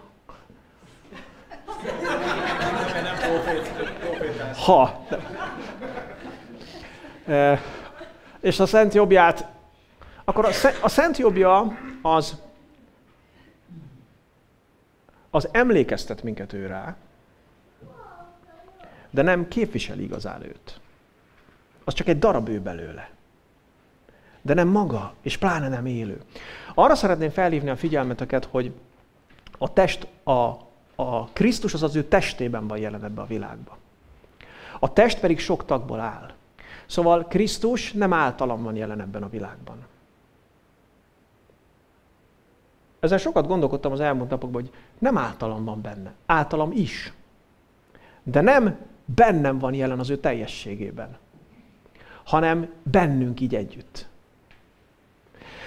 ha, 4.64 5.06
és 8.40 8.60
a 8.60 8.66
szent 8.66 8.94
jobbját, 8.94 9.46
akkor 10.24 10.48
a 10.80 10.88
szent 10.88 11.16
jobbja 11.16 11.78
az, 12.02 12.40
az 15.30 15.48
emlékeztet 15.52 16.22
minket 16.22 16.52
ő 16.52 16.66
rá, 16.66 16.96
de 19.10 19.22
nem 19.22 19.48
képviseli 19.48 20.02
igazán 20.02 20.42
őt. 20.42 20.80
Az 21.84 21.94
csak 21.94 22.08
egy 22.08 22.18
darab 22.18 22.48
ő 22.48 22.60
belőle. 22.60 23.10
De 24.42 24.54
nem 24.54 24.68
maga, 24.68 25.14
és 25.22 25.36
pláne 25.36 25.68
nem 25.68 25.86
élő. 25.86 26.20
Arra 26.74 26.94
szeretném 26.94 27.30
felhívni 27.30 27.70
a 27.70 27.76
figyelmeteket, 27.76 28.44
hogy 28.44 28.72
a 29.58 29.72
test, 29.72 30.06
a, 30.22 30.48
a 30.94 31.24
Krisztus 31.32 31.74
az 31.74 31.82
az 31.82 31.96
ő 31.96 32.04
testében 32.04 32.66
van 32.66 32.78
jelen 32.78 33.04
ebbe 33.04 33.20
a 33.20 33.26
világba. 33.26 33.78
A 34.78 34.92
test 34.92 35.20
pedig 35.20 35.38
sok 35.38 35.64
tagból 35.64 36.00
áll. 36.00 36.32
Szóval 36.86 37.26
Krisztus 37.26 37.92
nem 37.92 38.12
általam 38.12 38.62
van 38.62 38.76
jelen 38.76 39.00
ebben 39.00 39.22
a 39.22 39.28
világban. 39.28 39.86
Ezzel 43.00 43.18
sokat 43.18 43.46
gondolkodtam 43.46 43.92
az 43.92 44.00
elmúlt 44.00 44.30
napokban, 44.30 44.62
hogy 44.62 44.72
nem 44.98 45.18
általam 45.18 45.64
van 45.64 45.80
benne, 45.80 46.12
általam 46.26 46.72
is. 46.72 47.12
De 48.22 48.40
nem 48.40 48.78
bennem 49.14 49.58
van 49.58 49.74
jelen 49.74 49.98
az 49.98 50.10
ő 50.10 50.16
teljességében, 50.16 51.16
hanem 52.24 52.68
bennünk 52.82 53.40
így 53.40 53.54
együtt. 53.54 54.08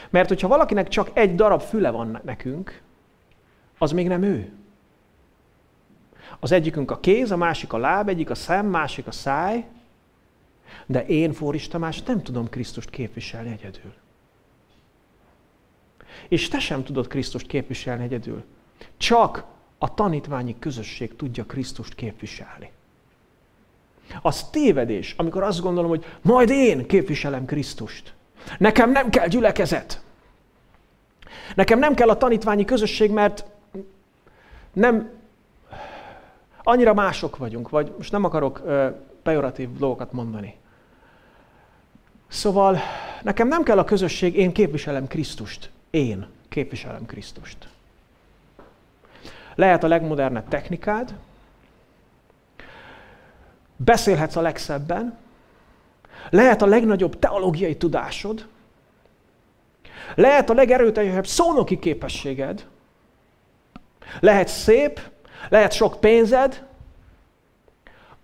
Mert 0.10 0.28
hogyha 0.28 0.48
valakinek 0.48 0.88
csak 0.88 1.10
egy 1.14 1.36
darab 1.36 1.62
füle 1.62 1.90
van 1.90 2.20
nekünk, 2.24 2.82
az 3.78 3.92
még 3.92 4.08
nem 4.08 4.24
ő. 4.24 4.52
Az 6.40 6.52
egyikünk 6.52 6.92
a 6.92 7.00
kéz, 7.00 7.32
a 7.32 7.38
másik 7.38 7.74
a 7.74 7.78
láb, 7.78 8.10
egyik 8.10 8.30
a 8.30 8.36
szem, 8.36 8.66
másik 8.66 9.08
a 9.08 9.12
száj, 9.12 9.66
de 10.86 11.06
én, 11.06 11.34
Fóris 11.34 11.68
Tamás, 11.68 12.02
nem 12.04 12.24
tudom 12.24 12.50
Krisztust 12.50 12.90
képviselni 12.90 13.52
egyedül. 13.52 13.94
És 16.28 16.48
te 16.48 16.60
sem 16.60 16.84
tudod 16.84 17.08
Krisztust 17.08 17.48
képviselni 17.48 18.04
egyedül. 18.04 18.44
Csak 18.98 19.46
a 19.78 19.94
tanítványi 19.94 20.60
közösség 20.60 21.16
tudja 21.16 21.46
Krisztust 21.46 21.96
képviselni. 21.96 22.72
Az 24.22 24.50
tévedés, 24.50 25.14
amikor 25.18 25.44
azt 25.44 25.62
gondolom, 25.62 25.90
hogy 25.90 26.06
majd 26.22 26.50
én 26.50 26.88
képviselem 26.88 27.46
Krisztust. 27.46 28.14
Nekem 28.58 28.92
nem 28.92 29.10
kell 29.10 29.28
gyülekezet. 29.28 30.02
Nekem 31.56 31.80
nem 31.80 31.94
kell 31.94 32.10
a 32.10 32.18
tanítványi 32.18 32.66
közösség, 32.66 33.12
mert 33.12 33.46
nem 34.74 35.10
annyira 36.64 36.94
mások 36.94 37.38
vagyunk, 37.38 37.70
vagy 37.70 37.94
most 37.98 38.12
nem 38.12 38.24
akarok 38.24 38.62
ö, 38.66 38.88
pejoratív 39.24 39.78
dolgokat 39.78 40.12
mondani. 40.12 40.56
Szóval 42.28 42.78
nekem 43.22 43.48
nem 43.48 43.64
kell 43.64 43.78
a 43.78 43.84
közösség, 43.84 44.36
én 44.36 44.52
képviselem 44.52 45.08
Krisztust. 45.08 45.70
Én 45.90 46.28
képviselem 46.50 47.06
Krisztust. 47.06 47.68
Lehet 49.56 49.84
a 49.84 49.88
legmodernebb 49.88 50.48
technikád, 50.48 51.14
beszélhetsz 53.76 54.36
a 54.36 54.42
legszebben, 54.42 55.18
lehet 56.30 56.62
a 56.62 56.66
legnagyobb 56.66 57.20
teológiai 57.20 57.78
tudásod, 57.78 58.48
lehet 60.16 60.50
a 60.50 60.54
legerőteljesebb 60.54 61.28
szónoki 61.28 61.80
képességed, 61.80 62.68
lehet 64.20 64.48
szép, 64.48 65.02
lehet 65.50 65.72
sok 65.72 66.00
pénzed, 66.00 66.66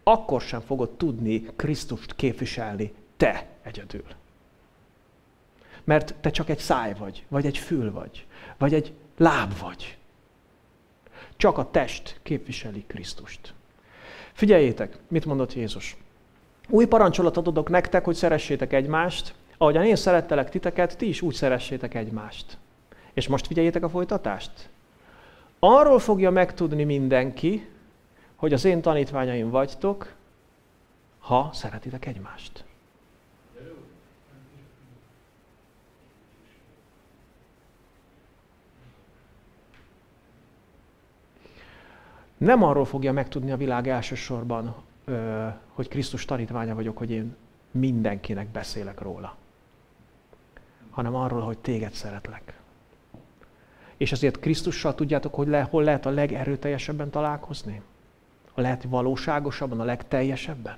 akkor 0.04 0.42
sem 0.42 0.62
fogod 0.62 0.90
tudni 0.90 1.46
Krisztust 1.56 2.16
képviselni 2.16 2.94
te 3.18 3.48
egyedül. 3.64 4.06
Mert 5.84 6.16
te 6.22 6.30
csak 6.30 6.50
egy 6.50 6.60
száj 6.60 6.94
vagy, 6.94 7.26
vagy 7.28 7.46
egy 7.46 7.58
fül 7.58 7.92
vagy, 7.92 8.26
vagy 8.58 8.74
egy 8.74 8.94
láb 9.18 9.60
vagy. 9.60 9.98
Csak 11.38 11.58
a 11.58 11.72
test 11.72 12.20
képviseli 12.24 12.84
Krisztust. 12.88 13.54
Figyeljétek, 14.40 14.98
mit 15.08 15.26
mondott 15.26 15.54
Jézus. 15.54 15.98
Új 16.70 16.86
parancsolatot 16.86 17.48
adok 17.48 17.70
nektek, 17.70 18.06
hogy 18.06 18.16
szeressétek 18.16 18.74
egymást, 18.74 19.34
ahogyan 19.58 19.84
én 19.84 19.96
szerettelek 19.96 20.50
titeket, 20.50 20.98
ti 20.98 21.08
is 21.08 21.22
úgy 21.22 21.34
szeressétek 21.34 21.94
egymást. 21.94 22.58
És 23.14 23.28
most 23.28 23.48
figyeljétek 23.48 23.84
a 23.84 23.90
folytatást. 23.90 24.52
Arról 25.60 26.00
fogja 26.00 26.32
megtudni 26.32 26.84
mindenki, 26.84 27.68
hogy 28.36 28.54
az 28.54 28.66
én 28.66 28.82
tanítványaim 28.82 29.50
vagytok, 29.50 30.14
ha 31.20 31.50
szeretitek 31.54 32.06
egymást. 32.06 32.64
Nem 42.40 42.64
arról 42.64 42.86
fogja 42.86 43.14
megtudni 43.14 43.52
a 43.52 43.58
világ 43.58 43.88
elsősorban, 43.88 44.76
hogy 45.74 45.88
Krisztus 45.88 46.26
tanítványa 46.26 46.76
vagyok, 46.76 46.98
hogy 46.98 47.12
én 47.12 47.36
mindenkinek 47.72 48.48
beszélek 48.48 49.02
róla, 49.02 49.36
hanem 50.90 51.16
arról, 51.16 51.42
hogy 51.42 51.58
téged 51.58 51.92
szeretlek. 51.92 52.60
És 53.98 54.12
azért 54.12 54.40
Krisztussal 54.40 54.96
tudjátok, 54.96 55.36
hogy 55.36 55.48
le, 55.48 55.62
hol 55.62 55.84
lehet 55.84 56.06
a 56.06 56.10
legerőteljesebben 56.10 57.10
találkozni? 57.10 57.82
A 58.54 58.62
lehet 58.62 58.84
valóságosabban, 58.84 59.80
a 59.80 59.84
legteljesebben? 59.84 60.78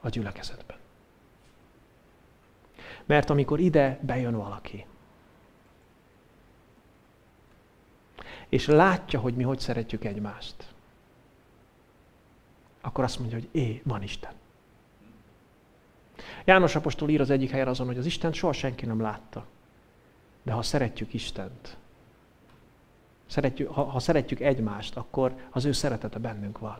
A 0.00 0.08
gyülekezetben. 0.08 0.76
Mert 3.04 3.30
amikor 3.30 3.60
ide 3.60 3.98
bejön 4.02 4.36
valaki, 4.36 4.86
és 8.50 8.66
látja, 8.66 9.20
hogy 9.20 9.34
mi 9.34 9.42
hogy 9.42 9.58
szeretjük 9.58 10.04
egymást, 10.04 10.54
akkor 12.80 13.04
azt 13.04 13.18
mondja, 13.18 13.38
hogy 13.38 13.48
é, 13.52 13.82
van 13.84 14.02
Isten. 14.02 14.32
János 16.44 16.74
Apostol 16.74 17.08
ír 17.08 17.20
az 17.20 17.30
egyik 17.30 17.50
helyen 17.50 17.68
azon, 17.68 17.86
hogy 17.86 17.98
az 17.98 18.06
Isten 18.06 18.32
soha 18.32 18.52
senki 18.52 18.86
nem 18.86 19.00
látta. 19.00 19.46
De 20.42 20.52
ha 20.52 20.62
szeretjük 20.62 21.14
Istent, 21.14 21.76
szeretjük, 23.26 23.68
ha, 23.68 23.84
ha 23.84 23.98
szeretjük 23.98 24.40
egymást, 24.40 24.96
akkor 24.96 25.34
az 25.50 25.64
ő 25.64 25.72
szeretete 25.72 26.18
bennünk 26.18 26.58
van. 26.58 26.78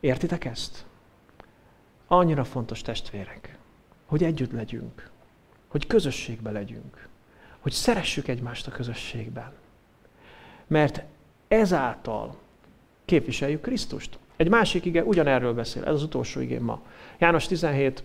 Értitek 0.00 0.44
ezt? 0.44 0.84
Annyira 2.06 2.44
fontos 2.44 2.82
testvérek, 2.82 3.58
hogy 4.06 4.24
együtt 4.24 4.52
legyünk, 4.52 5.10
hogy 5.68 5.86
közösségbe 5.86 6.50
legyünk, 6.50 7.08
hogy 7.60 7.72
szeressük 7.72 8.28
egymást 8.28 8.66
a 8.66 8.70
közösségben. 8.70 9.52
Mert 10.66 11.02
ezáltal 11.48 12.34
képviseljük 13.04 13.60
Krisztust. 13.60 14.18
Egy 14.36 14.48
másik 14.48 14.84
ige 14.84 15.02
ugyanerről 15.02 15.54
beszél, 15.54 15.84
ez 15.84 15.94
az 15.94 16.02
utolsó 16.02 16.40
igén 16.40 16.60
ma. 16.60 16.80
János 17.18 17.46
17, 17.46 18.04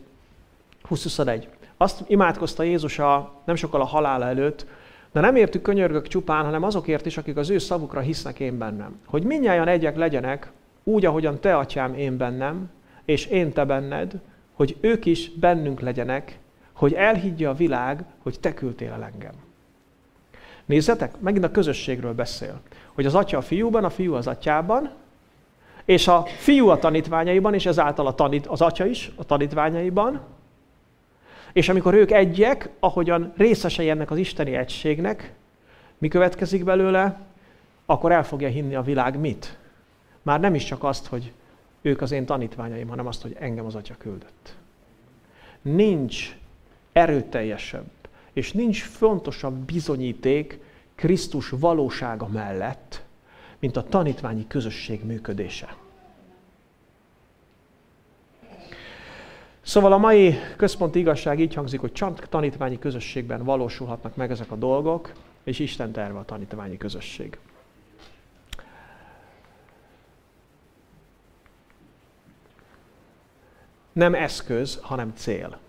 20-21. 0.89 1.47
Azt 1.77 2.03
imádkozta 2.07 2.63
Jézus 2.63 2.99
a, 2.99 3.31
nem 3.45 3.55
sokkal 3.55 3.81
a 3.81 3.85
halála 3.85 4.25
előtt, 4.25 4.65
de 5.11 5.19
nem 5.19 5.35
értük 5.35 5.61
könyörgök 5.61 6.07
csupán, 6.07 6.45
hanem 6.45 6.63
azokért 6.63 7.05
is, 7.05 7.17
akik 7.17 7.37
az 7.37 7.49
ő 7.49 7.57
szavukra 7.57 7.99
hisznek 7.99 8.39
én 8.39 8.57
bennem. 8.57 8.99
Hogy 9.05 9.23
minnyáján 9.23 9.67
egyek 9.67 9.95
legyenek, 9.95 10.51
úgy, 10.83 11.05
ahogyan 11.05 11.39
te, 11.39 11.57
atyám, 11.57 11.93
én 11.93 12.17
bennem, 12.17 12.69
és 13.05 13.25
én 13.25 13.51
te 13.51 13.65
benned, 13.65 14.13
hogy 14.53 14.77
ők 14.81 15.05
is 15.05 15.31
bennünk 15.31 15.79
legyenek, 15.79 16.39
hogy 16.73 16.93
elhiggye 16.93 17.49
a 17.49 17.53
világ, 17.53 18.05
hogy 18.23 18.39
te 18.39 18.53
küldtél 18.53 18.91
el 18.91 19.03
engem. 19.13 19.33
Nézzetek, 20.69 21.19
megint 21.19 21.43
a 21.43 21.51
közösségről 21.51 22.13
beszél. 22.13 22.61
Hogy 22.93 23.05
az 23.05 23.15
atya 23.15 23.37
a 23.37 23.41
fiúban, 23.41 23.83
a 23.83 23.89
fiú 23.89 24.13
az 24.13 24.27
atyában, 24.27 24.91
és 25.85 26.07
a 26.07 26.25
fiú 26.37 26.67
a 26.67 26.77
tanítványaiban, 26.77 27.53
és 27.53 27.65
ezáltal 27.65 28.07
a 28.07 28.15
tanít, 28.15 28.47
az 28.47 28.61
atya 28.61 28.85
is 28.85 29.11
a 29.15 29.23
tanítványaiban, 29.23 30.21
és 31.53 31.69
amikor 31.69 31.93
ők 31.93 32.11
egyek, 32.11 32.69
ahogyan 32.79 33.33
részesei 33.37 33.89
ennek 33.89 34.11
az 34.11 34.17
isteni 34.17 34.55
egységnek, 34.55 35.33
mi 35.97 36.07
következik 36.07 36.63
belőle, 36.63 37.21
akkor 37.85 38.11
el 38.11 38.23
fogja 38.23 38.47
hinni 38.47 38.75
a 38.75 38.81
világ 38.81 39.19
mit? 39.19 39.57
Már 40.21 40.39
nem 40.39 40.55
is 40.55 40.63
csak 40.63 40.83
azt, 40.83 41.07
hogy 41.07 41.31
ők 41.81 42.01
az 42.01 42.11
én 42.11 42.25
tanítványaim, 42.25 42.87
hanem 42.87 43.07
azt, 43.07 43.21
hogy 43.21 43.35
engem 43.39 43.65
az 43.65 43.75
Atya 43.75 43.95
küldött. 43.97 44.55
Nincs 45.61 46.37
erőteljesebb, 46.91 47.85
és 48.33 48.51
nincs 48.51 48.83
fontosabb 48.83 49.53
bizonyíték 49.53 50.59
Krisztus 50.95 51.49
valósága 51.49 52.27
mellett, 52.27 53.03
mint 53.59 53.77
a 53.77 53.83
tanítványi 53.83 54.47
közösség 54.47 55.05
működése. 55.05 55.75
Szóval 59.61 59.93
a 59.93 59.97
mai 59.97 60.35
központi 60.57 60.99
igazság 60.99 61.39
így 61.39 61.53
hangzik, 61.53 61.79
hogy 61.79 61.91
csak 61.91 62.29
tanítványi 62.29 62.79
közösségben 62.79 63.43
valósulhatnak 63.43 64.15
meg 64.15 64.31
ezek 64.31 64.51
a 64.51 64.55
dolgok, 64.55 65.11
és 65.43 65.59
Isten 65.59 65.91
terve 65.91 66.19
a 66.19 66.25
tanítványi 66.25 66.77
közösség. 66.77 67.37
Nem 73.91 74.13
eszköz, 74.15 74.79
hanem 74.81 75.13
cél. 75.15 75.59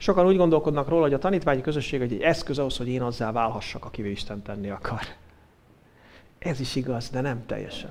Sokan 0.00 0.26
úgy 0.26 0.36
gondolkodnak 0.36 0.88
róla, 0.88 1.02
hogy 1.02 1.14
a 1.14 1.18
tanítványi 1.18 1.60
közösség 1.60 2.00
egy 2.00 2.20
eszköz 2.20 2.58
ahhoz, 2.58 2.76
hogy 2.76 2.88
én 2.88 3.02
azzá 3.02 3.32
válhassak, 3.32 3.84
akivel 3.84 4.10
Isten 4.10 4.42
tenni 4.42 4.70
akar. 4.70 5.00
Ez 6.38 6.60
is 6.60 6.74
igaz, 6.74 7.10
de 7.10 7.20
nem 7.20 7.46
teljesen. 7.46 7.90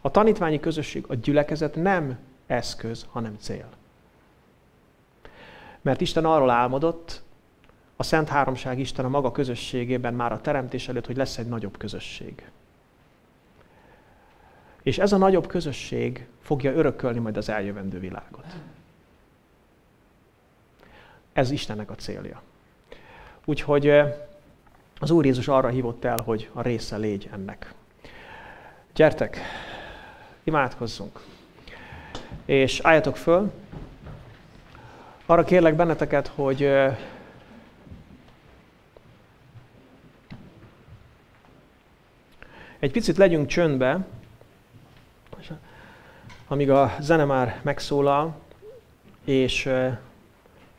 A 0.00 0.10
tanítványi 0.10 0.60
közösség, 0.60 1.04
a 1.08 1.14
gyülekezet 1.14 1.74
nem 1.74 2.18
eszköz, 2.46 3.06
hanem 3.10 3.36
cél. 3.38 3.68
Mert 5.80 6.00
Isten 6.00 6.24
arról 6.24 6.50
álmodott, 6.50 7.22
a 7.96 8.02
Szent 8.02 8.28
Háromság 8.28 8.78
Isten 8.78 9.04
a 9.04 9.08
maga 9.08 9.32
közösségében 9.32 10.14
már 10.14 10.32
a 10.32 10.40
teremtés 10.40 10.88
előtt, 10.88 11.06
hogy 11.06 11.16
lesz 11.16 11.38
egy 11.38 11.48
nagyobb 11.48 11.76
közösség. 11.76 12.50
És 14.82 14.98
ez 14.98 15.12
a 15.12 15.16
nagyobb 15.16 15.46
közösség 15.46 16.28
fogja 16.40 16.72
örökölni 16.72 17.18
majd 17.18 17.36
az 17.36 17.48
eljövendő 17.48 17.98
világot. 17.98 18.46
Ez 21.40 21.50
Istennek 21.50 21.90
a 21.90 21.94
célja. 21.94 22.42
Úgyhogy 23.44 23.88
az 24.98 25.10
Úr 25.10 25.24
Jézus 25.24 25.48
arra 25.48 25.68
hívott 25.68 26.04
el, 26.04 26.18
hogy 26.24 26.50
a 26.52 26.62
része 26.62 26.96
légy 26.96 27.28
ennek. 27.32 27.74
Gyertek, 28.94 29.38
imádkozzunk 30.44 31.20
és 32.44 32.80
álljatok 32.80 33.16
föl. 33.16 33.52
Arra 35.26 35.44
kérlek 35.44 35.74
benneteket, 35.74 36.26
hogy 36.26 36.62
egy 42.78 42.92
picit 42.92 43.16
legyünk 43.16 43.46
csöndbe, 43.46 44.06
amíg 46.48 46.70
a 46.70 46.94
zene 47.00 47.24
már 47.24 47.60
megszólal, 47.62 48.36
és 49.24 49.70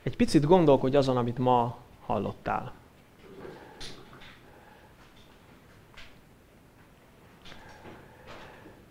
egy 0.03 0.15
picit 0.15 0.45
gondolkodj 0.45 0.95
azon, 0.95 1.17
amit 1.17 1.37
ma 1.37 1.77
hallottál. 2.05 2.73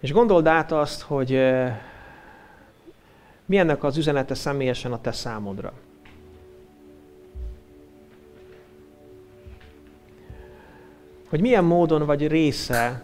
És 0.01 0.13
gondold 0.13 0.47
át 0.47 0.73
azt, 0.73 1.01
hogy 1.01 1.35
eh, 1.35 1.81
mi 3.47 3.59
ennek 3.59 3.85
az 3.85 3.97
üzenete 3.97 4.35
személyesen 4.35 4.93
a 4.93 5.01
te 5.01 5.13
számodra. 5.13 5.73
Hogy 11.29 11.41
milyen 11.41 11.65
módon 11.65 12.07
vagy 12.07 12.27
része 12.27 13.03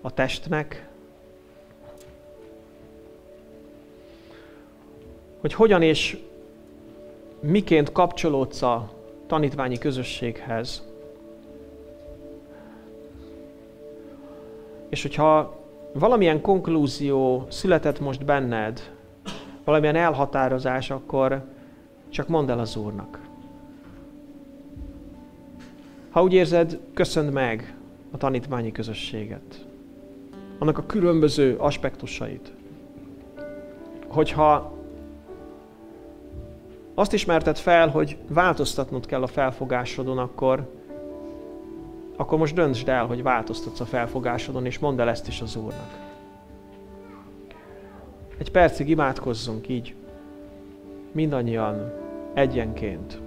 a 0.00 0.14
testnek, 0.14 0.87
hogy 5.40 5.52
hogyan 5.54 5.82
és 5.82 6.18
miként 7.40 7.92
kapcsolódsz 7.92 8.62
a 8.62 8.90
tanítványi 9.26 9.78
közösséghez. 9.78 10.86
És 14.88 15.02
hogyha 15.02 15.56
valamilyen 15.92 16.40
konklúzió 16.40 17.46
született 17.48 18.00
most 18.00 18.24
benned, 18.24 18.90
valamilyen 19.64 19.96
elhatározás, 19.96 20.90
akkor 20.90 21.44
csak 22.08 22.28
mondd 22.28 22.50
el 22.50 22.58
az 22.58 22.76
Úrnak. 22.76 23.20
Ha 26.10 26.22
úgy 26.22 26.32
érzed, 26.32 26.78
köszönd 26.94 27.32
meg 27.32 27.76
a 28.10 28.16
tanítványi 28.16 28.72
közösséget. 28.72 29.66
Annak 30.58 30.78
a 30.78 30.86
különböző 30.86 31.56
aspektusait. 31.56 32.52
Hogyha 34.06 34.77
azt 36.98 37.12
ismerted 37.12 37.56
fel, 37.56 37.88
hogy 37.88 38.16
változtatnod 38.28 39.06
kell 39.06 39.22
a 39.22 39.26
felfogásodon, 39.26 40.18
akkor, 40.18 40.70
akkor 42.16 42.38
most 42.38 42.54
döntsd 42.54 42.88
el, 42.88 43.06
hogy 43.06 43.22
változtatsz 43.22 43.80
a 43.80 43.84
felfogásodon, 43.84 44.66
és 44.66 44.78
mondd 44.78 45.00
el 45.00 45.08
ezt 45.08 45.28
is 45.28 45.40
az 45.40 45.56
Úrnak. 45.56 45.98
Egy 48.38 48.50
percig 48.50 48.88
imádkozzunk 48.88 49.68
így, 49.68 49.94
mindannyian 51.12 51.92
egyenként. 52.34 53.20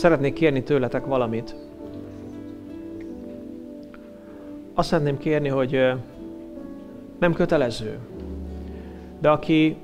Szeretnék 0.00 0.32
kérni 0.32 0.62
tőletek 0.62 1.06
valamit. 1.06 1.54
Azt 4.74 4.88
szeretném 4.88 5.18
kérni, 5.18 5.48
hogy 5.48 5.92
nem 7.18 7.32
kötelező, 7.32 7.98
de 9.18 9.30
aki, 9.30 9.76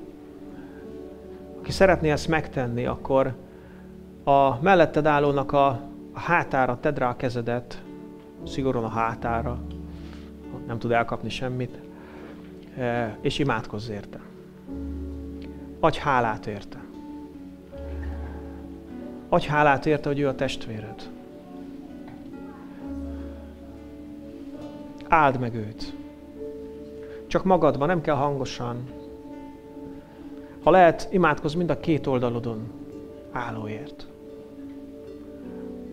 aki 1.59 1.71
szeretné 1.71 2.11
ezt 2.11 2.27
megtenni, 2.27 2.85
akkor 2.85 3.33
a 4.23 4.61
melletted 4.61 5.05
állónak 5.05 5.51
a, 5.51 5.67
a 6.13 6.19
hátára 6.19 6.77
tedd 6.79 6.97
rá 6.97 7.09
a 7.09 7.15
kezedet, 7.15 7.83
szigorúan 8.45 8.83
a 8.83 8.89
hátára, 8.89 9.59
nem 10.67 10.79
tud 10.79 10.91
elkapni 10.91 11.29
semmit, 11.29 11.79
és 13.21 13.39
imádkozz 13.39 13.89
érte. 13.89 14.19
Adj 15.79 15.99
hálát 15.99 16.47
érte. 16.47 16.76
Adj 19.29 19.47
hálát 19.47 19.85
érte, 19.85 20.09
hogy 20.09 20.19
ő 20.19 20.27
a 20.27 20.35
testvéred. 20.35 21.09
Áld 25.07 25.39
meg 25.39 25.55
őt. 25.55 25.95
Csak 27.27 27.43
magadban, 27.43 27.87
nem 27.87 28.01
kell 28.01 28.15
hangosan. 28.15 28.89
Ha 30.63 30.71
lehet, 30.71 31.07
imádkozz 31.11 31.53
mind 31.53 31.69
a 31.69 31.79
két 31.79 32.07
oldalodon 32.07 32.71
állóért. 33.31 34.07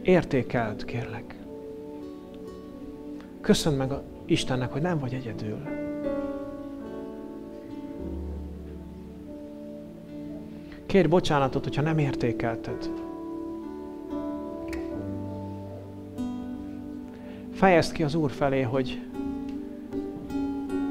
Értékeld, 0.03 0.85
kérlek. 0.85 1.39
Köszönd 3.41 3.76
meg 3.76 3.93
a 3.93 4.03
Istennek, 4.24 4.72
hogy 4.72 4.82
nem 4.82 4.99
vagy 4.99 5.14
egyedül. 5.14 5.59
Kérj 10.87 11.09
bocsánatot, 11.09 11.64
hogyha 11.64 11.82
nem 11.82 11.99
értékelted. 11.99 12.91
Fejezd 17.64 17.92
ki 17.92 18.02
az 18.02 18.14
Úr 18.14 18.30
felé, 18.30 18.62
hogy 18.62 19.00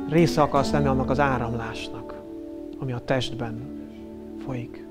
része 0.10 0.42
akarsz 0.42 0.72
lenni 0.72 0.88
annak 0.88 1.10
az 1.10 1.20
áramlásnak, 1.20 2.22
ami 2.80 2.92
a 2.92 3.00
testben 3.00 3.82
folyik. 4.46 4.83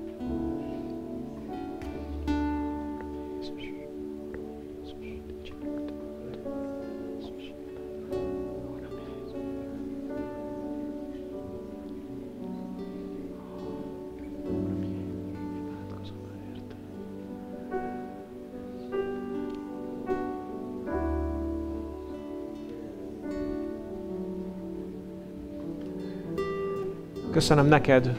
Köszönöm 27.33 27.65
neked, 27.65 28.17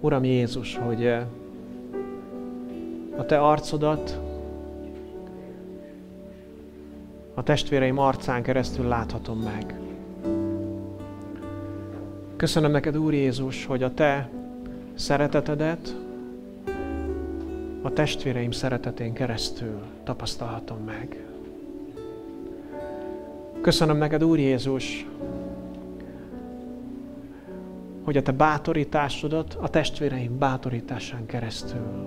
Uram 0.00 0.24
Jézus, 0.24 0.76
hogy 0.76 1.04
eh, 1.04 1.22
a 3.16 3.26
Te 3.26 3.38
arcodat 3.38 4.18
a 7.34 7.42
testvéreim 7.42 7.98
arcán 7.98 8.42
keresztül 8.42 8.86
láthatom 8.86 9.38
meg. 9.38 9.80
Köszönöm 12.36 12.70
neked, 12.70 12.96
Úr 12.96 13.14
Jézus, 13.14 13.64
hogy 13.64 13.82
a 13.82 13.94
Te 13.94 14.30
szeretetedet 14.94 15.96
a 17.82 17.92
testvéreim 17.92 18.50
szeretetén 18.50 19.12
keresztül 19.12 19.82
tapasztalhatom 20.04 20.78
meg. 20.84 21.24
Köszönöm 23.60 23.96
neked, 23.96 24.24
Úr 24.24 24.38
Jézus, 24.38 25.06
hogy 28.08 28.16
a 28.16 28.22
te 28.22 28.32
bátorításodat 28.32 29.56
a 29.60 29.68
testvéreim 29.68 30.38
bátorításán 30.38 31.26
keresztül 31.26 32.06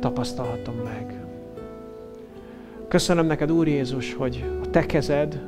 tapasztalhatom 0.00 0.74
meg. 0.74 1.24
Köszönöm 2.88 3.26
neked, 3.26 3.50
Úr 3.50 3.68
Jézus, 3.68 4.14
hogy 4.14 4.44
a 4.62 4.70
te 4.70 4.86
kezed 4.86 5.40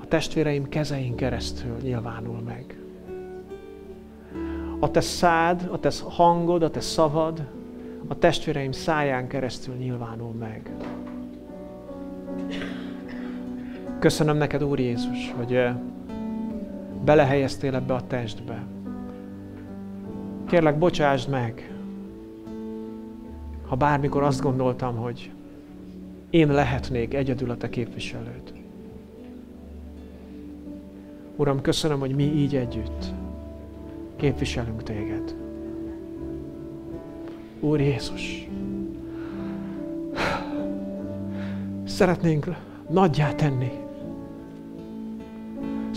a 0.00 0.06
testvéreim 0.06 0.68
kezein 0.68 1.14
keresztül 1.14 1.76
nyilvánul 1.82 2.40
meg. 2.40 2.78
A 4.80 4.90
te 4.90 5.00
szád, 5.00 5.68
a 5.72 5.78
te 5.78 5.90
hangod, 6.08 6.62
a 6.62 6.70
te 6.70 6.80
szavad 6.80 7.46
a 8.06 8.18
testvéreim 8.18 8.72
száján 8.72 9.28
keresztül 9.28 9.74
nyilvánul 9.74 10.32
meg. 10.32 10.70
Köszönöm 13.98 14.36
neked, 14.36 14.64
Úr 14.64 14.78
Jézus, 14.78 15.34
hogy 15.36 15.68
belehelyeztél 17.08 17.74
ebbe 17.74 17.94
a 17.94 18.06
testbe. 18.06 18.66
Kérlek, 20.46 20.78
bocsásd 20.78 21.28
meg, 21.28 21.72
ha 23.66 23.76
bármikor 23.76 24.22
azt 24.22 24.40
gondoltam, 24.40 24.96
hogy 24.96 25.30
én 26.30 26.52
lehetnék 26.52 27.14
egyedül 27.14 27.50
a 27.50 27.56
te 27.56 27.68
képviselőd. 27.68 28.52
Uram, 31.36 31.60
köszönöm, 31.60 31.98
hogy 31.98 32.14
mi 32.14 32.22
így 32.22 32.56
együtt 32.56 33.12
képviselünk 34.16 34.82
téged. 34.82 35.34
Úr 37.60 37.80
Jézus, 37.80 38.48
szeretnénk 41.84 42.46
nagyjá 42.88 43.32
tenni. 43.32 43.86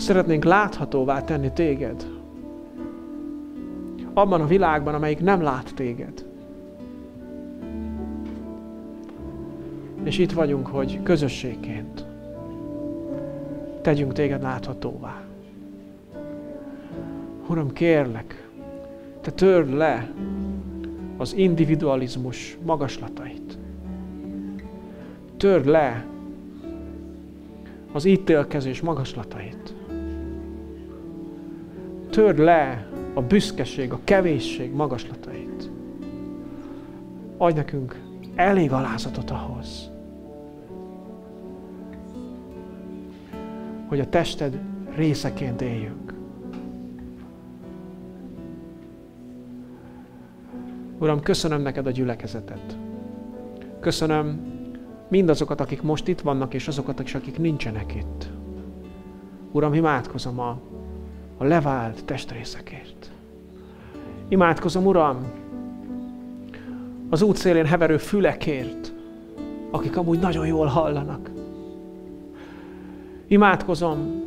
Szeretnénk 0.02 0.44
láthatóvá 0.44 1.24
tenni 1.24 1.52
téged. 1.52 2.06
Abban 4.12 4.40
a 4.40 4.46
világban, 4.46 4.94
amelyik 4.94 5.20
nem 5.20 5.42
lát 5.42 5.74
téged. 5.74 6.24
És 10.02 10.18
itt 10.18 10.32
vagyunk, 10.32 10.66
hogy 10.66 11.02
közösségként 11.02 12.04
tegyünk 13.82 14.12
téged 14.12 14.42
láthatóvá. 14.42 15.22
Uram, 17.48 17.72
kérlek, 17.72 18.48
te 19.20 19.30
törd 19.30 19.72
le 19.72 20.12
az 21.16 21.34
individualizmus 21.34 22.58
magaslatait. 22.64 23.58
Törd 25.36 25.66
le 25.66 26.06
az 27.92 28.04
ítélkezés 28.04 28.80
magaslatait. 28.80 29.80
Törd 32.12 32.38
le 32.38 32.86
a 33.14 33.22
büszkeség, 33.22 33.92
a 33.92 34.00
kevésség 34.04 34.72
magaslatait. 34.72 35.70
Adj 37.36 37.56
nekünk 37.56 38.00
elég 38.34 38.72
alázatot 38.72 39.30
ahhoz, 39.30 39.90
hogy 43.88 44.00
a 44.00 44.08
tested 44.08 44.58
részeként 44.94 45.60
éljünk. 45.60 46.14
Uram, 50.98 51.20
köszönöm 51.20 51.62
neked 51.62 51.86
a 51.86 51.90
gyülekezetet. 51.90 52.76
Köszönöm 53.80 54.40
mindazokat, 55.08 55.60
akik 55.60 55.82
most 55.82 56.08
itt 56.08 56.20
vannak, 56.20 56.54
és 56.54 56.68
azokat 56.68 57.00
akik 57.00 57.38
nincsenek 57.38 57.94
itt. 57.94 58.30
Uram, 59.52 59.74
imádkozom 59.74 60.40
a, 60.40 60.60
a 61.42 61.44
levált 61.44 62.04
testrészekért. 62.04 63.10
Imádkozom, 64.28 64.86
Uram, 64.86 65.32
az 67.10 67.22
útszélén 67.22 67.66
heverő 67.66 67.96
fülekért, 67.96 68.92
akik 69.70 69.96
amúgy 69.96 70.18
nagyon 70.18 70.46
jól 70.46 70.66
hallanak. 70.66 71.30
Imádkozom 73.26 74.22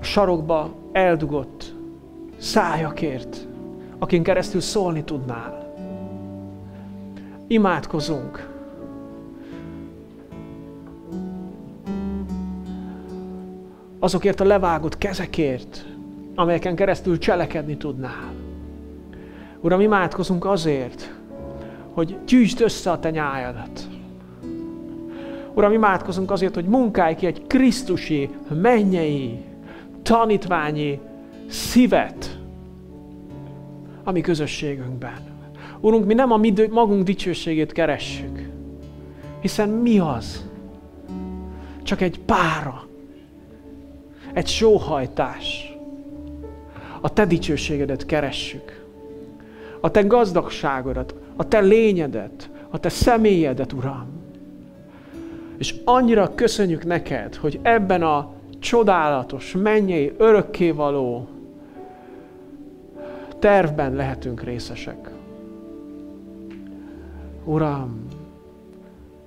a 0.00 0.04
sarokba 0.04 0.74
eldugott 0.92 1.74
szájakért, 2.36 3.46
akin 3.98 4.22
keresztül 4.22 4.60
szólni 4.60 5.04
tudnál. 5.04 5.74
Imádkozunk. 7.46 8.47
Azokért 13.98 14.40
a 14.40 14.44
levágott 14.44 14.98
kezekért, 14.98 15.86
amelyeken 16.34 16.74
keresztül 16.76 17.18
cselekedni 17.18 17.76
tudnál. 17.76 18.32
Uram, 19.60 19.80
imádkozunk 19.80 20.44
azért, 20.44 21.14
hogy 21.92 22.16
gyűjtsd 22.26 22.60
össze 22.60 22.90
a 22.90 22.98
te 22.98 23.10
nyájadat. 23.10 23.88
Uram, 25.54 25.72
imádkozunk 25.72 26.30
azért, 26.30 26.54
hogy 26.54 26.64
munkálj 26.64 27.14
ki 27.14 27.26
egy 27.26 27.46
Krisztusi, 27.46 28.30
mennyei, 28.60 29.44
tanítványi 30.02 31.00
szívet 31.48 32.38
a 34.04 34.10
mi 34.10 34.20
közösségünkben. 34.20 35.18
Urunk, 35.80 36.06
mi 36.06 36.14
nem 36.14 36.32
a 36.32 36.36
mi 36.36 36.52
magunk 36.70 37.02
dicsőségét 37.02 37.72
keressük, 37.72 38.48
hiszen 39.40 39.68
mi 39.68 39.98
az? 39.98 40.46
Csak 41.82 42.00
egy 42.00 42.20
pára, 42.20 42.87
egy 44.38 44.46
sóhajtás. 44.46 45.76
A 47.00 47.12
Te 47.12 47.26
dicsőségedet 47.26 48.06
keressük. 48.06 48.84
A 49.80 49.90
Te 49.90 50.02
gazdagságodat, 50.02 51.14
a 51.36 51.48
Te 51.48 51.60
lényedet, 51.60 52.50
a 52.70 52.78
Te 52.78 52.88
személyedet, 52.88 53.72
Uram. 53.72 54.06
És 55.56 55.74
annyira 55.84 56.34
köszönjük 56.34 56.84
neked, 56.84 57.34
hogy 57.34 57.58
ebben 57.62 58.02
a 58.02 58.30
csodálatos, 58.58 59.54
mennyei, 59.62 60.14
örökkévaló 60.16 61.28
tervben 63.38 63.94
lehetünk 63.94 64.42
részesek. 64.42 65.10
Uram, 67.44 68.06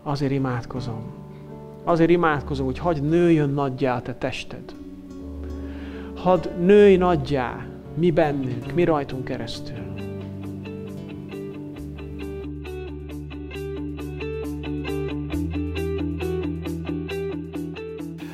azért 0.03 0.31
imádkozom. 0.31 1.03
Azért 1.83 2.09
imádkozom, 2.09 2.65
hogy 2.65 2.79
hadd 2.79 3.01
nőjön 3.03 3.49
nagyjá 3.49 3.95
a 3.95 4.01
te 4.01 4.13
tested. 4.13 4.79
Hadd 6.21 6.49
nőj 6.59 6.95
nagyjá 6.95 7.65
mi 7.95 8.11
bennünk, 8.11 8.73
mi 8.73 8.83
rajtunk 8.83 9.23
keresztül. 9.23 9.75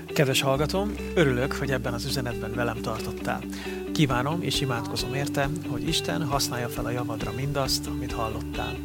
Kedves 0.07 0.41
hallgatom, 0.41 0.93
örülök, 1.15 1.53
hogy 1.53 1.71
ebben 1.71 1.93
az 1.93 2.05
üzenetben 2.05 2.53
velem 2.55 2.81
tartottál. 2.81 3.41
Kívánom 3.93 4.41
és 4.41 4.61
imádkozom 4.61 5.13
érte, 5.13 5.49
hogy 5.67 5.87
Isten 5.87 6.23
használja 6.23 6.67
fel 6.67 6.85
a 6.85 6.89
javadra 6.89 7.31
mindazt, 7.35 7.87
amit 7.87 8.11
hallottál. 8.11 8.75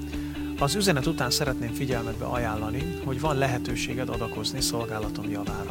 Az 0.59 0.75
üzenet 0.75 1.07
után 1.07 1.31
szeretném 1.31 1.73
figyelmetbe 1.73 2.25
ajánlani, 2.25 2.99
hogy 3.05 3.21
van 3.21 3.37
lehetőséged 3.37 4.09
adakozni 4.09 4.61
szolgálatom 4.61 5.31
javára. 5.31 5.71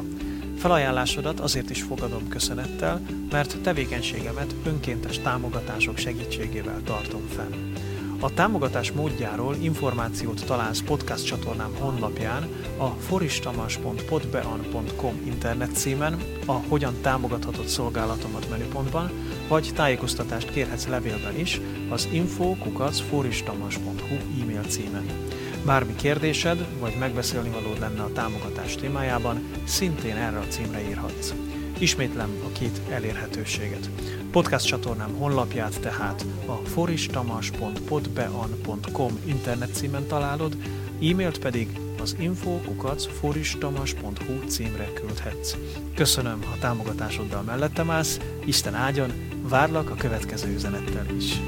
Felajánlásodat 0.62 1.39
azért 1.39 1.70
is 1.70 1.82
fogadom 1.82 2.28
köszönettel, 2.28 3.01
mert 3.32 3.62
tevékenységemet 3.62 4.55
önkéntes 4.66 5.20
támogatások 5.20 5.97
segítségével 5.97 6.82
tartom 6.84 7.28
fenn. 7.28 7.74
A 8.20 8.34
támogatás 8.34 8.91
módjáról 8.91 9.55
információt 9.55 10.45
találsz 10.45 10.82
podcast 10.82 11.26
csatornám 11.26 11.76
honlapján, 11.80 12.47
a 12.78 12.88
foristamas.podbean.com 12.88 15.22
internet 15.26 15.76
címen, 15.76 16.18
a 16.45 16.51
Hogyan 16.51 16.93
támogathatod 17.01 17.66
szolgálatomat 17.66 18.49
menüpontban, 18.49 19.12
vagy 19.47 19.72
tájékoztatást 19.76 20.51
kérhetsz 20.51 20.88
levélben 20.88 21.39
is 21.39 21.62
az 21.89 22.07
info.foristamas.hu 22.12 24.16
e-mail 24.41 24.64
címen. 24.64 25.05
Bármi 25.66 25.95
kérdésed, 25.95 26.66
vagy 26.80 26.95
megbeszélni 26.99 27.49
valód 27.49 27.80
lenne 27.80 28.01
a 28.01 28.12
támogatás 28.12 28.76
témájában, 28.76 29.49
szintén 29.64 30.16
erre 30.16 30.39
a 30.39 30.47
címre 30.47 30.89
írhatsz. 30.89 31.34
Ismétlem 31.80 32.30
a 32.45 32.51
két 32.51 32.82
elérhetőséget. 32.89 33.89
Podcast 34.32 34.66
csatornám 34.66 35.14
honlapját 35.14 35.80
tehát 35.80 36.26
a 36.45 36.53
foristamas.podbean.com 36.53 39.20
internet 39.26 39.74
címen 39.74 40.07
találod, 40.07 40.55
e-mailt 41.01 41.39
pedig 41.39 41.68
az 42.01 42.16
info.foristamas.hu 42.20 44.47
címre 44.47 44.93
küldhetsz. 44.93 45.55
Köszönöm, 45.95 46.43
ha 46.43 46.57
támogatásoddal 46.59 47.41
mellettem 47.41 47.89
állsz, 47.89 48.20
Isten 48.45 48.76
áldjon, 48.76 49.12
várlak 49.41 49.89
a 49.89 49.95
következő 49.95 50.53
üzenettel 50.53 51.05
is. 51.18 51.39